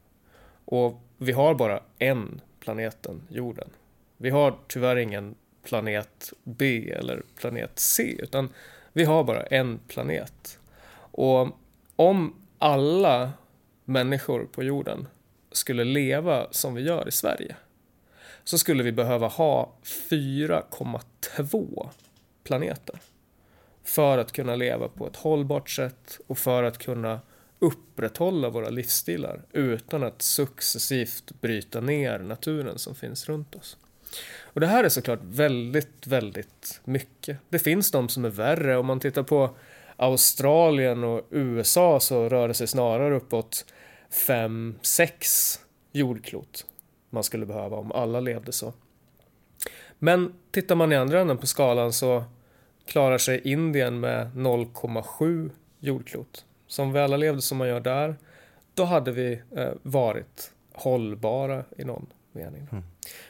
Och 0.65 1.01
vi 1.17 1.31
har 1.31 1.55
bara 1.55 1.83
en 1.97 2.41
planeten 2.59 3.21
jorden. 3.29 3.69
Vi 4.21 4.29
har 4.29 4.57
tyvärr 4.67 4.95
ingen 4.95 5.35
planet 5.63 6.33
B 6.43 6.91
eller 6.91 7.23
planet 7.35 7.71
C 7.75 8.15
utan 8.19 8.49
vi 8.93 9.03
har 9.03 9.23
bara 9.23 9.43
en 9.43 9.79
planet. 9.87 10.59
Och 11.11 11.47
om 11.95 12.35
alla 12.57 13.31
människor 13.85 14.47
på 14.51 14.63
jorden 14.63 15.07
skulle 15.51 15.83
leva 15.83 16.47
som 16.51 16.73
vi 16.73 16.81
gör 16.81 17.07
i 17.07 17.11
Sverige 17.11 17.55
så 18.43 18.57
skulle 18.57 18.83
vi 18.83 18.91
behöva 18.91 19.27
ha 19.27 19.73
4,2 19.83 21.89
planeter 22.43 22.99
för 23.83 24.17
att 24.17 24.31
kunna 24.31 24.55
leva 24.55 24.87
på 24.87 25.07
ett 25.07 25.15
hållbart 25.15 25.69
sätt 25.69 26.19
och 26.27 26.37
för 26.37 26.63
att 26.63 26.77
kunna 26.77 27.19
upprätthålla 27.59 28.49
våra 28.49 28.69
livsstilar 28.69 29.41
utan 29.51 30.03
att 30.03 30.21
successivt 30.21 31.41
bryta 31.41 31.81
ner 31.81 32.19
naturen 32.19 32.79
som 32.79 32.95
finns 32.95 33.29
runt 33.29 33.55
oss. 33.55 33.77
Och 34.41 34.59
det 34.59 34.67
här 34.67 34.83
är 34.83 34.89
såklart 34.89 35.19
väldigt, 35.23 36.07
väldigt 36.07 36.81
mycket. 36.83 37.37
Det 37.49 37.59
finns 37.59 37.91
de 37.91 38.09
som 38.09 38.25
är 38.25 38.29
värre. 38.29 38.77
Om 38.77 38.85
man 38.85 38.99
tittar 38.99 39.23
på 39.23 39.57
Australien 39.95 41.03
och 41.03 41.27
USA 41.29 41.99
så 41.99 42.29
rör 42.29 42.47
det 42.47 42.53
sig 42.53 42.67
snarare 42.67 43.15
uppåt 43.15 43.65
5-6 44.27 45.59
jordklot 45.91 46.65
man 47.09 47.23
skulle 47.23 47.45
behöva 47.45 47.77
om 47.77 47.91
alla 47.91 48.19
levde 48.19 48.51
så. 48.51 48.73
Men 49.99 50.33
tittar 50.51 50.75
man 50.75 50.91
i 50.91 50.95
andra 50.95 51.21
änden 51.21 51.37
på 51.37 51.47
skalan 51.47 51.93
så 51.93 52.23
klarar 52.85 53.17
sig 53.17 53.41
Indien 53.51 53.99
med 53.99 54.27
0,7 54.35 55.51
jordklot. 55.79 56.45
Så 56.67 56.83
om 56.83 56.93
vi 56.93 56.99
alla 56.99 57.17
levde 57.17 57.41
som 57.41 57.57
man 57.57 57.67
gör 57.67 57.79
där, 57.79 58.15
då 58.73 58.83
hade 58.83 59.11
vi 59.11 59.41
eh, 59.55 59.71
varit 59.81 60.51
hållbara 60.73 61.63
i 61.77 61.83
någon 61.83 62.05
mening. 62.31 62.67
Mm. 62.71 62.83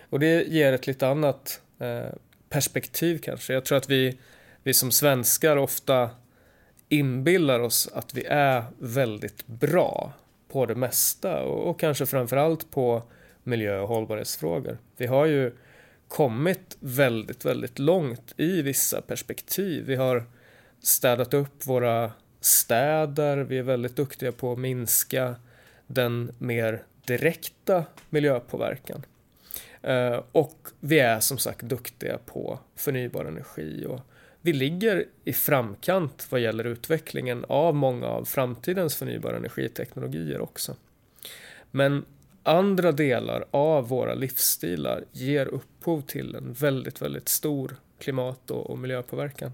Och 0.10 0.20
det 0.20 0.48
ger 0.48 0.74
ett 0.74 0.88
lite 0.88 1.08
annat 1.08 1.62
eh, 1.80 2.14
perspektiv 2.50 3.18
kanske. 3.18 3.54
Jag 3.54 3.66
tror 3.66 3.78
att 3.78 3.90
vi, 3.90 4.18
vi 4.64 4.74
som 4.74 4.92
svenskar 4.92 5.58
ofta 5.58 6.10
inbillar 6.90 7.60
oss 7.60 7.90
att 7.94 8.14
vi 8.14 8.26
är 8.26 8.64
väldigt 8.80 9.48
bra 9.48 10.14
på 10.52 10.66
det 10.66 10.76
mesta 10.76 11.44
och, 11.44 11.70
och 11.70 11.80
kanske 11.80 12.06
framförallt 12.06 12.72
på 12.72 13.04
miljö 13.44 13.80
och 13.80 13.88
hållbarhetsfrågor. 13.88 14.78
Vi 14.98 15.06
har 15.06 15.26
ju 15.26 15.52
kommit 16.08 16.78
väldigt, 16.80 17.46
väldigt 17.46 17.80
långt 17.80 18.34
i 18.38 18.62
vissa 18.62 19.02
perspektiv. 19.02 19.86
Vi 19.86 19.96
har 19.96 20.24
städat 20.82 21.34
upp 21.34 21.68
våra 21.68 22.12
städer, 22.42 23.38
vi 23.38 23.58
är 23.58 23.64
väldigt 23.64 23.96
duktiga 23.96 24.32
på 24.32 24.52
att 24.52 24.60
minska 24.60 25.36
den 25.88 26.32
mer 26.38 26.84
direkta 27.10 27.86
miljöpåverkan. 28.10 29.06
Eh, 29.82 30.22
och 30.32 30.68
vi 30.80 31.00
är 31.00 31.20
som 31.20 31.38
sagt 31.38 31.62
duktiga 31.62 32.18
på 32.26 32.60
förnybar 32.76 33.26
energi 33.26 33.86
och 33.86 34.00
vi 34.42 34.54
ligger 34.54 35.06
i 35.24 35.34
framkant 35.34 36.28
vad 36.30 36.42
gäller 36.42 36.64
utvecklingen 36.64 37.46
av 37.48 37.76
många 37.76 38.08
av 38.08 38.26
framtidens 38.26 38.96
förnybara 38.96 39.38
energiteknologier 39.38 40.42
också. 40.42 40.76
Men 41.72 42.06
andra 42.44 42.92
delar 42.92 43.46
av 43.52 43.88
våra 43.88 44.14
livsstilar 44.14 45.06
ger 45.12 45.46
upphov 45.46 46.02
till 46.02 46.36
en 46.36 46.54
väldigt, 46.54 47.02
väldigt 47.02 47.30
stor 47.30 47.76
klimat 48.00 48.52
och, 48.52 48.70
och 48.70 48.80
miljöpåverkan. 48.80 49.52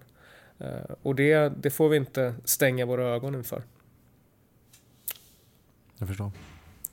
Eh, 0.59 0.95
och 1.01 1.15
det, 1.15 1.53
det 1.61 1.69
får 1.69 1.89
vi 1.89 1.97
inte 1.97 2.35
stänga 2.45 2.85
våra 2.85 3.03
ögon 3.03 3.35
inför. 3.35 3.63
Jag 5.97 6.07
förstår. 6.07 6.31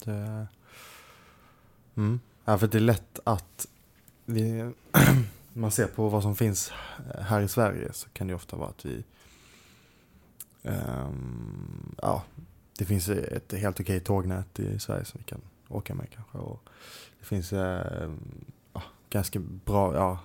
Det... 0.04 0.12
Eh, 0.12 0.44
mm. 1.94 2.20
Ja, 2.44 2.58
för 2.58 2.66
det 2.66 2.78
är 2.78 2.80
lätt 2.80 3.18
att 3.24 3.66
vi, 4.24 4.72
man 5.52 5.70
ser 5.70 5.86
på 5.86 6.08
vad 6.08 6.22
som 6.22 6.36
finns 6.36 6.72
här 7.20 7.40
i 7.40 7.48
Sverige 7.48 7.92
så 7.92 8.08
kan 8.08 8.26
det 8.26 8.34
ofta 8.34 8.56
vara 8.56 8.68
att 8.68 8.84
vi 8.84 9.04
um, 10.62 11.94
ja, 12.02 12.22
det 12.78 12.84
finns 12.84 13.08
ett 13.08 13.52
helt 13.52 13.80
okej 13.80 14.00
tågnät 14.00 14.60
i 14.60 14.78
Sverige 14.78 15.04
som 15.04 15.18
vi 15.18 15.24
kan 15.24 15.40
åka 15.68 15.94
med 15.94 16.10
kanske. 16.10 16.38
Och 16.38 16.68
det 17.18 17.24
finns 17.24 17.52
uh, 17.52 18.14
ja, 18.72 18.82
ganska 19.10 19.40
bra 19.40 19.94
ja, 19.94 20.18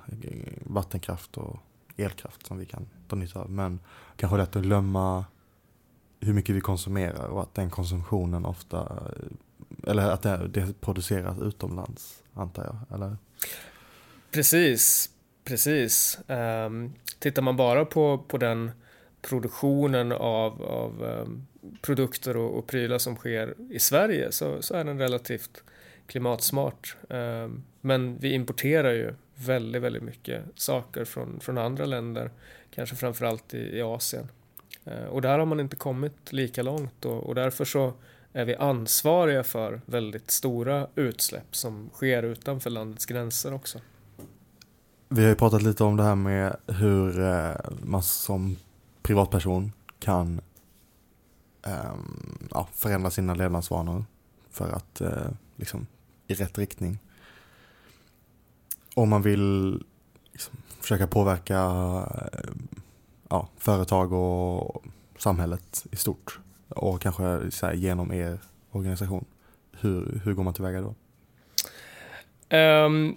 vattenkraft 0.64 1.38
och 1.38 1.60
elkraft 1.98 2.46
som 2.46 2.58
vi 2.58 2.66
kan 2.66 2.88
dra 3.08 3.18
nytta 3.18 3.40
av. 3.40 3.50
Men 3.50 3.80
kanske 4.16 4.38
lätt 4.38 4.56
att 4.56 4.64
glömma 4.64 5.26
hur 6.20 6.34
mycket 6.34 6.56
vi 6.56 6.62
konsumerar 6.62 7.28
och 7.28 7.42
att 7.42 7.54
den 7.54 7.70
konsumtionen 7.70 8.46
ofta, 8.46 9.04
eller 9.88 10.12
att 10.12 10.22
det, 10.22 10.48
det 10.48 10.82
produceras 10.82 11.40
utomlands 11.42 12.24
antar 12.34 12.64
jag, 12.64 12.98
eller? 12.98 13.18
Precis, 14.32 15.10
precis. 15.44 16.20
Um, 16.28 16.94
tittar 17.20 17.42
man 17.42 17.58
bara 17.58 17.86
på, 17.86 18.18
på 18.18 18.38
den 18.38 18.72
produktionen 19.22 20.12
av, 20.12 20.64
av 20.64 21.04
um, 21.04 21.48
produkter 21.82 22.38
och, 22.38 22.58
och 22.58 22.68
prylar 22.68 22.98
som 22.98 23.16
sker 23.16 23.56
i 23.70 23.80
Sverige 23.80 24.32
så, 24.32 24.62
så 24.62 24.74
är 24.74 24.84
den 24.84 25.00
relativt 25.00 25.64
klimatsmart. 26.08 26.96
Um, 27.10 27.64
men 27.82 28.18
vi 28.20 28.34
importerar 28.34 28.92
ju 28.92 29.14
väldigt, 29.36 29.82
väldigt 29.82 30.04
mycket 30.04 30.44
saker 30.56 31.06
från, 31.06 31.40
från 31.40 31.58
andra 31.58 31.86
länder, 31.86 32.32
kanske 32.72 32.96
framförallt 32.96 33.54
i, 33.54 33.78
i 33.78 33.82
Asien. 33.82 34.28
Uh, 34.88 35.06
och 35.06 35.22
där 35.22 35.40
har 35.40 35.46
man 35.46 35.60
inte 35.60 35.76
kommit 35.76 36.34
lika 36.34 36.64
långt 36.64 37.06
och, 37.06 37.24
och 37.24 37.36
därför 37.36 37.66
så 37.66 37.94
är 38.38 38.46
vi 38.46 38.56
ansvariga 38.56 39.44
för 39.44 39.82
väldigt 39.86 40.32
stora 40.32 40.88
utsläpp 40.96 41.56
som 41.56 41.90
sker 41.94 42.24
utanför 42.24 42.70
landets 42.70 43.06
gränser 43.06 43.54
också. 43.54 43.80
Vi 45.10 45.22
har 45.22 45.30
ju 45.30 45.36
pratat 45.36 45.62
lite 45.62 45.84
om 45.84 45.98
det 45.98 46.04
här 46.04 46.16
med 46.16 46.56
hur 46.68 47.20
eh, 47.20 47.56
man 47.84 48.04
som 48.04 48.56
privatperson 49.02 49.72
kan 50.00 50.42
um, 51.66 52.48
ja, 52.52 52.68
förändra 52.74 53.10
sina 53.12 53.34
levnadsvanor 53.34 54.06
för 54.52 54.72
att 54.72 55.02
uh, 55.02 55.30
liksom 55.56 55.88
i 56.28 56.34
rätt 56.34 56.58
riktning. 56.58 57.00
Om 58.96 59.10
man 59.10 59.22
vill 59.22 59.84
liksom, 60.32 60.58
försöka 60.80 61.08
påverka 61.08 61.66
uh, 61.66 62.04
ja, 63.30 63.48
företag 63.58 64.14
och 64.14 64.86
samhället 65.18 65.86
i 65.92 65.96
stort 65.96 66.40
och 66.70 67.02
kanske 67.02 67.24
här, 67.62 67.74
genom 67.74 68.14
er 68.14 68.40
organisation. 68.72 69.26
Hur, 69.80 70.22
hur 70.24 70.34
går 70.34 70.44
man 70.44 70.54
tillväga 70.54 70.82
då? 70.82 70.96
Um, 72.58 73.16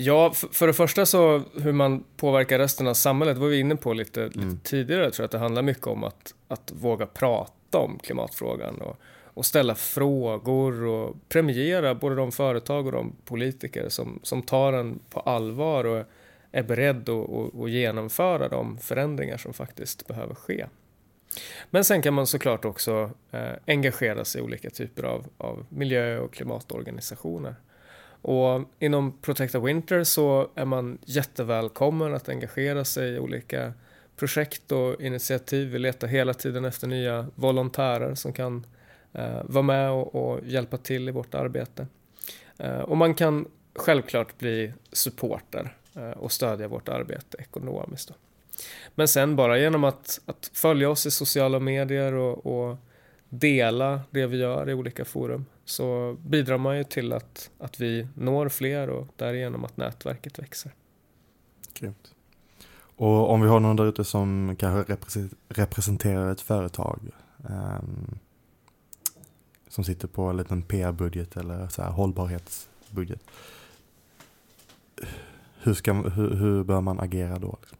Ja, 0.00 0.32
för 0.32 0.66
det 0.66 0.72
första 0.72 1.06
så 1.06 1.42
hur 1.62 1.72
man 1.72 2.04
påverkar 2.16 2.58
resten 2.58 2.86
av 2.86 2.94
samhället 2.94 3.36
var 3.36 3.48
vi 3.48 3.60
inne 3.60 3.76
på 3.76 3.92
lite, 3.92 4.26
lite 4.26 4.38
mm. 4.38 4.60
tidigare. 4.62 5.04
Jag 5.04 5.12
tror 5.12 5.24
att 5.24 5.30
det 5.30 5.38
handlar 5.38 5.62
mycket 5.62 5.86
om 5.86 6.04
att, 6.04 6.34
att 6.48 6.72
våga 6.74 7.06
prata 7.06 7.78
om 7.78 7.98
klimatfrågan 8.02 8.74
och, 8.80 8.96
och 9.34 9.46
ställa 9.46 9.74
frågor 9.74 10.84
och 10.84 11.16
premiera 11.28 11.94
både 11.94 12.14
de 12.14 12.32
företag 12.32 12.86
och 12.86 12.92
de 12.92 13.12
politiker 13.24 13.88
som, 13.88 14.20
som 14.22 14.42
tar 14.42 14.72
den 14.72 14.98
på 15.10 15.20
allvar 15.20 15.84
och 15.84 16.04
är 16.52 16.62
beredd 16.62 17.08
att, 17.08 17.54
att 17.60 17.70
genomföra 17.70 18.48
de 18.48 18.78
förändringar 18.78 19.36
som 19.36 19.52
faktiskt 19.52 20.06
behöver 20.06 20.34
ske. 20.34 20.66
Men 21.70 21.84
sen 21.84 22.02
kan 22.02 22.14
man 22.14 22.26
såklart 22.26 22.64
också 22.64 23.10
eh, 23.30 23.52
engagera 23.66 24.24
sig 24.24 24.40
i 24.40 24.44
olika 24.44 24.70
typer 24.70 25.02
av, 25.02 25.26
av 25.38 25.66
miljö 25.68 26.18
och 26.18 26.34
klimatorganisationer. 26.34 27.54
Och 28.22 28.60
inom 28.78 29.18
Protecta 29.22 29.60
Winter 29.60 30.04
så 30.04 30.48
är 30.54 30.64
man 30.64 30.98
jättevälkommen 31.04 32.14
att 32.14 32.28
engagera 32.28 32.84
sig 32.84 33.10
i 33.10 33.18
olika 33.18 33.72
projekt 34.16 34.72
och 34.72 35.02
initiativ. 35.02 35.68
Vi 35.68 35.78
letar 35.78 36.08
hela 36.08 36.34
tiden 36.34 36.64
efter 36.64 36.86
nya 36.86 37.26
volontärer 37.34 38.14
som 38.14 38.32
kan 38.32 38.66
eh, 39.12 39.42
vara 39.44 39.62
med 39.62 39.90
och, 39.90 40.14
och, 40.14 40.40
hjälpa 40.44 40.76
till 40.76 41.08
i 41.08 41.12
vårt 41.12 41.34
arbete. 41.34 41.86
Eh, 42.58 42.80
och 42.80 42.96
man 42.96 43.14
kan 43.14 43.46
självklart 43.74 44.38
bli 44.38 44.72
supporter 44.92 45.76
eh, 45.94 46.10
och 46.10 46.32
stödja 46.32 46.68
vårt 46.68 46.88
arbete 46.88 47.36
ekonomiskt. 47.38 48.08
Då. 48.08 48.14
Men 48.94 49.08
sen 49.08 49.36
bara 49.36 49.58
genom 49.58 49.84
att, 49.84 50.20
att 50.26 50.50
följa 50.54 50.90
oss 50.90 51.06
i 51.06 51.10
sociala 51.10 51.60
medier 51.60 52.12
och, 52.12 52.46
och 52.46 52.76
dela 53.28 54.00
det 54.10 54.26
vi 54.26 54.36
gör 54.36 54.70
i 54.70 54.74
olika 54.74 55.04
forum 55.04 55.44
så 55.64 56.16
bidrar 56.26 56.58
man 56.58 56.78
ju 56.78 56.84
till 56.84 57.12
att, 57.12 57.50
att 57.58 57.80
vi 57.80 58.08
når 58.14 58.48
fler 58.48 58.90
och 58.90 59.06
därigenom 59.16 59.64
att 59.64 59.76
nätverket 59.76 60.38
växer. 60.38 60.72
Grymt. 61.74 62.14
Och 62.96 63.30
om 63.30 63.40
vi 63.40 63.48
har 63.48 63.60
någon 63.60 63.76
där 63.76 63.86
ute 63.86 64.04
som 64.04 64.56
kanske 64.58 64.96
representerar 65.48 66.32
ett 66.32 66.40
företag 66.40 67.00
um, 67.36 68.18
som 69.68 69.84
sitter 69.84 70.08
på 70.08 70.22
en 70.22 70.36
liten 70.36 70.62
PR-budget 70.62 71.36
eller 71.36 71.68
så 71.68 71.82
här 71.82 71.90
hållbarhetsbudget. 71.90 73.20
Hur, 75.62 75.74
ska, 75.74 75.92
hur, 75.92 76.34
hur 76.34 76.64
bör 76.64 76.80
man 76.80 77.00
agera 77.00 77.38
då? 77.38 77.56
Liksom? 77.60 77.77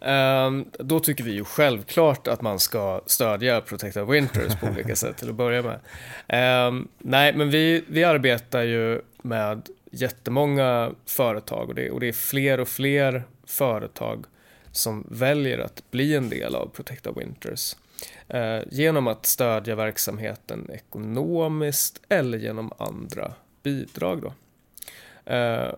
Um, 0.00 0.70
då 0.72 1.00
tycker 1.00 1.24
vi 1.24 1.32
ju 1.32 1.44
självklart 1.44 2.28
att 2.28 2.42
man 2.42 2.58
ska 2.58 3.00
stödja 3.06 3.60
Protect 3.60 3.96
Our 3.96 4.04
Winters 4.04 4.56
på 4.60 4.66
olika 4.66 4.96
sätt 4.96 5.16
till 5.16 5.28
att 5.28 5.34
börja 5.34 5.62
med. 5.62 6.68
Um, 6.68 6.88
nej, 6.98 7.34
men 7.34 7.50
vi, 7.50 7.84
vi 7.88 8.04
arbetar 8.04 8.62
ju 8.62 9.00
med 9.22 9.68
jättemånga 9.90 10.90
företag 11.06 11.68
och 11.68 11.74
det, 11.74 11.90
och 11.90 12.00
det 12.00 12.08
är 12.08 12.12
fler 12.12 12.60
och 12.60 12.68
fler 12.68 13.24
företag 13.46 14.24
som 14.72 15.06
väljer 15.10 15.58
att 15.58 15.90
bli 15.90 16.14
en 16.14 16.28
del 16.28 16.54
av 16.54 16.66
Protect 16.66 17.06
Our 17.06 17.14
Winters. 17.14 17.76
Uh, 18.34 18.60
genom 18.70 19.06
att 19.06 19.26
stödja 19.26 19.74
verksamheten 19.74 20.70
ekonomiskt 20.72 22.00
eller 22.08 22.38
genom 22.38 22.72
andra 22.78 23.32
bidrag. 23.62 24.22
Då. 24.22 24.32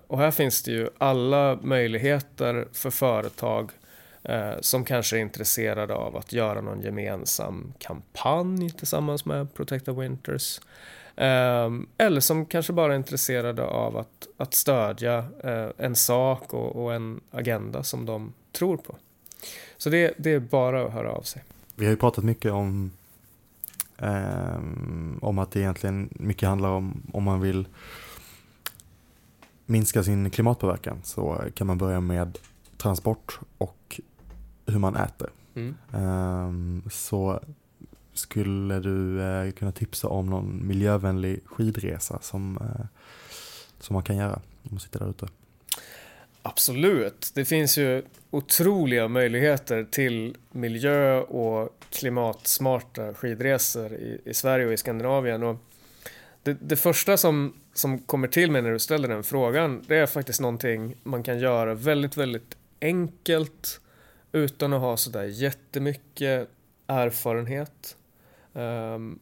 Och 0.07 0.19
här 0.19 0.31
finns 0.31 0.63
det 0.63 0.71
ju 0.71 0.89
alla 0.99 1.59
möjligheter 1.63 2.69
för 2.73 2.91
företag 2.91 3.71
Eh, 4.29 4.55
som 4.61 4.85
kanske 4.85 5.17
är 5.17 5.21
intresserade 5.21 5.95
av 5.95 6.17
att 6.17 6.33
göra 6.33 6.61
någon 6.61 6.81
gemensam 6.81 7.73
kampanj 7.79 8.71
tillsammans 8.71 9.25
med 9.25 9.55
Protect 9.55 9.85
the 9.85 9.93
Winters. 9.93 10.61
Ehm, 11.17 11.87
eller 11.99 12.21
som 12.21 12.47
kanske 12.47 12.73
bara 12.73 12.93
är 12.93 12.97
intresserade 12.97 13.65
av 13.65 13.97
att, 13.97 14.29
att 14.37 14.55
stödja 14.55 15.19
eh, 15.45 15.69
en 15.77 15.97
sak 15.97 16.55
och, 16.55 16.85
och, 16.85 16.95
en 16.95 17.21
agenda 17.31 17.83
som 17.83 18.07
de 18.07 18.33
tror 18.53 18.77
på. 18.77 18.97
Så 19.77 19.91
det, 19.91 20.15
det 20.17 20.33
är 20.33 20.41
bara 20.41 20.87
att 20.87 20.93
höra 20.93 21.13
av 21.13 21.23
sig. 21.23 21.45
Vi 21.75 21.85
har 21.85 21.91
ju 21.91 21.97
pratat 21.97 22.25
mycket 22.25 22.53
om 22.53 22.91
ehm, 23.99 25.19
om 25.23 25.39
att 25.39 25.51
det 25.51 25.61
egentligen 25.61 26.09
mycket 26.13 26.49
handlar 26.49 26.71
om 26.71 27.03
om 27.13 27.23
man 27.23 27.41
vill 27.41 27.69
minska 29.67 30.03
sin 30.03 30.31
klimatpåverkan 30.31 31.01
så 31.05 31.45
kan 31.55 31.67
man 31.67 31.79
börja 31.79 32.01
med 32.01 32.39
transport 32.77 33.41
och 33.59 33.78
hur 34.73 34.79
man 34.79 34.97
äter. 34.97 35.31
Mm. 35.55 35.75
Um, 35.93 36.83
så 36.91 37.41
skulle 38.13 38.81
du 38.81 39.21
uh, 39.21 39.51
kunna 39.51 39.73
tipsa 39.73 40.09
om 40.09 40.27
någon 40.27 40.67
miljövänlig 40.67 41.41
skidresa 41.45 42.19
som, 42.23 42.59
uh, 42.59 42.87
som 43.81 43.95
man 43.95 44.03
kan 44.03 44.17
göra 44.17 44.35
om 44.35 44.69
man 44.71 44.81
sitter 44.81 44.99
där 44.99 45.11
ute? 45.11 45.27
Absolut. 46.43 47.31
Det 47.35 47.45
finns 47.45 47.79
ju 47.79 48.03
otroliga 48.31 49.09
möjligheter 49.09 49.85
till 49.91 50.37
miljö 50.51 51.21
och 51.21 51.85
klimatsmarta 51.91 53.15
skidresor 53.15 53.93
i, 53.93 54.21
i 54.25 54.35
Sverige 54.35 54.67
och 54.67 54.73
i 54.73 54.77
Skandinavien. 54.77 55.43
Och 55.43 55.57
det, 56.43 56.57
det, 56.61 56.77
första 56.77 57.17
som, 57.17 57.55
som 57.75 57.99
kommer 57.99 58.29
till 58.29 58.51
mig 58.51 58.63
när 58.63 58.71
du 58.71 58.79
ställer 58.79 59.09
den 59.09 59.25
frågan, 59.25 59.85
det 59.87 59.97
är 59.97 60.07
faktiskt 60.07 60.41
någonting 60.41 60.95
man 61.03 61.23
kan 61.23 61.39
göra 61.39 61.75
väldigt, 61.75 62.17
väldigt 62.17 62.57
enkelt 62.81 63.81
utan 64.33 64.73
att 64.73 64.81
ha 64.81 64.97
sådär 64.97 65.25
jättemycket 65.25 66.49
erfarenhet. 66.87 67.97
Um, 68.53 69.19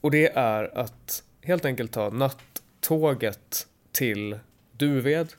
och 0.00 0.10
det 0.10 0.32
är 0.36 0.78
att 0.78 1.22
helt 1.42 1.64
enkelt 1.64 1.92
ta 1.92 2.10
nattåget 2.10 3.66
till 3.92 4.38
Duved 4.72 5.32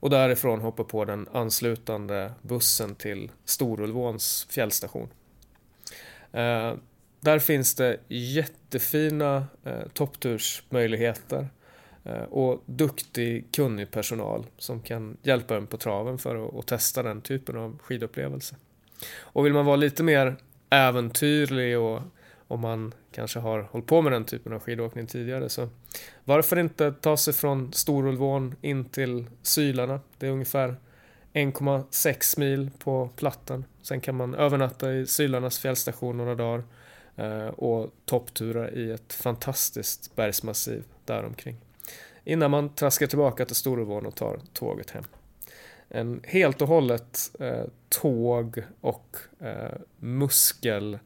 och 0.00 0.10
därifrån 0.10 0.60
hoppa 0.60 0.84
på 0.84 1.04
den 1.04 1.28
anslutande 1.32 2.32
bussen 2.42 2.94
till 2.94 3.30
Storulvåns 3.44 4.46
fjällstation. 4.50 5.08
Uh, 6.34 6.74
där 7.20 7.38
finns 7.38 7.74
det 7.74 7.96
jättefina 8.08 9.46
eh, 9.64 9.82
topptursmöjligheter 9.92 11.48
Eh, 12.06 12.22
och 12.22 12.62
duktig, 12.66 13.44
kunnig 13.52 13.90
personal 13.90 14.46
som 14.58 14.80
kan 14.80 15.16
hjälpa 15.22 15.56
en 15.56 15.66
på 15.66 15.76
traven 15.76 16.18
för 16.18 16.58
att, 16.58 16.66
testa 16.66 17.02
den 17.02 17.20
typen 17.20 17.56
av 17.56 17.78
skidupplevelse. 17.78 18.56
Och 19.18 19.46
vill 19.46 19.52
man 19.52 19.64
vara 19.64 19.76
lite 19.76 20.02
mer 20.02 20.36
äventyrlig 20.70 21.78
och 21.78 22.00
om 22.48 22.60
man 22.60 22.94
kanske 23.12 23.38
har 23.38 23.62
hållit 23.62 23.86
på 23.86 24.02
med 24.02 24.12
den 24.12 24.24
typen 24.24 24.52
av 24.52 24.60
skidåkning 24.60 25.06
tidigare 25.06 25.48
så 25.48 25.68
varför 26.24 26.58
inte 26.58 26.92
ta 26.92 27.16
sig 27.16 27.34
från 27.34 27.72
Storulvån 27.72 28.54
in 28.60 28.84
till 28.84 29.26
Sylarna? 29.42 30.00
Det 30.18 30.26
är 30.26 30.30
ungefär 30.30 30.76
1,6 31.32 32.40
mil 32.40 32.70
på 32.78 33.10
plattan. 33.16 33.64
Sen 33.82 34.00
kan 34.00 34.14
man 34.14 34.34
övernatta 34.34 34.92
i 34.92 35.06
Sylarnas 35.06 35.58
fjällstation 35.58 36.16
några 36.16 36.34
dagar 36.34 36.64
eh, 37.16 37.46
och 37.46 37.90
topptura 38.04 38.70
i 38.70 38.90
ett 38.90 39.12
fantastiskt 39.12 40.16
bergsmassiv 40.16 40.84
däromkring. 41.04 41.56
Innan 42.28 42.50
man 42.50 42.68
traskar 42.68 43.06
tillbaka 43.06 43.44
till 43.44 43.56
Storulvån 43.56 44.06
och 44.06 44.14
tar 44.14 44.40
tåget 44.52 44.90
hem. 44.90 45.04
En 45.88 46.20
helt 46.24 46.62
och 46.62 46.68
hållet 46.68 47.30
eh, 47.40 47.64
tåg 47.88 48.62
och 48.80 49.16
eh, 49.40 49.72
muskel 49.98 50.98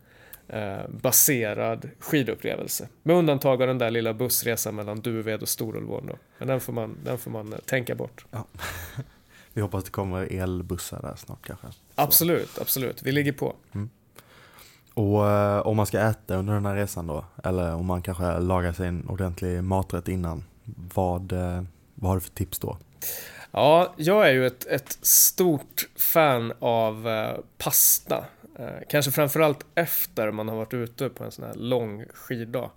eh, 0.49 0.81
skidupplevelse. 1.99 2.89
Med 3.03 3.16
undantag 3.16 3.62
av 3.62 3.68
den 3.68 3.79
där 3.79 3.91
lilla 3.91 4.14
bussresan 4.14 4.75
mellan 4.75 5.01
Duved 5.01 5.43
och 5.43 5.49
Storulvån 5.49 6.07
då. 6.07 6.16
Men 6.39 6.49
den 6.49 6.61
får 6.61 6.73
man, 6.73 6.97
den 7.05 7.18
får 7.18 7.31
man 7.31 7.53
eh, 7.53 7.59
tänka 7.59 7.95
bort. 7.95 8.27
Ja. 8.31 8.45
Vi 9.53 9.61
hoppas 9.61 9.85
det 9.85 9.91
kommer 9.91 10.33
elbussar 10.33 11.03
där 11.03 11.14
snart 11.16 11.47
kanske. 11.47 11.66
Absolut, 11.95 12.59
absolut. 12.61 13.03
Vi 13.03 13.12
ligger 13.12 13.33
på. 13.33 13.55
Mm. 13.73 13.91
Och 14.95 15.31
eh, 15.31 15.66
om 15.66 15.77
man 15.77 15.87
ska 15.87 16.01
äta 16.01 16.37
under 16.37 16.55
den 16.55 16.66
här 16.66 16.75
resan 16.75 17.07
då, 17.07 17.25
eller 17.45 17.75
om 17.75 17.87
man 17.87 18.03
kanske 18.03 18.39
lagar 18.39 18.73
sig 18.73 18.89
en 18.89 19.09
ordentlig 19.09 19.64
maträtt 19.64 20.09
innan, 20.09 20.45
vad, 20.77 21.33
eh, 21.33 21.62
vad 21.95 22.11
har 22.11 22.16
du 22.16 22.21
för 22.21 22.31
tips 22.31 22.59
då? 22.59 22.79
Ja, 23.51 23.95
jag 23.97 24.29
är 24.29 24.33
ju 24.33 24.47
ett, 24.47 24.66
ett 24.66 24.99
stort 25.03 25.89
fan 25.97 26.53
av 26.59 27.09
eh, 27.09 27.39
pasta. 27.59 28.25
Eh, 28.59 28.66
kanske 28.89 29.11
framförallt 29.11 29.66
efter 29.75 30.31
man 30.31 30.49
har 30.49 30.57
varit 30.57 30.75
ute 30.75 31.09
på 31.09 31.25
en 31.25 31.31
sån 31.31 31.45
här 31.45 31.55
lång 31.55 32.05
skiddag. 32.14 32.71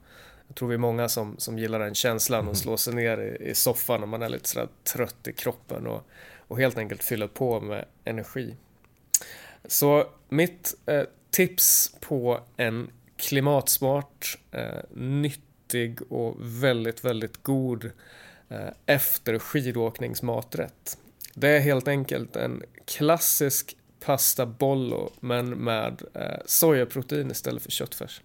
Jag 0.48 0.56
tror 0.56 0.70
vi 0.70 0.76
är 0.76 0.80
många 0.80 1.10
som, 1.10 1.36
som 1.38 1.60
gillar 1.60 1.80
den 1.80 1.96
känslan 1.96 2.40
och 2.40 2.44
mm. 2.44 2.56
slå 2.56 2.78
sig 2.78 2.94
ner 2.94 3.18
i, 3.18 3.50
i 3.50 3.56
soffan 3.56 4.00
när 4.00 4.08
man 4.08 4.22
är 4.22 4.30
lite 4.30 4.50
sådär 4.50 4.68
trött 4.94 5.28
i 5.28 5.34
kroppen 5.34 5.88
och, 5.88 6.08
och 6.48 6.60
helt 6.60 6.78
enkelt 6.78 7.04
fylla 7.04 7.28
på 7.28 7.62
med 7.62 7.86
energi. 8.04 8.56
Så 9.66 10.06
mitt 10.30 10.76
eh, 10.86 11.04
tips 11.32 11.96
på 12.00 12.40
en 12.58 12.90
klimatsmart, 13.18 14.38
eh, 14.52 14.80
nyttig 14.96 15.53
och 16.10 16.36
väldigt, 16.40 17.06
väldigt 17.06 17.44
god 17.44 17.92
eh, 18.50 18.70
efter 18.86 19.40
skidåkningsmaträtt. 19.40 20.98
Det 21.34 21.50
är 21.50 21.60
helt 21.60 21.88
enkelt 21.88 22.36
en 22.36 22.64
klassisk 22.86 23.78
pasta 24.00 24.46
bollo 24.46 25.12
men 25.20 25.50
med 25.50 26.02
eh, 26.14 26.40
sojaprotein 26.46 27.32
istället 27.32 27.64
för 27.64 27.72
köttfärs. 27.72 28.22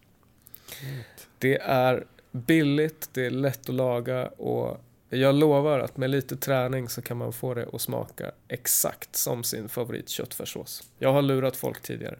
Mm. 0.82 1.01
Det 1.38 1.59
är 1.59 2.07
billigt, 2.32 3.09
det 3.12 3.26
är 3.26 3.30
lätt 3.30 3.68
att 3.68 3.74
laga 3.74 4.26
och 4.26 4.84
jag 5.11 5.34
lovar 5.34 5.78
att 5.78 5.96
med 5.96 6.11
lite 6.11 6.36
träning 6.36 6.88
så 6.88 7.03
kan 7.03 7.16
man 7.16 7.32
få 7.32 7.55
det 7.55 7.68
att 7.72 7.80
smaka 7.80 8.30
exakt 8.49 9.16
som 9.16 9.44
sin 9.44 9.68
favorit 9.68 10.09
köttfärssås. 10.09 10.90
Jag 10.99 11.12
har 11.12 11.22
lurat 11.22 11.57
folk 11.57 11.82
tidigare. 11.82 12.18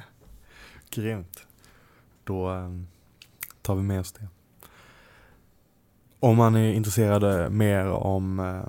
Grymt. 0.90 1.46
Då 2.24 2.50
um, 2.50 2.88
tar 3.62 3.74
vi 3.74 3.82
med 3.82 4.00
oss 4.00 4.12
det. 4.12 4.28
Om 6.20 6.36
man 6.36 6.56
är 6.56 6.72
intresserad 6.72 7.52
mer 7.52 7.86
om, 7.86 8.40
uh, 8.40 8.68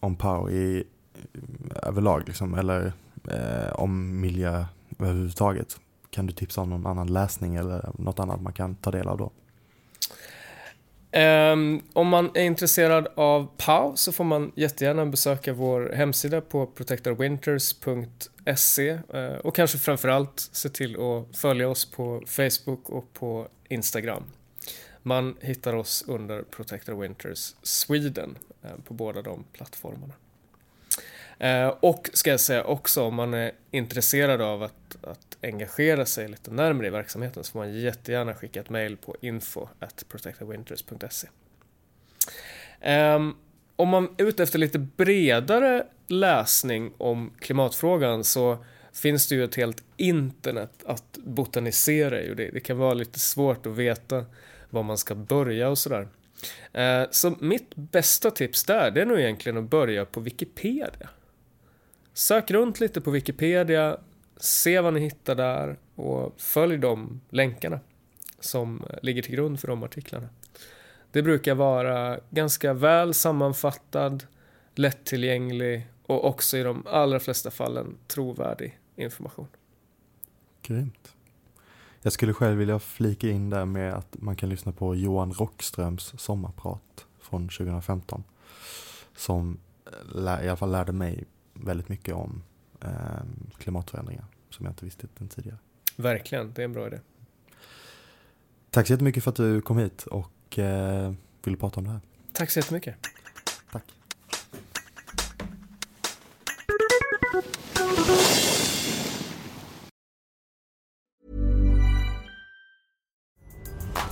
om 0.00 0.16
POW 0.16 0.50
i, 0.50 0.84
eh, 1.14 1.88
överlag, 1.88 2.22
liksom, 2.26 2.54
eller 2.54 2.92
eh, 3.30 3.72
om 3.72 4.20
miljö 4.20 4.64
överhuvudtaget, 4.98 5.80
kan 6.10 6.26
du 6.26 6.32
tipsa 6.32 6.60
om 6.60 6.70
någon 6.70 6.86
annan 6.86 7.12
läsning 7.12 7.54
eller 7.54 7.90
något 7.98 8.18
annat 8.18 8.40
man 8.40 8.52
kan 8.52 8.74
ta 8.74 8.90
del 8.90 9.08
av 9.08 9.18
då? 9.18 9.30
Um, 11.12 11.82
om 11.92 12.08
man 12.08 12.30
är 12.34 12.42
intresserad 12.42 13.08
av 13.14 13.48
POW 13.56 13.94
så 13.94 14.12
får 14.12 14.24
man 14.24 14.52
jättegärna 14.54 15.06
besöka 15.06 15.52
vår 15.52 15.92
hemsida 15.94 16.40
på 16.40 16.66
protectorwinters.se 16.66 18.92
uh, 18.92 19.00
eh, 19.20 19.36
och 19.36 19.56
kanske 19.56 19.78
framförallt 19.78 20.48
se 20.52 20.68
till 20.68 20.96
att 20.96 21.36
följa 21.36 21.68
oss 21.68 21.90
på 21.90 22.22
Facebook 22.26 22.90
och 22.90 23.12
på 23.12 23.48
Instagram. 23.68 24.22
Man 25.08 25.36
hittar 25.40 25.74
oss 25.74 26.04
under 26.06 26.42
Protector 26.42 26.94
Winters 26.94 27.54
Sweden 27.62 28.38
eh, 28.62 28.70
på 28.84 28.94
båda 28.94 29.22
de 29.22 29.44
plattformarna. 29.52 30.14
Eh, 31.38 31.68
och 31.68 32.10
ska 32.12 32.30
jag 32.30 32.40
säga 32.40 32.64
också 32.64 33.02
om 33.02 33.14
man 33.14 33.34
är 33.34 33.52
intresserad 33.70 34.40
av 34.40 34.62
att, 34.62 35.04
att 35.04 35.36
engagera 35.42 36.06
sig 36.06 36.28
lite 36.28 36.50
närmare 36.50 36.86
i 36.86 36.90
verksamheten 36.90 37.44
så 37.44 37.52
får 37.52 37.58
man 37.58 37.72
jättegärna 37.80 38.34
skicka 38.34 38.60
ett 38.60 38.70
mail 38.70 38.96
på 38.96 39.16
info 39.20 39.68
at 39.78 40.04
protectedwinters.se. 40.08 41.28
Ehm, 42.80 43.34
om 43.76 43.88
man 43.88 44.14
är 44.18 44.24
ute 44.24 44.42
efter 44.42 44.58
lite 44.58 44.78
bredare 44.78 45.86
läsning 46.06 46.92
om 46.98 47.32
klimatfrågan 47.38 48.24
så 48.24 48.64
finns 48.92 49.28
det 49.28 49.34
ju 49.34 49.44
ett 49.44 49.54
helt 49.54 49.82
internet 49.96 50.72
att 50.86 51.18
botanisera 51.24 52.22
i 52.22 52.32
och 52.32 52.36
det, 52.36 52.50
det 52.50 52.60
kan 52.60 52.78
vara 52.78 52.94
lite 52.94 53.18
svårt 53.18 53.66
att 53.66 53.76
veta 53.76 54.24
var 54.70 54.82
man 54.82 54.98
ska 54.98 55.14
börja 55.14 55.68
och 55.68 55.78
sådär. 55.78 56.08
Eh, 56.72 57.06
så 57.10 57.34
mitt 57.40 57.74
bästa 57.74 58.30
tips 58.30 58.64
där, 58.64 58.90
det 58.90 59.00
är 59.00 59.06
nog 59.06 59.20
egentligen 59.20 59.58
att 59.58 59.70
börja 59.70 60.04
på 60.04 60.20
Wikipedia. 60.20 61.08
Sök 62.12 62.50
runt 62.50 62.80
lite 62.80 63.00
på 63.00 63.10
Wikipedia, 63.10 63.98
se 64.36 64.80
vad 64.80 64.94
ni 64.94 65.00
hittar 65.00 65.34
där 65.34 65.78
och 65.94 66.34
följ 66.40 66.78
de 66.78 67.20
länkarna 67.30 67.80
som 68.40 68.84
ligger 69.02 69.22
till 69.22 69.32
grund 69.32 69.60
för 69.60 69.68
de 69.68 69.82
artiklarna. 69.82 70.28
Det 71.12 71.22
brukar 71.22 71.54
vara 71.54 72.20
ganska 72.30 72.72
väl 72.72 73.14
sammanfattad, 73.14 74.24
lättillgänglig 74.74 75.88
och 76.06 76.24
också 76.24 76.56
i 76.56 76.62
de 76.62 76.86
allra 76.86 77.20
flesta 77.20 77.50
fallen 77.50 77.96
trovärdig 78.06 78.78
information. 78.96 79.48
Grymt. 80.62 81.14
Jag 82.08 82.12
skulle 82.12 82.34
själv 82.34 82.58
vilja 82.58 82.78
flika 82.78 83.28
in 83.30 83.50
där 83.50 83.64
med 83.64 83.94
att 83.94 84.16
man 84.18 84.36
kan 84.36 84.48
lyssna 84.48 84.72
på 84.72 84.94
Johan 84.94 85.32
Rockströms 85.32 86.14
sommarprat 86.18 87.06
från 87.20 87.48
2015. 87.48 88.24
Som 89.16 89.58
i 90.14 90.18
alla 90.18 90.56
fall 90.56 90.70
lärde 90.70 90.92
mig 90.92 91.24
väldigt 91.54 91.88
mycket 91.88 92.14
om 92.14 92.42
eh, 92.80 92.90
klimatförändringar 93.58 94.24
som 94.50 94.64
jag 94.64 94.72
inte 94.72 94.84
visste 94.84 95.06
den 95.18 95.28
tidigare. 95.28 95.58
Verkligen, 95.96 96.52
det 96.52 96.62
är 96.62 96.64
en 96.64 96.72
bra 96.72 96.86
idé. 96.86 97.00
Tack 98.70 98.86
så 98.86 98.92
jättemycket 98.92 99.24
för 99.24 99.30
att 99.30 99.36
du 99.36 99.60
kom 99.60 99.78
hit 99.78 100.02
och 100.02 100.58
eh, 100.58 101.12
ville 101.44 101.56
prata 101.56 101.80
om 101.80 101.84
det 101.84 101.90
här. 101.90 102.00
Tack 102.32 102.50
så 102.50 102.58
jättemycket. 102.58 102.94